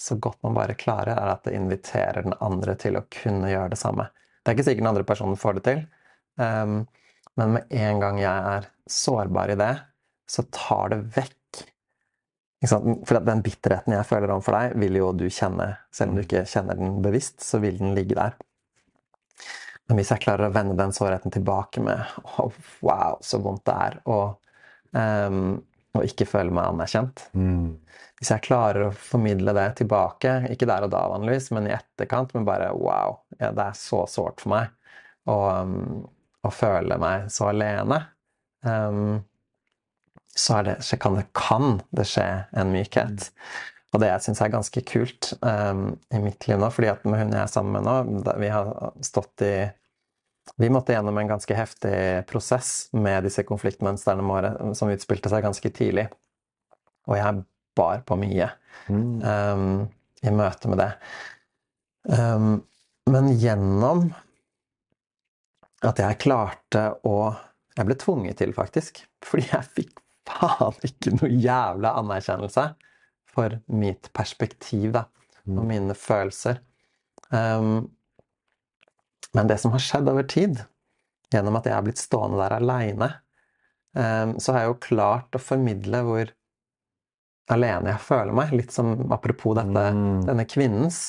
så 0.02 0.16
godt 0.18 0.40
man 0.42 0.56
bare 0.56 0.78
klarer, 0.78 1.14
er 1.14 1.30
at 1.34 1.44
det 1.46 1.54
inviterer 1.56 2.26
den 2.26 2.34
andre 2.42 2.74
til 2.78 2.98
å 2.98 3.06
kunne 3.12 3.50
gjøre 3.50 3.74
det 3.74 3.80
samme. 3.80 4.08
Det 4.42 4.50
er 4.50 4.56
ikke 4.56 4.66
sikkert 4.66 4.82
den 4.82 4.90
andre 4.90 5.06
personen 5.06 5.38
får 5.38 5.58
det 5.58 5.64
til, 5.68 5.82
um, 6.42 6.80
men 7.38 7.54
med 7.56 7.76
en 7.84 8.02
gang 8.02 8.18
jeg 8.20 8.54
er 8.56 8.66
sårbar 8.90 9.54
i 9.54 9.58
det, 9.60 9.72
så 10.28 10.44
tar 10.54 10.92
det 10.92 11.04
vekk 11.16 11.38
For 12.62 13.18
den 13.26 13.40
bitterheten 13.42 13.90
jeg 13.96 14.06
føler 14.06 14.30
overfor 14.30 14.54
deg, 14.54 14.74
vil 14.78 14.94
jo 15.00 15.08
du 15.18 15.24
kjenne. 15.26 15.64
Selv 15.90 16.12
om 16.12 16.18
du 16.18 16.22
ikke 16.22 16.44
kjenner 16.46 16.78
den 16.78 17.00
bevisst, 17.02 17.40
så 17.42 17.58
vil 17.58 17.80
den 17.80 17.96
ligge 17.96 18.14
der. 18.14 18.36
Men 19.88 19.98
hvis 19.98 20.12
jeg 20.14 20.22
klarer 20.22 20.46
å 20.46 20.54
vende 20.54 20.76
den 20.78 20.94
sårheten 20.94 21.34
tilbake 21.34 21.82
med 21.82 22.04
oh, 22.38 22.54
Wow, 22.86 23.18
så 23.18 23.40
vondt 23.42 23.64
det 23.66 23.74
er. 23.74 23.98
Og, 24.14 24.38
um, 24.94 25.56
og 25.92 26.06
ikke 26.08 26.28
føle 26.28 26.54
meg 26.54 26.70
anerkjent. 26.70 27.26
Mm. 27.36 27.74
Hvis 28.20 28.30
jeg 28.32 28.44
klarer 28.46 28.86
å 28.86 28.94
formidle 28.94 29.54
det 29.56 29.66
tilbake, 29.82 30.36
ikke 30.52 30.68
der 30.70 30.86
og 30.86 30.92
da 30.94 31.02
vanligvis, 31.10 31.50
men 31.56 31.68
i 31.68 31.74
etterkant, 31.74 32.32
men 32.36 32.46
bare 32.48 32.70
Wow, 32.76 33.20
ja, 33.38 33.50
det 33.52 33.66
er 33.66 33.76
så 33.78 34.04
sårt 34.10 34.44
for 34.44 34.54
meg 34.54 34.70
å, 35.28 35.36
um, 35.62 36.06
å 36.42 36.52
føle 36.54 36.98
meg 37.02 37.28
så 37.34 37.50
alene. 37.50 37.98
Um, 38.62 39.20
så, 40.32 40.62
det, 40.64 40.78
så 40.86 40.96
kan, 41.02 41.18
det, 41.18 41.28
kan 41.36 41.82
det 41.92 42.06
skje 42.08 42.28
en 42.56 42.72
mykhet. 42.72 43.28
Og 43.92 44.00
det 44.00 44.08
jeg 44.08 44.24
syns 44.24 44.40
er 44.40 44.54
ganske 44.54 44.82
kult 44.88 45.32
um, 45.44 45.90
i 46.14 46.22
mitt 46.22 46.46
liv 46.48 46.60
nå, 46.62 46.70
fordi 46.72 46.88
at 46.94 47.04
med 47.04 47.20
hun 47.20 47.34
jeg 47.34 47.42
er 47.42 47.52
sammen 47.52 47.76
med 47.76 47.88
nå, 47.90 48.32
vi 48.40 48.52
har 48.54 48.72
stått 49.04 49.44
i 49.44 49.54
vi 50.56 50.70
måtte 50.70 50.92
gjennom 50.92 51.18
en 51.18 51.30
ganske 51.30 51.54
heftig 51.54 52.26
prosess 52.30 52.88
med 52.92 53.24
disse 53.26 53.44
konfliktmønstrene 53.46 54.26
våre 54.26 54.74
som 54.78 54.90
utspilte 54.92 55.30
seg 55.32 55.44
ganske 55.44 55.70
tidlig. 55.74 56.08
Og 57.10 57.16
jeg 57.18 57.44
bar 57.78 58.02
på 58.06 58.18
mye 58.20 58.50
mm. 58.88 59.22
um, 59.22 59.86
i 60.22 60.34
møte 60.34 60.70
med 60.70 60.82
det. 60.82 60.90
Um, 62.10 62.60
men 63.10 63.32
gjennom 63.38 64.10
at 65.82 65.98
jeg 65.98 66.20
klarte 66.22 66.92
å 67.06 67.34
Jeg 67.72 67.88
ble 67.88 67.94
tvunget 67.96 68.36
til, 68.36 68.50
faktisk. 68.52 68.98
Fordi 69.24 69.46
jeg 69.48 69.68
fikk 69.78 70.00
faen 70.28 70.76
ikke 70.84 71.14
noe 71.14 71.30
jævla 71.30 71.94
anerkjennelse 72.02 72.66
for 73.32 73.54
mitt 73.72 74.10
perspektiv 74.12 74.90
da, 74.92 75.06
og 75.48 75.62
mm. 75.62 75.70
mine 75.70 75.96
følelser. 75.96 76.60
Um, 77.32 77.88
men 79.36 79.48
det 79.48 79.58
som 79.62 79.72
har 79.74 79.82
skjedd 79.82 80.10
over 80.12 80.26
tid, 80.28 80.62
gjennom 81.32 81.56
at 81.58 81.68
jeg 81.68 81.76
har 81.76 81.84
blitt 81.86 82.00
stående 82.00 82.40
der 82.42 82.56
aleine, 82.58 83.08
ehm, 83.96 84.36
så 84.42 84.52
har 84.52 84.64
jeg 84.64 84.72
jo 84.72 84.80
klart 84.86 85.36
å 85.38 85.42
formidle 85.42 86.02
hvor 86.06 86.32
alene 87.52 87.94
jeg 87.94 88.04
føler 88.04 88.36
meg. 88.36 88.54
Litt 88.56 88.74
som 88.74 88.94
apropos 89.14 89.56
dette, 89.58 89.86
mm. 89.96 90.24
denne 90.28 90.46
kvinnens 90.48 91.00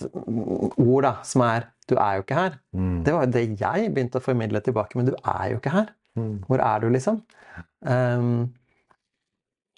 ord, 0.00 1.02
da, 1.04 1.16
som 1.26 1.44
er 1.44 1.68
'du 1.88 1.96
er 1.98 2.16
jo 2.16 2.24
ikke 2.24 2.38
her'. 2.38 2.58
Mm. 2.72 3.04
Det 3.04 3.14
var 3.14 3.26
jo 3.26 3.32
det 3.34 3.60
jeg 3.60 3.92
begynte 3.92 4.18
å 4.18 4.24
formidle 4.24 4.60
tilbake, 4.60 4.96
men 4.96 5.10
du 5.10 5.14
er 5.18 5.50
jo 5.52 5.58
ikke 5.58 5.74
her. 5.74 5.92
Mm. 6.16 6.44
Hvor 6.46 6.62
er 6.62 6.80
du, 6.80 6.88
liksom? 6.88 7.22
Um, 7.82 8.52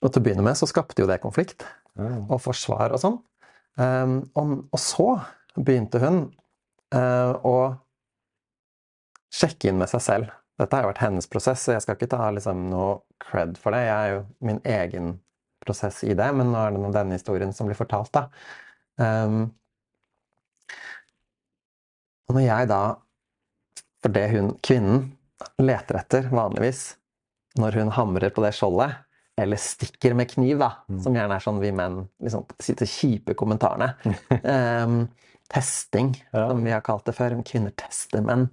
og 0.03 0.13
til 0.13 0.21
å 0.21 0.25
begynne 0.25 0.45
med 0.45 0.59
så 0.59 0.69
skapte 0.69 1.01
jo 1.03 1.09
det 1.09 1.23
konflikt 1.23 1.65
og 1.97 2.41
forsvar 2.43 2.93
og 2.93 3.01
sånn. 3.01 3.19
Um, 3.79 4.31
og, 4.35 4.69
og, 4.71 4.79
så 4.79 5.09
begynte 5.57 5.99
hun 6.03 6.19
uh, 6.95 7.33
å 7.43 7.57
sjekke 9.35 9.71
inn 9.71 9.81
med 9.81 9.91
seg 9.91 10.03
selv. 10.05 10.33
Dette 10.61 10.77
har 10.77 10.87
jo 10.87 10.93
vært 10.93 11.03
hennes 11.03 11.29
prosess, 11.31 11.65
så 11.65 11.75
jeg 11.75 11.83
skal 11.83 11.99
ikke 11.99 12.13
ta 12.13 12.29
liksom, 12.35 12.69
noe 12.71 13.01
cred 13.23 13.57
for 13.61 13.75
det. 13.75 13.83
Jeg 13.89 13.95
er 13.95 14.13
jo 14.13 14.21
min 14.47 14.61
egen 14.77 15.15
prosess 15.65 16.03
i 16.07 16.15
det, 16.15 16.29
men 16.37 16.53
nå 16.53 16.61
er 16.61 16.77
det 16.77 16.93
denne 16.95 17.19
historien 17.19 17.55
som 17.57 17.67
blir 17.69 17.79
fortalt, 17.79 18.13
da. 18.15 18.29
Um, 19.01 19.49
og 22.29 22.37
når 22.37 22.45
jeg 22.47 22.69
da 22.71 22.83
For 24.05 24.13
det 24.13 24.29
hun, 24.31 24.53
kvinnen, 24.63 25.01
leter 25.59 25.97
etter 25.99 26.29
vanligvis 26.31 26.93
når 27.59 27.79
hun 27.81 27.91
hamrer 27.97 28.33
på 28.35 28.43
det 28.45 28.51
skjoldet, 28.53 28.99
eller 29.41 29.59
stikker 29.59 30.15
med 30.19 30.29
kniv, 30.31 30.59
da, 30.61 30.69
mm. 30.91 30.99
som 31.07 31.17
gjerne 31.17 31.39
er 31.39 31.45
sånn 31.45 31.61
vi 31.63 31.71
menn 31.75 32.03
liksom, 32.23 32.45
sitter 32.63 32.91
kjipe 32.91 33.37
kommentarene. 33.39 33.95
um, 34.45 34.99
testing, 35.55 36.13
ja. 36.33 36.49
som 36.51 36.61
vi 36.67 36.75
har 36.75 36.85
kalt 36.85 37.07
det 37.09 37.17
før. 37.17 37.37
Kvinner 37.47 37.73
tester 37.79 38.25
menn. 38.27 38.49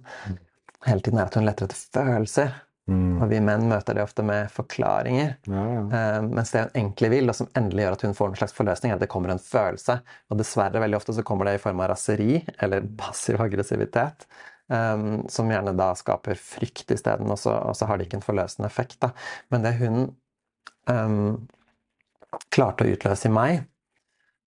Hele 0.86 1.04
tiden 1.04 1.20
er 1.20 1.30
at 1.30 1.38
hun 1.38 1.46
leter 1.46 1.68
etter 1.68 1.78
følelser. 1.78 2.52
Mm. 2.90 3.20
Og 3.22 3.28
vi 3.30 3.38
menn 3.44 3.68
møter 3.70 3.94
det 3.94 4.02
ofte 4.02 4.24
med 4.26 4.50
forklaringer. 4.50 5.36
Ja, 5.46 5.64
ja. 5.76 5.82
Uh, 5.92 6.24
mens 6.26 6.50
det 6.50 6.64
hun 6.64 6.72
egentlig 6.80 7.12
vil, 7.12 7.30
og 7.30 7.38
som 7.38 7.50
endelig 7.58 7.84
gjør 7.84 7.96
at 7.96 8.04
hun 8.08 8.16
får 8.18 8.32
en 8.32 8.40
slags 8.40 8.56
forløsning, 8.56 8.90
er 8.90 8.98
at 8.98 9.04
det 9.04 9.10
kommer 9.12 9.32
en 9.32 9.42
følelse. 9.42 10.00
Og 10.32 10.40
dessverre 10.40 10.82
veldig 10.82 10.98
ofte 10.98 11.14
så 11.14 11.24
kommer 11.26 11.48
det 11.48 11.58
i 11.58 11.62
form 11.62 11.82
av 11.84 11.92
raseri 11.92 12.40
eller 12.58 12.88
passiv 12.98 13.40
aggressivitet. 13.44 14.26
Um, 14.72 15.26
som 15.30 15.50
gjerne 15.52 15.74
da 15.76 15.90
skaper 15.98 16.38
frykt 16.38 16.90
isteden, 16.94 17.30
og, 17.30 17.40
og 17.44 17.74
så 17.76 17.86
har 17.86 17.98
det 17.98 18.06
ikke 18.06 18.18
en 18.22 18.24
forløsende 18.24 18.70
effekt. 18.70 18.98
Da. 19.04 19.12
Men 19.52 19.66
det 19.66 19.74
hun 19.82 19.98
um, 20.88 21.42
klarte 22.54 22.86
å 22.86 22.94
utløse 22.94 23.28
i 23.28 23.34
meg, 23.34 23.66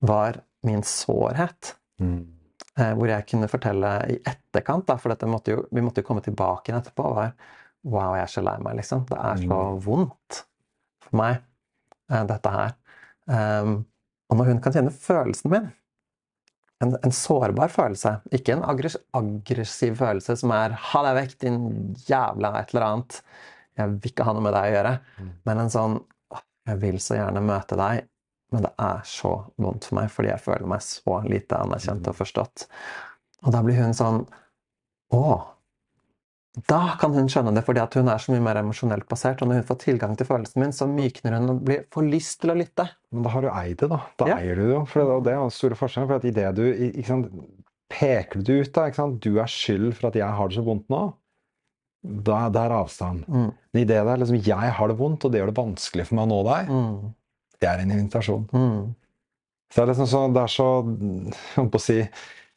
var 0.06 0.42
min 0.66 0.84
sårhet. 0.84 1.76
Mm. 2.02 2.35
Eh, 2.76 2.92
hvor 2.92 3.08
jeg 3.08 3.24
kunne 3.30 3.48
fortelle 3.48 3.90
i 4.12 4.18
etterkant, 4.28 4.84
da, 4.90 4.98
for 5.00 5.28
måtte 5.32 5.54
jo, 5.54 5.62
vi 5.72 5.84
måtte 5.84 6.04
jo 6.04 6.08
komme 6.10 6.24
tilbake 6.26 6.72
igjen 6.72 6.82
etterpå. 6.82 7.08
var, 7.16 7.32
Wow, 7.86 8.16
jeg 8.18 8.26
er 8.26 8.32
så 8.34 8.42
lei 8.42 8.56
meg, 8.66 8.80
liksom. 8.80 9.04
Det 9.06 9.18
er 9.22 9.42
så 9.44 9.58
mm. 9.62 9.82
vondt 9.86 10.40
for 11.06 11.18
meg, 11.20 11.44
eh, 12.10 12.24
dette 12.32 12.54
her. 12.56 12.72
Um, 13.30 13.76
og 14.30 14.40
når 14.40 14.50
hun 14.50 14.62
kan 14.64 14.74
kjenne 14.74 14.94
følelsen 14.94 15.54
min, 15.54 15.68
en, 16.84 16.96
en 17.06 17.14
sårbar 17.14 17.70
følelse, 17.72 18.16
ikke 18.36 18.56
en 18.56 18.66
aggress 18.68 18.98
aggressiv 19.16 19.96
følelse 20.02 20.36
som 20.42 20.52
er 20.52 20.74
'ha 20.76 21.04
deg 21.06 21.20
vekk, 21.20 21.38
din 21.46 21.60
jævla 22.10 22.52
et 22.60 22.74
eller 22.74 22.88
annet', 22.90 23.22
jeg 23.78 23.94
vil 23.94 24.12
ikke 24.12 24.26
ha 24.28 24.34
noe 24.34 24.44
med 24.44 24.56
deg 24.58 24.68
å 24.68 24.76
gjøre, 24.76 24.94
mm. 25.22 25.32
men 25.46 25.62
en 25.62 25.72
sånn 25.78 25.96
'jeg 26.66 26.82
vil 26.82 27.00
så 27.00 27.22
gjerne 27.22 27.46
møte 27.46 27.78
deg', 27.80 28.10
men 28.54 28.68
det 28.68 28.72
er 28.82 29.02
så 29.10 29.34
vondt 29.62 29.90
for 29.90 30.00
meg 30.00 30.12
fordi 30.14 30.32
jeg 30.32 30.44
føler 30.44 30.70
meg 30.70 30.86
så 30.86 31.20
lite 31.26 31.60
anerkjent 31.66 32.08
og 32.12 32.18
forstått. 32.20 32.68
Og 33.46 33.52
da 33.54 33.62
blir 33.66 33.82
hun 33.82 33.98
sånn 33.98 34.24
Å! 35.16 35.26
Da 36.70 36.96
kan 37.02 37.12
hun 37.12 37.28
skjønne 37.28 37.52
det, 37.52 37.66
fordi 37.68 37.84
hun 38.00 38.08
er 38.08 38.22
så 38.24 38.32
mye 38.32 38.44
mer 38.46 38.62
emosjonelt 38.62 39.10
basert. 39.12 39.42
Og 39.44 39.50
når 39.50 39.60
hun 39.60 39.68
får 39.68 39.80
tilgang 39.82 40.14
til 40.16 40.28
følelsen 40.30 40.62
min, 40.64 40.72
så 40.72 40.88
mykner 40.88 41.36
hun 41.36 41.52
og 41.52 41.58
blir, 41.68 41.82
får 41.92 42.08
lyst 42.08 42.40
til 42.40 42.54
å 42.54 42.56
lytte. 42.56 42.86
Men 43.12 43.26
da 43.28 43.34
har 43.34 43.44
du 43.44 43.50
eid 43.52 43.76
det, 43.82 43.90
da. 43.92 43.98
Da 44.22 44.30
ja. 44.30 44.38
eier 44.40 44.62
du 44.62 44.64
det 44.64 44.72
jo. 44.72 44.86
For 44.88 45.04
det, 45.04 45.34
er 45.34 45.44
den 45.44 45.52
store 45.52 45.78
forskjellen. 45.82 46.08
For 46.08 46.22
at 46.22 46.30
i 46.30 46.32
det 46.38 46.48
du 46.56 46.64
ikke 46.72 47.10
sant, 47.10 47.36
Peker 47.92 48.42
du 48.42 48.56
ut 48.56 48.72
da, 48.74 48.88
ikke 48.88 48.98
sant? 48.98 49.20
Du 49.22 49.36
er 49.38 49.52
skyld 49.52 49.92
for 50.00 50.10
at 50.10 50.16
jeg 50.18 50.38
har 50.40 50.50
det 50.50 50.58
så 50.58 50.64
vondt 50.66 50.88
nå. 50.90 51.04
Da, 52.26 52.40
det 52.54 52.64
er 52.64 52.74
avstand. 52.80 53.28
Mm. 53.28 53.52
Men 53.52 53.84
i 53.84 53.86
det 53.92 54.00
der 54.08 54.24
liksom, 54.24 54.40
jeg 54.48 54.72
har 54.80 54.90
det 54.90 54.98
vondt, 54.98 55.28
og 55.28 55.34
det 55.34 55.44
gjør 55.44 55.52
det 55.52 55.60
vanskelig 55.60 56.08
for 56.08 56.18
meg 56.18 56.26
å 56.26 56.32
nå 56.32 56.40
deg, 56.48 56.72
mm 56.72 57.14
det 57.62 57.70
er 57.70 57.84
en 57.84 57.94
invitasjon. 57.96 58.48
Mm. 58.54 58.96
Så 59.72 59.82
det 59.82 59.84
er 59.84 59.92
liksom 59.92 60.10
så, 60.10 60.24
det 60.32 60.42
er 60.42 60.52
så 60.54 60.68
jeg 61.58 61.70
på 61.74 61.82
å 61.82 61.84
si, 61.84 62.00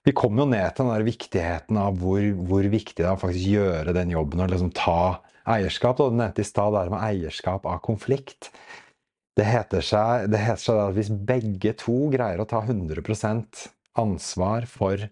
Vi 0.06 0.14
kommer 0.16 0.44
jo 0.44 0.50
ned 0.52 0.74
til 0.74 0.86
den 0.86 0.94
der 0.94 1.06
viktigheten 1.06 1.78
av 1.80 1.98
hvor, 2.00 2.22
hvor 2.48 2.68
viktig 2.72 3.02
det 3.02 3.08
er 3.08 3.16
å 3.16 3.20
faktisk 3.20 3.50
gjøre 3.50 3.92
den 3.96 4.14
jobben 4.14 4.40
og 4.40 4.52
liksom 4.52 4.70
ta 4.76 5.18
eierskap. 5.48 5.98
Du 5.98 6.16
nevnte 6.16 6.44
i 6.44 6.48
stad 6.48 6.72
det 6.76 6.86
med 6.92 7.02
eierskap 7.02 7.66
av 7.68 7.82
konflikt. 7.84 8.50
Det 9.36 9.46
heter, 9.46 9.84
seg, 9.84 10.30
det 10.32 10.40
heter 10.42 10.64
seg 10.64 10.80
at 10.82 10.96
hvis 10.96 11.12
begge 11.12 11.74
to 11.78 12.08
greier 12.14 12.40
å 12.42 12.48
ta 12.48 12.62
100 12.64 13.04
ansvar 13.98 14.66
for 14.70 15.04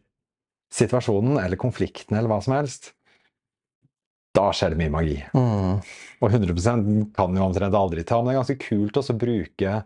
situasjonen 0.72 1.38
eller 1.42 1.60
konflikten 1.60 2.16
eller 2.16 2.30
hva 2.30 2.40
som 2.42 2.56
helst, 2.56 2.95
da 4.36 4.50
skjer 4.54 4.74
det 4.74 4.80
mye 4.82 4.92
magi. 4.92 5.16
Mm. 5.36 5.80
Og 6.20 6.28
100% 6.30 6.92
kan 7.16 7.36
jo 7.36 7.48
omtrent 7.48 7.76
aldri 7.76 8.04
ta, 8.06 8.20
men 8.20 8.30
det 8.30 8.36
er 8.36 8.42
ganske 8.42 8.60
kult 8.66 9.00
å 9.00 9.16
bruke 9.16 9.80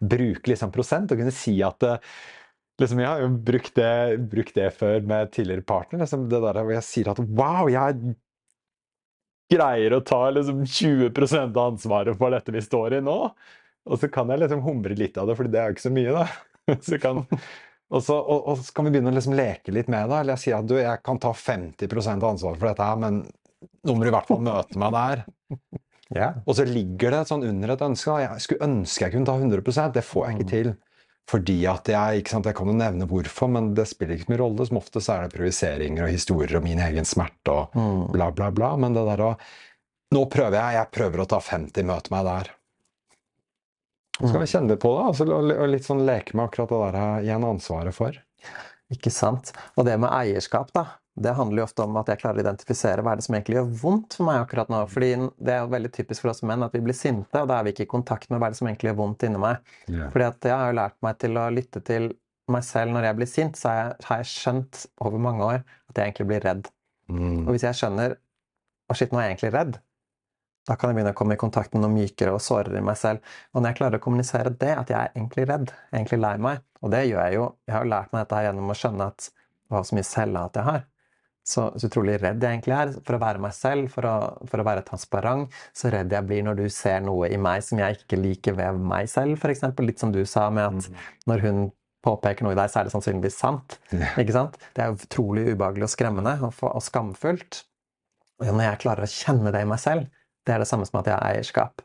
bruke 0.00 0.50
liksom 0.50 0.72
prosent 0.74 1.12
og 1.12 1.20
kunne 1.20 1.34
si 1.34 1.56
at 1.64 1.84
eh, 1.86 2.14
liksom, 2.80 3.00
Jeg 3.00 3.08
har 3.08 3.24
jo 3.24 3.32
brukt 3.50 3.74
det, 3.78 4.20
brukt 4.30 4.54
det 4.56 4.70
før 4.76 5.00
med 5.08 5.32
tidligere 5.32 5.66
partner. 5.66 6.02
Liksom, 6.04 6.28
det 6.30 6.42
der 6.44 6.62
hvor 6.62 6.74
jeg 6.74 6.86
sier 6.86 7.12
at 7.12 7.20
wow, 7.20 7.70
jeg 7.72 8.16
greier 9.52 9.94
å 9.94 10.02
ta 10.02 10.24
liksom 10.34 10.64
20 10.66 11.12
av 11.46 11.62
ansvaret 11.68 12.18
for 12.18 12.34
dette 12.34 12.52
vi 12.54 12.64
står 12.64 12.98
i 12.98 13.04
nå. 13.04 13.20
Og 13.86 14.02
så 14.02 14.10
kan 14.10 14.28
jeg 14.32 14.42
liksom 14.42 14.64
humre 14.66 14.96
litt 14.98 15.16
av 15.20 15.30
det, 15.30 15.36
for 15.38 15.46
det 15.46 15.60
er 15.62 15.70
jo 15.70 15.76
ikke 15.76 15.86
så 15.86 15.94
mye, 15.94 16.12
da. 16.16 16.26
Så 16.82 16.96
kan, 16.98 17.20
og, 17.22 18.00
så, 18.02 18.16
og, 18.18 18.40
og, 18.50 18.56
så, 18.58 18.72
kan 18.74 18.88
vi 18.88 18.90
begynne 18.96 19.12
å 19.12 19.14
liksom 19.14 19.36
leke 19.38 19.70
litt 19.70 19.86
med 19.86 20.08
det. 20.10 20.16
Eller 20.18 20.34
jeg 20.34 20.42
sier 20.42 20.56
at 20.56 20.66
du, 20.66 20.72
jeg 20.80 20.98
kan 21.06 21.20
ta 21.22 21.30
50 21.30 21.86
av 22.16 22.24
ansvaret 22.32 22.58
for 22.58 22.66
dette 22.66 22.88
her, 22.88 22.98
men 22.98 23.20
nå 23.86 23.94
må 23.96 24.02
du 24.04 24.08
i 24.10 24.14
hvert 24.14 24.28
fall 24.28 24.42
møte 24.44 24.78
meg 24.82 24.92
der. 24.96 25.26
Ja. 26.14 26.28
Og 26.46 26.54
så 26.54 26.62
ligger 26.62 27.10
det 27.10 27.20
sånn 27.26 27.42
under 27.42 27.72
et 27.72 27.80
ønske. 27.82 28.12
Jeg 28.22 28.42
skulle 28.44 28.62
ønske 28.62 29.02
jeg 29.02 29.10
kunne 29.16 29.26
ta 29.26 29.32
100% 29.42 29.94
Det 29.96 30.04
får 30.06 30.26
jeg 30.28 30.36
ikke 30.36 30.50
til. 30.52 30.68
Fordi 31.26 31.56
at 31.66 31.88
jeg 31.90 32.20
ikke 32.20 32.30
sant, 32.30 32.46
jeg 32.46 32.54
kan 32.54 32.68
jo 32.70 32.76
nevne 32.78 33.08
hvorfor, 33.10 33.50
men 33.50 33.72
det 33.74 33.88
spiller 33.90 34.14
ikke 34.14 34.28
så 34.28 34.30
mye 34.30 34.38
rolle. 34.44 34.66
Som 34.68 34.78
ofte 34.78 35.02
så 35.02 35.16
er 35.16 35.24
det 35.26 35.32
prioriseringer 35.34 36.04
og 36.06 36.12
historier 36.14 36.60
og 36.60 36.62
min 36.62 36.78
egen 36.78 37.08
smerte 37.10 37.50
og 37.56 37.74
Mm. 37.74 38.04
bla, 38.14 38.28
bla, 38.30 38.52
bla. 38.54 38.68
Men 38.78 38.94
det 38.94 39.02
der 39.08 39.24
å 39.26 39.32
Nå 40.14 40.22
prøver 40.30 40.54
jeg. 40.60 40.76
Jeg 40.78 40.92
prøver 40.94 41.24
å 41.24 41.26
ta 41.34 41.40
50, 41.42 41.82
møte 41.90 42.14
meg 42.14 42.22
der. 42.30 42.52
Så 44.20 44.28
skal 44.30 44.40
vi 44.44 44.46
kjenne 44.52 44.70
litt 44.76 44.80
på 44.86 44.92
det, 44.94 45.02
altså, 45.10 45.26
og 45.34 45.68
litt 45.74 45.84
sånn 45.90 46.06
leke 46.06 46.36
med 46.38 46.46
akkurat 46.46 46.70
det 46.70 46.78
der 46.84 47.00
jeg 47.02 47.26
igjen 47.26 47.48
ansvaret 47.50 47.96
for. 47.98 48.22
Ikke 48.94 49.10
sant. 49.10 49.50
Og 49.74 49.84
det 49.90 49.98
med 49.98 50.14
eierskap, 50.14 50.70
da. 50.72 50.86
Det 51.16 51.32
handler 51.32 51.62
jo 51.62 51.64
ofte 51.64 51.84
om 51.86 51.96
at 51.96 52.10
jeg 52.12 52.20
klarer 52.20 52.42
å 52.42 52.44
identifisere 52.44 53.00
hva 53.00 53.14
er 53.14 53.20
det 53.20 53.24
som 53.24 53.36
egentlig 53.38 53.56
gjør 53.56 53.70
vondt 53.80 54.18
for 54.18 54.28
meg 54.28 54.42
akkurat 54.42 54.68
nå. 54.72 54.82
Fordi 54.92 55.10
det 55.40 55.54
er 55.54 55.62
jo 55.62 55.72
veldig 55.72 55.90
typisk 55.94 56.24
for 56.24 56.32
oss 56.34 56.42
menn 56.44 56.66
at 56.66 56.76
vi 56.76 56.82
blir 56.84 56.96
sinte, 56.96 57.40
og 57.40 57.48
da 57.48 57.56
er 57.56 57.64
vi 57.64 57.72
ikke 57.72 57.86
i 57.86 57.90
kontakt 57.94 58.28
med 58.28 58.42
hva 58.42 58.50
er 58.50 58.54
det 58.54 58.60
som 58.60 58.68
egentlig 58.68 58.90
gjør 58.90 58.98
vondt 59.00 59.24
inni 59.24 59.40
meg. 59.40 59.72
Yeah. 59.88 60.10
Fordi 60.12 60.26
at 60.28 60.48
jeg 60.50 60.56
har 60.60 60.70
jo 60.72 60.78
lært 60.82 60.98
meg 61.06 61.18
til 61.24 61.40
å 61.40 61.46
lytte 61.56 61.82
til 61.88 62.10
meg 62.52 62.62
selv 62.66 62.94
når 62.94 63.08
jeg 63.08 63.18
blir 63.18 63.30
sint, 63.30 63.58
så 63.58 63.72
har 63.72 63.80
jeg, 63.80 63.96
har 64.10 64.20
jeg 64.22 64.30
skjønt 64.34 64.82
over 65.08 65.24
mange 65.24 65.48
år 65.48 65.58
at 65.64 65.98
jeg 65.98 66.04
egentlig 66.04 66.28
blir 66.30 66.46
redd. 66.46 66.70
Mm. 67.08 67.42
Og 67.46 67.50
hvis 67.54 67.66
jeg 67.68 67.78
skjønner 67.80 68.16
Å, 68.86 68.94
shit, 68.94 69.10
nå 69.10 69.18
er 69.18 69.24
jeg 69.24 69.32
egentlig 69.32 69.48
redd. 69.50 69.78
Da 70.66 70.76
kan 70.78 70.90
jeg 70.90 70.98
begynne 70.98 71.10
å 71.10 71.16
komme 71.18 71.34
i 71.34 71.40
kontakt 71.40 71.72
med 71.74 71.82
noe 71.82 71.90
mykere 71.90 72.36
og 72.36 72.42
sårere 72.42 72.78
i 72.78 72.84
meg 72.86 72.94
selv. 73.00 73.22
Og 73.50 73.58
når 73.58 73.72
jeg 73.72 73.78
klarer 73.80 73.98
å 73.98 74.02
kommunisere 74.04 74.52
det, 74.60 74.72
at 74.78 74.92
jeg 74.92 74.98
er 74.98 75.10
egentlig 75.16 75.46
redd, 75.50 75.72
egentlig 75.90 76.20
lei 76.22 76.36
meg, 76.42 76.62
og 76.82 76.92
det 76.94 77.00
gjør 77.08 77.24
jeg 77.24 77.34
jo 77.34 77.48
Jeg 77.66 77.74
har 77.74 77.82
jo 77.82 77.90
lært 77.90 78.12
meg 78.12 78.22
dette 78.22 78.38
her 78.38 78.46
gjennom 78.46 78.70
å 78.70 78.76
skjønne 78.78 79.08
at 79.10 79.26
hva 79.70 79.82
så 79.82 79.98
mye 79.98 80.06
selvhat 80.06 80.60
jeg 80.60 80.68
har. 80.68 80.86
Så, 81.46 81.68
så 81.78 81.86
utrolig 81.86 82.16
redd 82.18 82.42
jeg 82.42 82.56
egentlig 82.58 82.74
er 82.74 82.92
for 83.06 83.14
å 83.16 83.22
være 83.22 83.40
meg 83.44 83.52
selv, 83.54 83.86
for 83.94 84.08
å, 84.10 84.14
for 84.50 84.58
å 84.62 84.66
være 84.66 84.82
transparent. 84.88 85.52
Så 85.76 85.92
redd 85.94 86.10
jeg 86.10 86.26
blir 86.26 86.42
når 86.46 86.58
du 86.58 86.64
ser 86.74 87.04
noe 87.06 87.28
i 87.30 87.38
meg 87.38 87.62
som 87.62 87.78
jeg 87.78 88.00
ikke 88.00 88.18
liker 88.18 88.56
ved 88.58 88.80
meg 88.82 89.06
selv, 89.12 89.38
f.eks. 89.38 89.62
Litt 89.86 90.02
som 90.02 90.14
du 90.14 90.24
sa 90.26 90.48
med 90.50 90.66
at 90.66 91.28
når 91.30 91.44
hun 91.46 91.60
påpeker 92.06 92.46
noe 92.46 92.54
i 92.54 92.58
deg, 92.58 92.70
så 92.70 92.80
er 92.80 92.88
det 92.88 92.94
sannsynligvis 92.94 93.38
sant. 93.38 93.78
Ikke 94.22 94.34
sant? 94.34 94.58
Det 94.76 94.82
er 94.84 94.94
utrolig 94.98 95.46
ubehagelig 95.52 95.88
og 95.88 95.94
skremmende 95.94 96.36
og, 96.42 96.52
for- 96.54 96.74
og 96.74 96.84
skamfullt. 96.84 97.62
Og 98.42 98.50
når 98.52 98.66
jeg 98.68 98.82
klarer 98.84 99.06
å 99.06 99.10
kjenne 99.10 99.52
det 99.54 99.62
i 99.64 99.68
meg 99.70 99.80
selv, 99.82 100.10
det 100.46 100.54
er 100.54 100.62
det 100.62 100.68
samme 100.70 100.86
som 100.86 101.00
at 101.00 101.08
jeg 101.10 101.16
har 101.16 101.30
eierskap. 101.34 101.82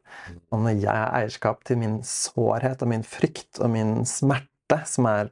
Og 0.53 0.61
når 0.61 0.75
jeg 0.83 0.91
har 0.93 1.15
eierskap 1.17 1.63
til 1.65 1.79
min 1.81 1.99
sårhet 2.05 2.83
og 2.85 2.91
min 2.91 3.05
frykt 3.07 3.61
og 3.61 3.71
min 3.73 4.01
smerte, 4.09 4.81
som 4.89 5.07
er 5.09 5.31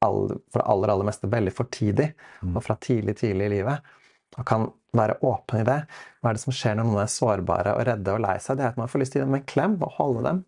all- 0.00 0.38
for 0.52 0.60
det 0.60 0.66
aller, 0.66 0.92
aller 0.94 1.08
meste 1.08 1.28
veldig 1.30 1.52
for 1.52 1.68
tidlig, 1.72 2.12
og 2.54 2.62
fra 2.64 2.76
tidlig, 2.80 3.16
tidlig 3.20 3.46
i 3.50 3.54
livet, 3.58 3.92
og 4.36 4.46
kan 4.48 4.66
være 4.96 5.18
åpen 5.28 5.60
i 5.60 5.66
det, 5.68 5.78
hva 6.20 6.30
er 6.30 6.38
det 6.38 6.42
som 6.42 6.54
skjer 6.56 6.76
når 6.78 6.88
noen 6.88 7.02
er 7.02 7.12
sårbare 7.12 7.74
og 7.76 7.84
redde 7.86 8.14
og 8.14 8.22
lei 8.24 8.36
seg? 8.40 8.56
Det 8.56 8.64
er 8.64 8.72
at 8.72 8.80
man 8.80 8.88
får 8.88 9.02
lyst 9.02 9.12
til 9.12 9.20
å 9.20 9.24
gi 9.24 9.28
dem 9.28 9.38
en 9.38 9.48
klem 9.52 9.76
og 9.84 9.92
holde 9.98 10.24
dem. 10.26 10.44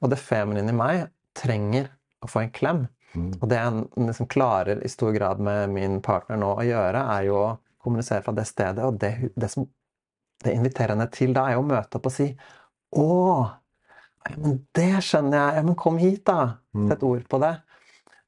Og 0.00 0.10
det 0.10 0.18
feminine 0.22 0.70
i 0.70 0.76
meg 0.76 1.02
trenger 1.38 1.90
å 2.22 2.30
få 2.30 2.44
en 2.44 2.52
klem. 2.54 2.84
Mm. 3.14 3.32
Og 3.40 3.48
det 3.50 3.58
jeg 3.58 3.84
liksom 4.06 4.28
klarer 4.32 4.80
i 4.84 4.88
stor 4.88 5.12
grad 5.12 5.42
med 5.42 5.72
min 5.74 5.98
partner 6.04 6.38
nå 6.40 6.52
å 6.54 6.64
gjøre, 6.64 7.02
er 7.16 7.26
jo 7.28 7.38
å 7.40 7.48
kommunisere 7.82 8.22
fra 8.24 8.34
det 8.36 8.46
stedet. 8.48 8.84
Og 8.86 9.00
det, 9.02 9.32
det 9.34 9.50
som 9.52 9.66
det 10.44 10.54
inviterer 10.56 10.94
henne 10.94 11.08
til 11.12 11.34
da, 11.36 11.48
er 11.48 11.58
jo 11.58 11.64
å 11.64 11.68
møte 11.68 11.98
opp 11.98 12.08
og 12.10 12.14
si 12.14 12.30
Å, 12.92 13.04
ja, 14.28 14.36
men 14.36 14.58
det 14.76 14.90
skjønner 15.00 15.38
jeg. 15.38 15.56
Ja, 15.56 15.62
men 15.64 15.76
kom 15.80 15.98
hit, 16.00 16.24
da. 16.28 16.58
Mm. 16.76 16.88
Sett 16.90 17.04
ord 17.08 17.22
på 17.30 17.38
det. 17.42 17.52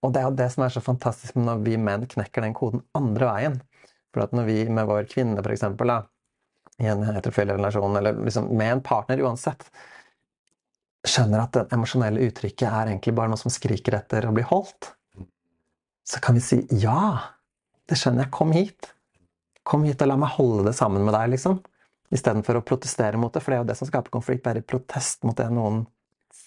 Og 0.05 0.13
det 0.13 0.21
er 0.21 0.29
jo 0.29 0.37
det 0.37 0.51
som 0.53 0.67
er 0.67 0.75
så 0.75 0.83
fantastisk 0.85 1.39
når 1.41 1.63
vi 1.65 1.79
menn 1.81 2.05
knekker 2.11 2.45
den 2.45 2.57
koden 2.57 2.85
andre 2.97 3.31
veien. 3.31 3.61
For 4.13 4.27
at 4.27 4.35
når 4.37 4.49
vi 4.51 4.59
med 4.69 4.89
vår 4.91 5.09
kvinne, 5.11 5.41
for 5.41 5.55
eksempel, 5.55 5.91
da, 5.91 6.03
i 6.83 6.91
en 6.91 7.05
heterofil 7.07 7.55
relasjon, 7.55 7.97
eller 7.99 8.19
liksom 8.27 8.51
med 8.53 8.73
en 8.77 8.83
partner 8.85 9.23
uansett, 9.25 9.65
skjønner 11.05 11.45
at 11.45 11.57
det 11.57 11.65
emosjonelle 11.77 12.23
uttrykket 12.29 12.67
er 12.69 12.91
egentlig 12.91 13.15
bare 13.17 13.33
noe 13.33 13.41
som 13.41 13.53
skriker 13.53 13.97
etter 13.99 14.29
å 14.29 14.35
bli 14.35 14.45
holdt, 14.49 14.93
så 16.05 16.21
kan 16.21 16.37
vi 16.37 16.43
si 16.45 16.61
ja, 16.83 17.17
det 17.89 17.97
skjønner 18.01 18.27
jeg, 18.27 18.35
kom 18.37 18.53
hit. 18.53 18.91
Kom 19.65 19.87
hit 19.89 20.03
og 20.05 20.11
la 20.11 20.19
meg 20.21 20.37
holde 20.37 20.67
det 20.69 20.77
sammen 20.77 21.05
med 21.07 21.17
deg, 21.17 21.31
liksom. 21.33 21.63
Istedenfor 22.15 22.61
å 22.61 22.65
protestere 22.67 23.19
mot 23.21 23.33
det, 23.33 23.41
for 23.41 23.53
det 23.53 23.59
er 23.59 23.65
jo 23.65 23.71
det 23.73 23.79
som 23.81 23.89
skaper 23.89 24.13
konflikt, 24.13 24.45
bare 24.45 24.65
protest 24.65 25.25
mot 25.25 25.37
det 25.39 25.49
noen 25.53 25.87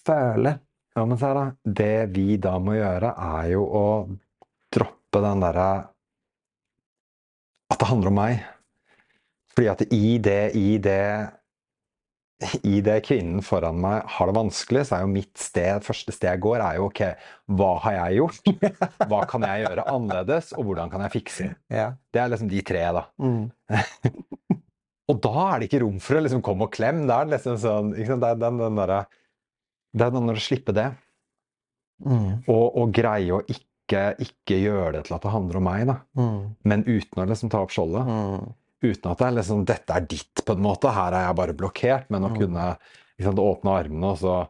føler. 0.06 0.60
Ja, 0.98 1.06
men 1.06 1.20
se 1.22 1.30
her, 1.30 1.38
da. 1.38 1.74
Det 1.82 2.10
vi 2.16 2.40
da 2.42 2.56
må 2.58 2.74
gjøre, 2.74 3.14
er 3.14 3.50
jo 3.52 3.66
å 3.70 3.86
droppe 4.74 5.22
den 5.22 5.44
derre 5.46 5.70
At 7.70 7.82
det 7.84 7.90
handler 7.90 8.10
om 8.10 8.18
meg. 8.18 8.40
Fordi 9.54 9.70
at 9.70 9.84
i 9.94 10.18
det, 10.24 10.42
i 10.58 10.78
det 10.82 11.02
i 12.62 12.80
det 12.86 13.00
kvinnen 13.02 13.42
foran 13.42 13.80
meg 13.82 14.04
har 14.14 14.30
det 14.30 14.36
vanskelig, 14.38 14.84
så 14.86 14.98
er 14.98 15.06
jo 15.06 15.10
mitt 15.10 15.42
sted, 15.42 15.82
første 15.86 16.14
sted 16.14 16.30
jeg 16.30 16.42
går, 16.46 16.62
er 16.62 16.78
jo 16.78 16.86
ok, 16.86 17.02
hva 17.58 17.70
har 17.82 17.96
jeg 17.96 18.20
gjort? 18.20 18.52
Hva 19.10 19.22
kan 19.30 19.46
jeg 19.48 19.64
gjøre 19.64 19.86
annerledes, 19.90 20.52
og 20.54 20.68
hvordan 20.68 20.92
kan 20.94 21.02
jeg 21.06 21.16
fikse? 21.16 21.48
Ja. 21.74 21.88
Det 22.14 22.22
er 22.22 22.30
liksom 22.30 22.52
de 22.52 22.62
tre, 22.66 22.84
da. 22.94 23.04
Mm. 23.18 23.48
Og 25.10 25.22
da 25.24 25.34
er 25.48 25.58
det 25.58 25.70
ikke 25.70 25.82
rom 25.86 25.98
for 26.04 26.20
å 26.20 26.22
liksom 26.26 26.44
komme 26.46 26.68
og 26.68 26.74
klemme. 26.76 27.08
Det 27.08 27.16
er 27.16 27.30
liksom 27.32 27.58
sånn? 27.64 27.94
Det 27.96 28.18
er 28.18 28.40
den, 28.42 28.58
den 28.60 28.80
derre 28.82 29.06
Det 29.94 30.06
er 30.08 30.12
den 30.16 30.30
å 30.34 30.36
slippe 30.42 30.74
det. 30.76 30.90
Mm. 32.06 32.44
Og, 32.52 32.66
og 32.78 32.92
greie 32.94 33.34
å 33.34 33.42
ikke, 33.48 34.04
ikke 34.22 34.60
gjøre 34.62 34.92
det 34.98 35.06
til 35.08 35.16
at 35.18 35.24
det 35.26 35.34
handler 35.34 35.60
om 35.60 35.66
meg, 35.66 35.88
da. 35.90 35.98
Mm. 36.20 36.40
Men 36.70 36.86
uten 36.86 37.24
å 37.24 37.28
liksom 37.30 37.50
ta 37.54 37.64
opp 37.64 37.74
skjoldet. 37.74 38.06
Mm. 38.06 38.54
Uten 38.86 39.10
at 39.12 39.18
det 39.18 39.28
er 39.28 39.38
liksom 39.40 39.66
'dette 39.66 39.96
er 39.96 40.06
ditt', 40.06 40.44
på 40.46 40.54
en 40.54 40.62
måte. 40.62 40.92
Her 40.94 41.16
er 41.18 41.26
jeg 41.28 41.40
bare 41.40 41.58
blokkert. 41.58 42.10
Men 42.14 42.28
å 42.28 42.30
Mm. 42.30 42.38
kunne 42.38 42.78
liksom, 43.18 43.40
åpne 43.42 43.78
armene 43.80 44.14
og 44.14 44.18
så 44.22 44.48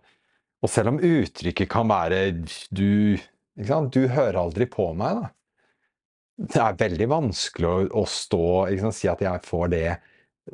Og 0.65 0.69
selv 0.73 0.87
om 0.89 0.97
uttrykket 0.97 1.69
kan 1.69 1.87
være 1.87 2.31
'du 2.73 3.19
ikke 3.57 3.67
sant, 3.67 3.93
du 3.93 4.07
hører 4.07 4.35
aldri 4.41 4.65
på 4.65 4.91
meg', 4.97 5.21
da. 5.21 5.29
Det 6.37 6.57
er 6.61 6.73
veldig 6.73 7.07
vanskelig 7.09 7.65
å, 7.65 7.77
å 8.01 8.05
stå 8.05 8.79
sant, 8.79 8.93
si 8.95 9.07
at 9.07 9.21
jeg 9.21 9.41
får 9.45 9.69
det 9.69 9.97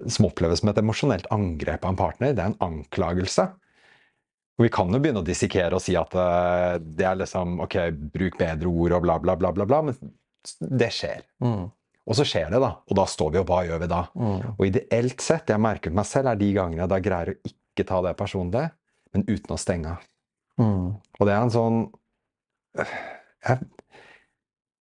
som 0.08 0.26
oppleves 0.26 0.60
som 0.60 0.70
et 0.70 0.78
emosjonelt 0.78 1.26
angrep 1.32 1.86
av 1.86 1.90
en 1.92 1.96
partner. 1.96 2.34
Det 2.34 2.44
er 2.44 2.52
en 2.52 2.60
anklagelse. 2.68 3.50
Og 4.58 4.68
vi 4.68 4.72
kan 4.74 4.92
jo 4.94 5.00
begynne 5.02 5.24
å 5.24 5.26
dissekere 5.26 5.78
og 5.78 5.82
si 5.82 5.96
at 5.98 6.14
eh, 6.20 6.76
det 6.84 7.08
er 7.10 7.18
liksom 7.24 7.64
Ok, 7.66 7.78
bruk 8.14 8.38
bedre 8.38 8.70
ord 8.70 8.98
og 9.00 9.06
bla, 9.06 9.18
bla, 9.24 9.38
bla, 9.40 9.52
bla, 9.56 9.66
bla. 9.70 9.82
Men 9.90 10.14
det 10.84 10.92
skjer. 10.94 11.24
Mm. 11.44 11.66
Og 12.04 12.18
så 12.20 12.26
skjer 12.28 12.52
det, 12.52 12.60
da. 12.62 12.74
Og 12.90 12.98
da 13.00 13.06
står 13.10 13.34
vi 13.34 13.42
og 13.42 13.50
hva 13.50 13.64
gjør 13.66 13.84
vi 13.86 13.90
da? 13.92 14.02
Mm. 14.14 14.40
Og 14.54 14.64
ideelt 14.68 15.24
sett, 15.24 15.50
jeg 15.50 15.64
merker 15.64 15.94
på 15.94 16.00
meg 16.02 16.10
selv, 16.10 16.30
er 16.34 16.42
de 16.42 16.50
gangene 16.56 16.84
jeg 16.84 16.92
da 16.92 17.00
greier 17.04 17.34
å 17.34 17.38
ikke 17.50 17.86
ta 17.90 18.02
det 18.06 18.18
personlig, 18.20 18.66
men 19.16 19.26
uten 19.30 19.56
å 19.56 19.62
stenge 19.62 19.94
av. 19.96 20.10
Mm. 20.62 20.90
Og 21.18 21.24
det 21.26 21.34
er 21.34 21.40
en 21.40 21.54
sånn 21.54 21.80
jeg, 22.78 23.58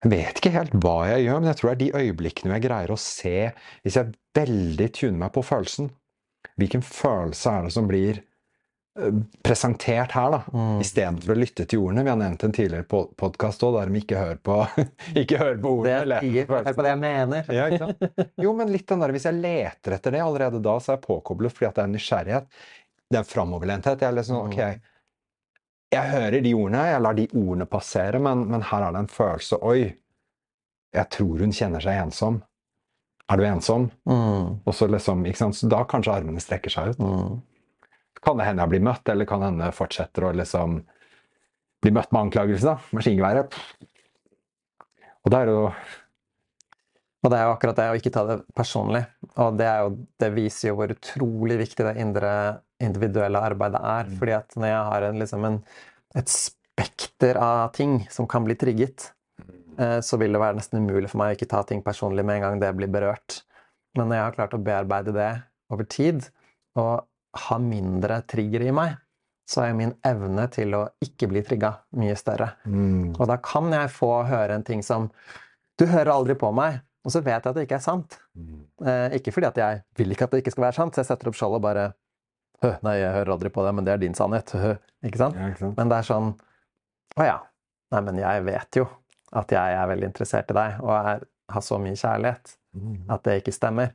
jeg 0.05 0.11
vet 0.13 0.41
ikke 0.41 0.55
helt 0.55 0.75
hva 0.83 0.97
jeg 1.13 1.27
gjør, 1.27 1.43
men 1.43 1.51
jeg 1.51 1.59
tror 1.61 1.71
det 1.71 1.75
er 1.75 1.83
de 1.83 2.05
øyeblikkene 2.05 2.57
jeg 2.57 2.65
greier 2.67 2.91
å 2.91 2.99
se 3.01 3.37
Hvis 3.85 3.99
jeg 3.99 4.15
veldig 4.37 4.89
tuner 4.99 5.21
meg 5.23 5.35
på 5.35 5.45
følelsen, 5.47 5.93
hvilken 6.61 6.83
følelse 6.87 7.53
er 7.53 7.69
det 7.69 7.75
som 7.77 7.87
blir 7.91 8.21
presentert 9.43 10.13
her, 10.15 10.31
da? 10.31 10.39
Mm. 10.55 10.77
Istedenfor 10.85 11.35
å 11.35 11.39
lytte 11.39 11.65
til 11.67 11.81
ordene. 11.83 12.05
Vi 12.07 12.13
har 12.13 12.19
nevnt 12.21 12.45
en 12.47 12.53
tidligere 12.55 12.87
podkast 13.19 13.65
òg, 13.67 13.75
der 13.81 13.91
de 13.91 13.99
ikke 14.03 14.21
hører 14.21 14.39
på, 14.47 14.59
ikke 15.23 15.39
hører 15.41 15.59
på 15.65 15.73
Det 15.85 15.95
ordene. 15.99 16.21
er 16.23 16.47
på 16.47 16.55
hør 16.61 16.69
på 16.79 16.85
det 16.87 16.93
jeg 16.93 17.01
mener. 17.03 17.51
ja? 17.51 17.89
Jo, 18.45 18.53
men 18.55 18.71
litt 18.71 18.87
den 18.93 19.03
der, 19.03 19.15
hvis 19.17 19.27
jeg 19.27 19.41
leter 19.41 19.97
etter 19.99 20.15
det 20.15 20.23
allerede 20.23 20.61
da, 20.63 20.77
så 20.79 20.93
er 20.95 20.99
jeg 21.01 21.07
påkoblet 21.09 21.55
fordi 21.57 21.69
at 21.71 21.75
det 21.79 21.83
er 21.85 21.91
en 21.91 21.97
nysgjerrighet. 21.99 22.47
Det 23.11 23.19
er 23.19 23.25
en 23.25 23.31
framoverlenthet. 23.35 24.01
Jeg 24.05 24.13
er 24.13 24.19
liksom, 24.21 24.39
Mm. 24.39 24.53
ok, 24.53 24.91
jeg 25.95 26.11
hører 26.11 26.41
de 26.43 26.53
ordene, 26.59 26.85
jeg 26.91 27.03
lar 27.05 27.15
de 27.19 27.27
ordene 27.39 27.67
passere, 27.71 28.19
men, 28.23 28.47
men 28.51 28.63
her 28.71 28.83
er 28.89 28.95
det 28.97 29.03
en 29.05 29.11
følelse. 29.15 29.59
Oi, 29.63 29.81
jeg 30.95 31.11
tror 31.11 31.43
hun 31.43 31.53
kjenner 31.55 31.83
seg 31.83 31.99
ensom. 32.03 32.39
Er 33.31 33.39
du 33.41 33.45
ensom? 33.49 33.89
Mm. 34.07 34.49
Og 34.67 34.75
så 34.75 34.87
liksom, 34.91 35.23
ikke 35.27 35.39
sant? 35.43 35.59
Så 35.59 35.67
da 35.71 35.83
kanskje 35.89 36.15
armene 36.15 36.43
strekker 36.43 36.71
seg 36.71 36.95
ut. 36.95 37.03
Mm. 37.03 37.37
Kan 38.23 38.39
det 38.39 38.47
hende 38.49 38.65
jeg 38.65 38.75
blir 38.75 38.85
møtt, 38.87 39.09
eller 39.11 39.29
kan 39.29 39.43
hende 39.45 39.73
fortsetter 39.75 40.29
å 40.29 40.35
liksom 40.37 40.79
bli 41.85 41.93
møtt 41.93 42.13
med 42.15 42.27
anklagelser. 42.27 42.81
Maskingeværet. 42.97 43.57
Og 45.25 45.33
det 45.33 45.41
er 45.41 45.53
jo 45.53 45.61
Og 47.25 47.31
det 47.33 47.39
er 47.39 47.47
jo 47.49 47.53
akkurat 47.55 47.79
det 47.79 47.85
å 47.89 47.97
ikke 47.97 48.13
ta 48.13 48.23
det 48.29 48.35
personlig. 48.53 49.01
Og 49.41 49.55
det, 49.57 49.65
er 49.65 49.79
jo, 49.81 49.95
det 50.21 50.29
viser 50.35 50.69
jo 50.69 50.75
hvor 50.77 50.91
utrolig 50.93 51.57
viktig 51.63 51.87
det 51.87 51.95
indre 52.03 52.33
individuelle 52.85 53.41
arbeidet 53.41 53.81
er. 53.81 54.11
Mm. 54.11 54.19
Fordi 54.21 54.35
at 54.37 54.57
når 54.59 54.69
jeg 54.69 54.83
har 54.91 55.07
en, 55.07 55.23
liksom 55.23 55.47
en, 55.49 55.57
et 56.21 56.29
spekter 56.29 57.41
av 57.41 57.73
ting 57.73 58.03
som 58.13 58.29
kan 58.29 58.45
bli 58.45 58.59
trigget, 58.61 59.09
eh, 59.79 60.01
så 60.05 60.21
vil 60.21 60.37
det 60.37 60.43
være 60.43 60.59
nesten 60.61 60.85
umulig 60.85 61.09
for 61.15 61.23
meg 61.23 61.33
å 61.33 61.39
ikke 61.39 61.49
ta 61.55 61.63
ting 61.65 61.81
personlig 61.87 62.27
med 62.29 62.43
en 62.43 62.45
gang 62.45 62.61
det 62.61 62.75
blir 62.77 62.93
berørt. 62.93 63.41
Men 63.97 64.11
når 64.11 64.19
jeg 64.19 64.27
har 64.27 64.37
klart 64.37 64.59
å 64.59 64.63
bearbeide 64.69 65.17
det 65.17 65.33
over 65.73 65.89
tid, 65.89 66.29
og 66.77 67.07
ha 67.35 67.57
mindre 67.59 68.21
trigger 68.31 68.63
i 68.69 68.73
meg, 68.75 68.97
så 69.49 69.67
er 69.67 69.75
min 69.77 69.93
evne 70.07 70.47
til 70.55 70.73
å 70.79 70.83
ikke 71.05 71.29
bli 71.29 71.43
trigga 71.45 71.73
mye 72.01 72.15
større. 72.17 72.53
Mm. 72.65 73.13
Og 73.19 73.27
da 73.29 73.37
kan 73.45 73.69
jeg 73.75 73.91
få 73.93 74.11
høre 74.29 74.57
en 74.57 74.65
ting 74.65 74.83
som 74.87 75.11
Du 75.77 75.87
hører 75.91 76.13
aldri 76.15 76.37
på 76.39 76.53
meg. 76.55 76.79
Og 77.05 77.11
så 77.13 77.21
vet 77.21 77.43
jeg 77.45 77.51
at 77.51 77.57
det 77.59 77.65
ikke 77.67 77.77
er 77.77 77.83
sant. 77.85 78.15
Mm. 78.39 78.61
Eh, 78.87 79.17
ikke 79.19 79.33
fordi 79.35 79.49
at 79.51 79.59
jeg 79.61 79.81
vil 79.99 80.15
ikke 80.15 80.25
at 80.25 80.31
det 80.33 80.39
ikke 80.45 80.53
skal 80.55 80.65
være 80.69 80.77
sant, 80.79 80.95
så 80.95 81.03
jeg 81.03 81.09
setter 81.11 81.29
opp 81.29 81.37
skjold 81.37 81.59
og 81.59 81.65
bare 81.67 81.89
Hø, 82.63 82.71
nei, 82.87 82.95
jeg 82.97 83.11
hører 83.13 83.33
aldri 83.35 83.51
på 83.53 83.65
det, 83.67 83.73
men 83.77 83.85
det 83.85 83.93
er 83.93 83.99
din 84.01 84.15
sannhet. 84.17 84.55
Ikke 85.05 85.19
sant? 85.21 85.37
Ja, 85.37 85.51
ikke 85.51 85.61
sant? 85.67 85.75
Men 85.77 85.91
det 85.91 85.99
er 85.99 86.07
sånn 86.09 86.31
Å 87.19 87.27
ja. 87.27 87.35
Nei, 87.93 88.01
men 88.07 88.21
jeg 88.23 88.45
vet 88.47 88.79
jo 88.79 88.87
at 89.35 89.51
jeg 89.53 89.77
er 89.77 89.91
veldig 89.91 90.07
interessert 90.09 90.53
i 90.55 90.57
deg, 90.57 90.79
og 90.81 90.95
er, 90.95 91.25
har 91.53 91.65
så 91.67 91.81
mye 91.83 91.99
kjærlighet 91.99 92.55
Mm. 92.75 93.05
at 93.15 93.23
det 93.23 93.37
ikke 93.39 93.53
stemmer. 93.55 93.93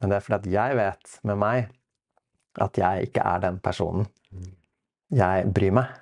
Men 0.00 0.10
det 0.10 0.16
er 0.18 0.24
fordi 0.26 0.36
at 0.36 0.48
jeg 0.52 0.76
vet 0.76 1.12
med 1.24 1.38
meg 1.40 1.70
at 2.58 2.78
jeg 2.80 3.08
ikke 3.08 3.24
er 3.26 3.42
den 3.44 3.58
personen. 3.62 4.06
Mm. 4.34 4.52
Jeg 5.20 5.50
bryr 5.54 5.74
meg. 5.80 5.96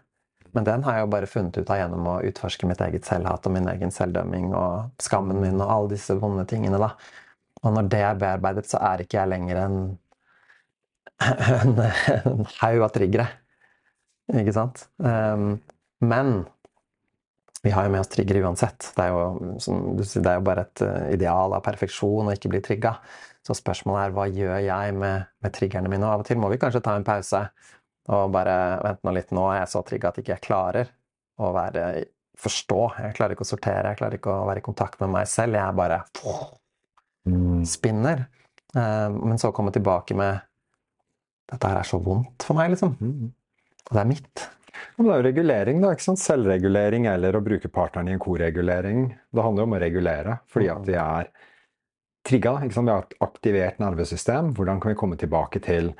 Men 0.57 0.65
den 0.65 0.85
har 0.87 0.97
jeg 0.97 1.05
jo 1.05 1.13
bare 1.13 1.29
funnet 1.29 1.59
ut 1.61 1.71
av 1.71 1.79
gjennom 1.81 2.07
å 2.09 2.19
utforske 2.25 2.69
mitt 2.69 2.81
eget 2.83 3.07
selvhat 3.07 3.47
og 3.47 3.53
min 3.55 3.69
egen 3.69 3.93
selvdømming 3.93 4.53
og 4.57 5.03
skammen 5.03 5.41
min 5.43 5.61
og 5.61 5.69
alle 5.69 5.93
disse 5.93 6.17
vonde 6.19 6.47
tingene, 6.49 6.81
da. 6.81 6.95
Og 7.67 7.75
når 7.75 7.91
det 7.93 8.01
er 8.07 8.21
bearbeidet, 8.23 8.65
så 8.71 8.81
er 8.81 9.03
ikke 9.05 9.19
jeg 9.21 9.33
lenger 9.35 9.61
en 9.67 9.81
en, 11.63 11.75
en 11.83 12.45
haug 12.61 12.85
av 12.87 12.93
triggere. 12.95 13.27
Ikke 14.39 14.55
sant? 14.55 14.85
Um, 15.03 15.57
men 16.05 16.45
vi 17.65 17.73
har 17.75 17.87
jo 17.87 17.93
med 17.93 18.05
oss 18.05 18.11
triggere 18.13 18.45
uansett. 18.47 18.93
Det 18.95 19.03
er 19.03 19.15
jo, 19.15 19.55
som 19.63 19.97
du 19.99 20.05
sier, 20.05 20.23
det 20.23 20.31
er 20.31 20.39
jo 20.39 20.47
bare 20.47 20.63
et 20.69 20.83
eh, 20.87 21.09
ideal 21.17 21.57
av 21.57 21.65
perfeksjon 21.67 22.31
å 22.31 22.35
ikke 22.37 22.53
bli 22.53 22.61
trigga. 22.63 22.93
Så 23.49 23.57
spørsmålet 23.57 24.03
er 24.11 24.15
hva 24.17 24.27
gjør 24.29 24.59
jeg 24.61 24.95
med, 25.01 25.25
med 25.41 25.55
triggerne 25.57 25.89
mine? 25.89 26.05
Og 26.05 26.19
av 26.19 26.23
og 26.25 26.29
til 26.29 26.37
må 26.41 26.51
vi 26.53 26.59
kanskje 26.61 26.83
ta 26.85 26.95
en 26.99 27.07
pause 27.07 27.47
og 28.13 28.31
bare 28.33 28.57
vente 28.85 29.05
nå 29.09 29.13
litt. 29.17 29.33
Nå 29.37 29.47
er 29.53 29.63
jeg 29.63 29.71
så 29.73 29.81
trigga 29.89 30.11
at 30.13 30.19
ikke 30.21 30.35
jeg 30.35 30.45
klarer 30.45 30.91
å 31.41 31.51
være, 31.57 31.85
forstå. 32.41 32.81
Jeg 33.05 33.17
klarer 33.19 33.35
ikke 33.37 33.45
å 33.47 33.49
sortere, 33.49 33.91
jeg 33.93 34.01
klarer 34.01 34.19
ikke 34.21 34.33
å 34.33 34.47
være 34.49 34.61
i 34.63 34.67
kontakt 34.69 35.01
med 35.03 35.13
meg 35.17 35.29
selv. 35.33 35.57
Jeg 35.61 35.77
bare 35.81 36.03
Mm. 37.29 37.65
spinner. 37.67 38.27
Eh, 38.77 39.09
Men 39.11 39.37
så 39.39 39.51
komme 39.53 39.73
tilbake 39.73 40.15
med 40.17 40.41
Dette 41.51 41.69
her 41.69 41.79
er 41.81 41.89
så 41.89 41.99
vondt 42.05 42.43
for 42.45 42.55
meg, 42.55 42.71
liksom. 42.75 42.95
Mm. 43.01 43.33
Og 43.89 43.93
det 43.97 44.01
er 44.03 44.09
mitt. 44.09 44.49
Men 44.99 45.07
det 45.07 45.13
er 45.15 45.23
jo 45.23 45.27
regulering, 45.31 45.81
da. 45.81 45.93
ikke 45.95 46.05
sant? 46.05 46.21
Selvregulering 46.21 47.07
eller 47.09 47.33
å 47.39 47.41
bruke 47.45 47.71
partneren 47.73 48.09
i 48.11 48.13
en 48.13 48.21
koregulering. 48.21 49.07
Det 49.33 49.43
handler 49.43 49.63
jo 49.65 49.69
om 49.71 49.77
å 49.79 49.81
regulere, 49.81 50.35
fordi 50.53 50.69
at 50.75 50.85
de 50.85 50.93
er 51.01 51.31
trigga. 52.27 52.57
Vi 52.61 52.91
har 52.91 53.07
aktivert 53.21 53.79
nervesystem. 53.79 54.55
Hvordan 54.55 54.81
kan 54.81 54.93
vi 54.93 54.99
komme 54.99 55.17
tilbake 55.17 55.61
til 55.65 55.95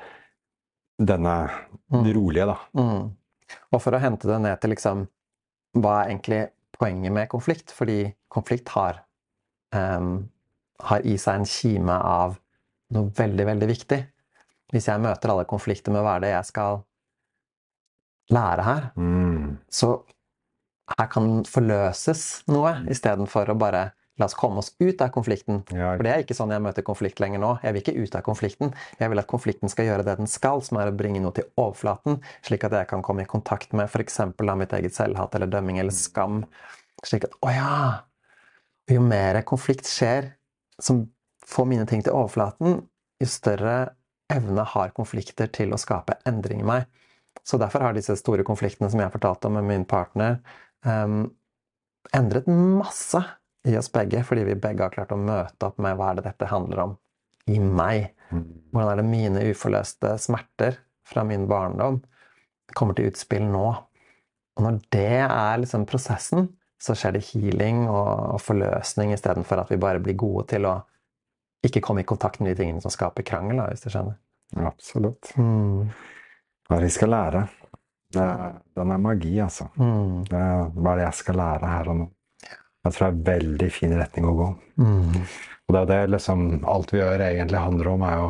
denne 0.99 1.49
Mm. 1.91 2.03
rolige, 2.13 2.45
da? 2.45 2.57
Mm. 2.75 3.15
Og 3.73 3.81
for 3.81 3.91
å 3.91 3.99
hente 3.99 4.27
det 4.27 4.41
ned 4.41 4.59
til 4.61 4.69
liksom 4.71 5.07
Hva 5.77 6.03
er 6.03 6.09
egentlig 6.09 6.49
poenget 6.79 7.11
med 7.11 7.29
konflikt? 7.29 7.71
Fordi 7.71 8.13
konflikt 8.29 8.69
har 8.69 9.03
um, 9.73 10.29
har 10.81 10.99
i 11.05 11.15
seg 11.17 11.35
en 11.35 11.45
kime 11.45 11.91
av 11.91 12.39
noe 12.91 13.09
veldig, 13.11 13.45
veldig 13.45 13.67
viktig. 13.67 13.99
Hvis 14.73 14.87
jeg 14.87 14.99
møter 15.01 15.29
alle 15.29 15.45
konflikter 15.45 15.91
med 15.91 16.01
hva 16.01 16.15
er 16.15 16.19
det 16.19 16.29
jeg 16.31 16.45
skal 16.45 16.83
lære 18.31 18.63
her, 18.63 18.91
Mm. 18.97 19.57
så 19.69 20.03
her 20.97 21.07
kan 21.07 21.43
forløses 21.43 22.43
noe, 22.47 22.73
istedenfor 22.89 23.49
å 23.49 23.57
bare 23.57 23.91
la 24.19 24.27
oss 24.27 24.35
komme 24.37 24.59
oss 24.61 24.73
ut 24.79 25.01
av 25.01 25.11
konflikten. 25.15 25.61
Ja, 25.71 25.93
For 25.95 26.03
det 26.05 26.11
er 26.11 26.23
ikke 26.23 26.35
sånn 26.37 26.51
jeg 26.53 26.63
møter 26.63 26.85
konflikt 26.85 27.21
lenger 27.23 27.41
nå. 27.43 27.51
Jeg 27.63 27.75
vil 27.75 27.83
ikke 27.83 27.95
ut 28.03 28.17
av 28.19 28.25
konflikten. 28.25 28.73
Jeg 28.99 29.11
vil 29.11 29.21
at 29.21 29.29
konflikten 29.31 29.71
skal 29.71 29.87
gjøre 29.89 30.05
det 30.07 30.17
den 30.19 30.29
skal, 30.29 30.63
som 30.65 30.81
er 30.81 30.91
å 30.91 30.97
bringe 30.99 31.21
noe 31.23 31.35
til 31.35 31.47
overflaten, 31.59 32.19
slik 32.45 32.67
at 32.67 32.75
jeg 32.75 32.89
kan 32.91 33.05
komme 33.05 33.23
i 33.23 33.29
kontakt 33.29 33.73
med 33.77 33.87
f.eks. 33.87 34.19
mitt 34.35 34.75
eget 34.75 34.97
selvhat 34.97 35.39
eller 35.39 35.51
dømming 35.51 35.79
eller 35.79 35.95
skam. 35.95 36.43
Slik 37.07 37.29
at 37.29 37.39
å 37.45 37.53
ja! 37.53 37.79
Jo 38.89 39.01
mer 39.05 39.37
konflikt 39.45 39.87
skjer 39.87 40.33
som 40.81 41.05
får 41.45 41.67
mine 41.69 41.85
ting 41.89 42.01
til 42.05 42.15
overflaten, 42.15 42.81
jo 43.19 43.27
større 43.29 43.93
evne 44.29 44.65
har 44.73 44.93
konflikter 44.97 45.49
til 45.53 45.73
å 45.73 45.79
skape 45.81 46.17
endring 46.29 46.63
i 46.63 46.67
meg. 46.67 46.87
Så 47.45 47.57
derfor 47.61 47.85
har 47.85 47.95
disse 47.95 48.15
store 48.19 48.45
konfliktene 48.45 48.89
som 48.91 49.01
jeg 49.01 49.13
fortalte 49.13 49.49
om 49.49 49.57
med 49.57 49.67
min 49.69 49.85
partner, 49.89 50.39
um, 50.85 51.29
endret 52.15 52.49
masse 52.49 53.21
i 53.67 53.75
oss 53.77 53.91
begge, 53.91 54.23
fordi 54.23 54.45
vi 54.47 54.55
begge 54.59 54.85
har 54.85 54.93
klart 54.93 55.11
å 55.11 55.19
møte 55.19 55.67
opp 55.67 55.79
med 55.83 55.97
hva 55.99 56.11
er 56.11 56.19
det 56.19 56.27
dette 56.29 56.49
handler 56.49 56.83
om 56.85 56.95
i 57.49 57.59
meg. 57.59 58.13
Mm. 58.29 58.45
Hvordan 58.71 58.91
er 58.91 59.01
det 59.01 59.09
mine 59.09 59.43
uforløste 59.49 60.13
smerter 60.21 60.79
fra 61.09 61.25
min 61.27 61.47
barndom 61.49 61.99
kommer 62.77 62.95
til 62.95 63.09
utspill 63.09 63.47
nå? 63.49 63.67
Og 64.59 64.65
når 64.65 64.79
det 64.93 65.23
er 65.25 65.61
liksom 65.61 65.87
prosessen, 65.89 66.49
så 66.79 66.95
skjer 66.95 67.17
det 67.17 67.25
healing 67.31 67.85
og, 67.89 68.39
forløsning 68.43 69.11
istedenfor 69.15 69.63
at 69.63 69.71
vi 69.71 69.79
bare 69.81 70.01
blir 70.03 70.15
gode 70.19 70.45
til 70.53 70.67
å 70.69 70.77
ikke 71.65 71.81
komme 71.83 72.05
i 72.05 72.07
kontakt 72.07 72.39
med 72.39 72.53
de 72.53 72.61
tingene 72.61 72.83
som 72.83 72.93
skaper 72.93 73.25
krangel, 73.27 73.59
hvis 73.67 73.83
du 73.83 73.89
skjønner. 73.91 74.15
Absolutt. 74.63 75.33
Mm. 75.35 75.89
Hva 76.69 76.77
det 76.79 76.87
vi 76.87 76.93
skal 76.95 77.11
lære? 77.11 77.41
Det 78.15 78.27
den 78.79 78.93
er 78.95 79.01
magi, 79.03 79.33
altså. 79.43 79.67
Mm. 79.75 80.23
Det 80.29 80.39
er, 80.39 80.69
hva 80.79 80.95
det 80.97 81.03
jeg 81.03 81.17
skal 81.19 81.39
lære 81.41 81.73
her 81.73 81.91
og 81.91 81.99
nå? 81.99 82.07
Jeg 82.85 82.95
tror 82.95 83.05
det 83.05 83.09
er 83.09 83.15
en 83.15 83.23
veldig 83.27 83.69
fin 83.75 83.95
retning 83.99 84.27
å 84.29 84.35
gå. 84.37 84.49
Mm. 84.79 85.23
Og 85.67 85.75
det 85.75 85.81
er 85.81 85.89
det 85.89 86.13
liksom 86.15 86.45
alt 86.69 86.93
vi 86.93 87.01
gjør 87.01 87.23
egentlig 87.27 87.61
handler 87.61 87.91
om, 87.91 88.05
er 88.07 88.15
jo, 88.17 88.29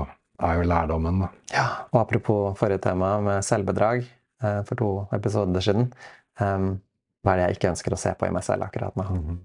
er 0.50 0.58
jo 0.58 0.70
lærdommen. 0.72 1.22
Da. 1.24 1.30
Ja, 1.54 1.68
og 1.94 2.00
apropos 2.02 2.58
forrige 2.60 2.84
tema 2.84 3.14
med 3.24 3.46
selvbedrag 3.46 4.04
eh, 4.04 4.62
for 4.68 4.80
to 4.80 4.90
episoder 5.16 5.64
siden. 5.64 5.92
Um, 6.42 6.74
hva 7.24 7.34
er 7.34 7.40
det 7.40 7.46
jeg 7.46 7.60
ikke 7.60 7.72
ønsker 7.74 7.96
å 7.96 8.00
se 8.00 8.14
på 8.18 8.28
i 8.28 8.34
meg 8.36 8.46
selv 8.48 8.68
akkurat 8.68 8.98
nå? 9.00 9.06
Mm. 9.16 9.40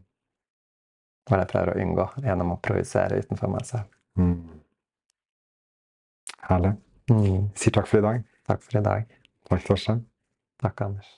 Hva 1.25 1.37
er 1.37 1.41
det 1.41 1.47
jeg 1.47 1.53
prøver 1.55 1.73
å 1.73 1.85
unngå 1.85 2.09
gjennom 2.27 2.55
å 2.55 2.61
projisere 2.65 3.21
utenfor 3.23 3.53
meg 3.53 3.69
selv? 3.69 3.91
Mm. 4.21 4.39
Herlig. 6.49 6.75
Mm. 7.13 7.51
Sier 7.59 7.77
takk 7.77 7.91
for 7.91 8.01
i 8.01 8.07
dag. 8.09 8.25
Takk 8.49 8.65
for 8.65 8.81
i 8.81 8.85
dag. 8.85 9.21
Takk, 9.51 9.69
Torstein. 9.69 10.07
Takk, 10.63 10.83
Anders. 10.87 11.13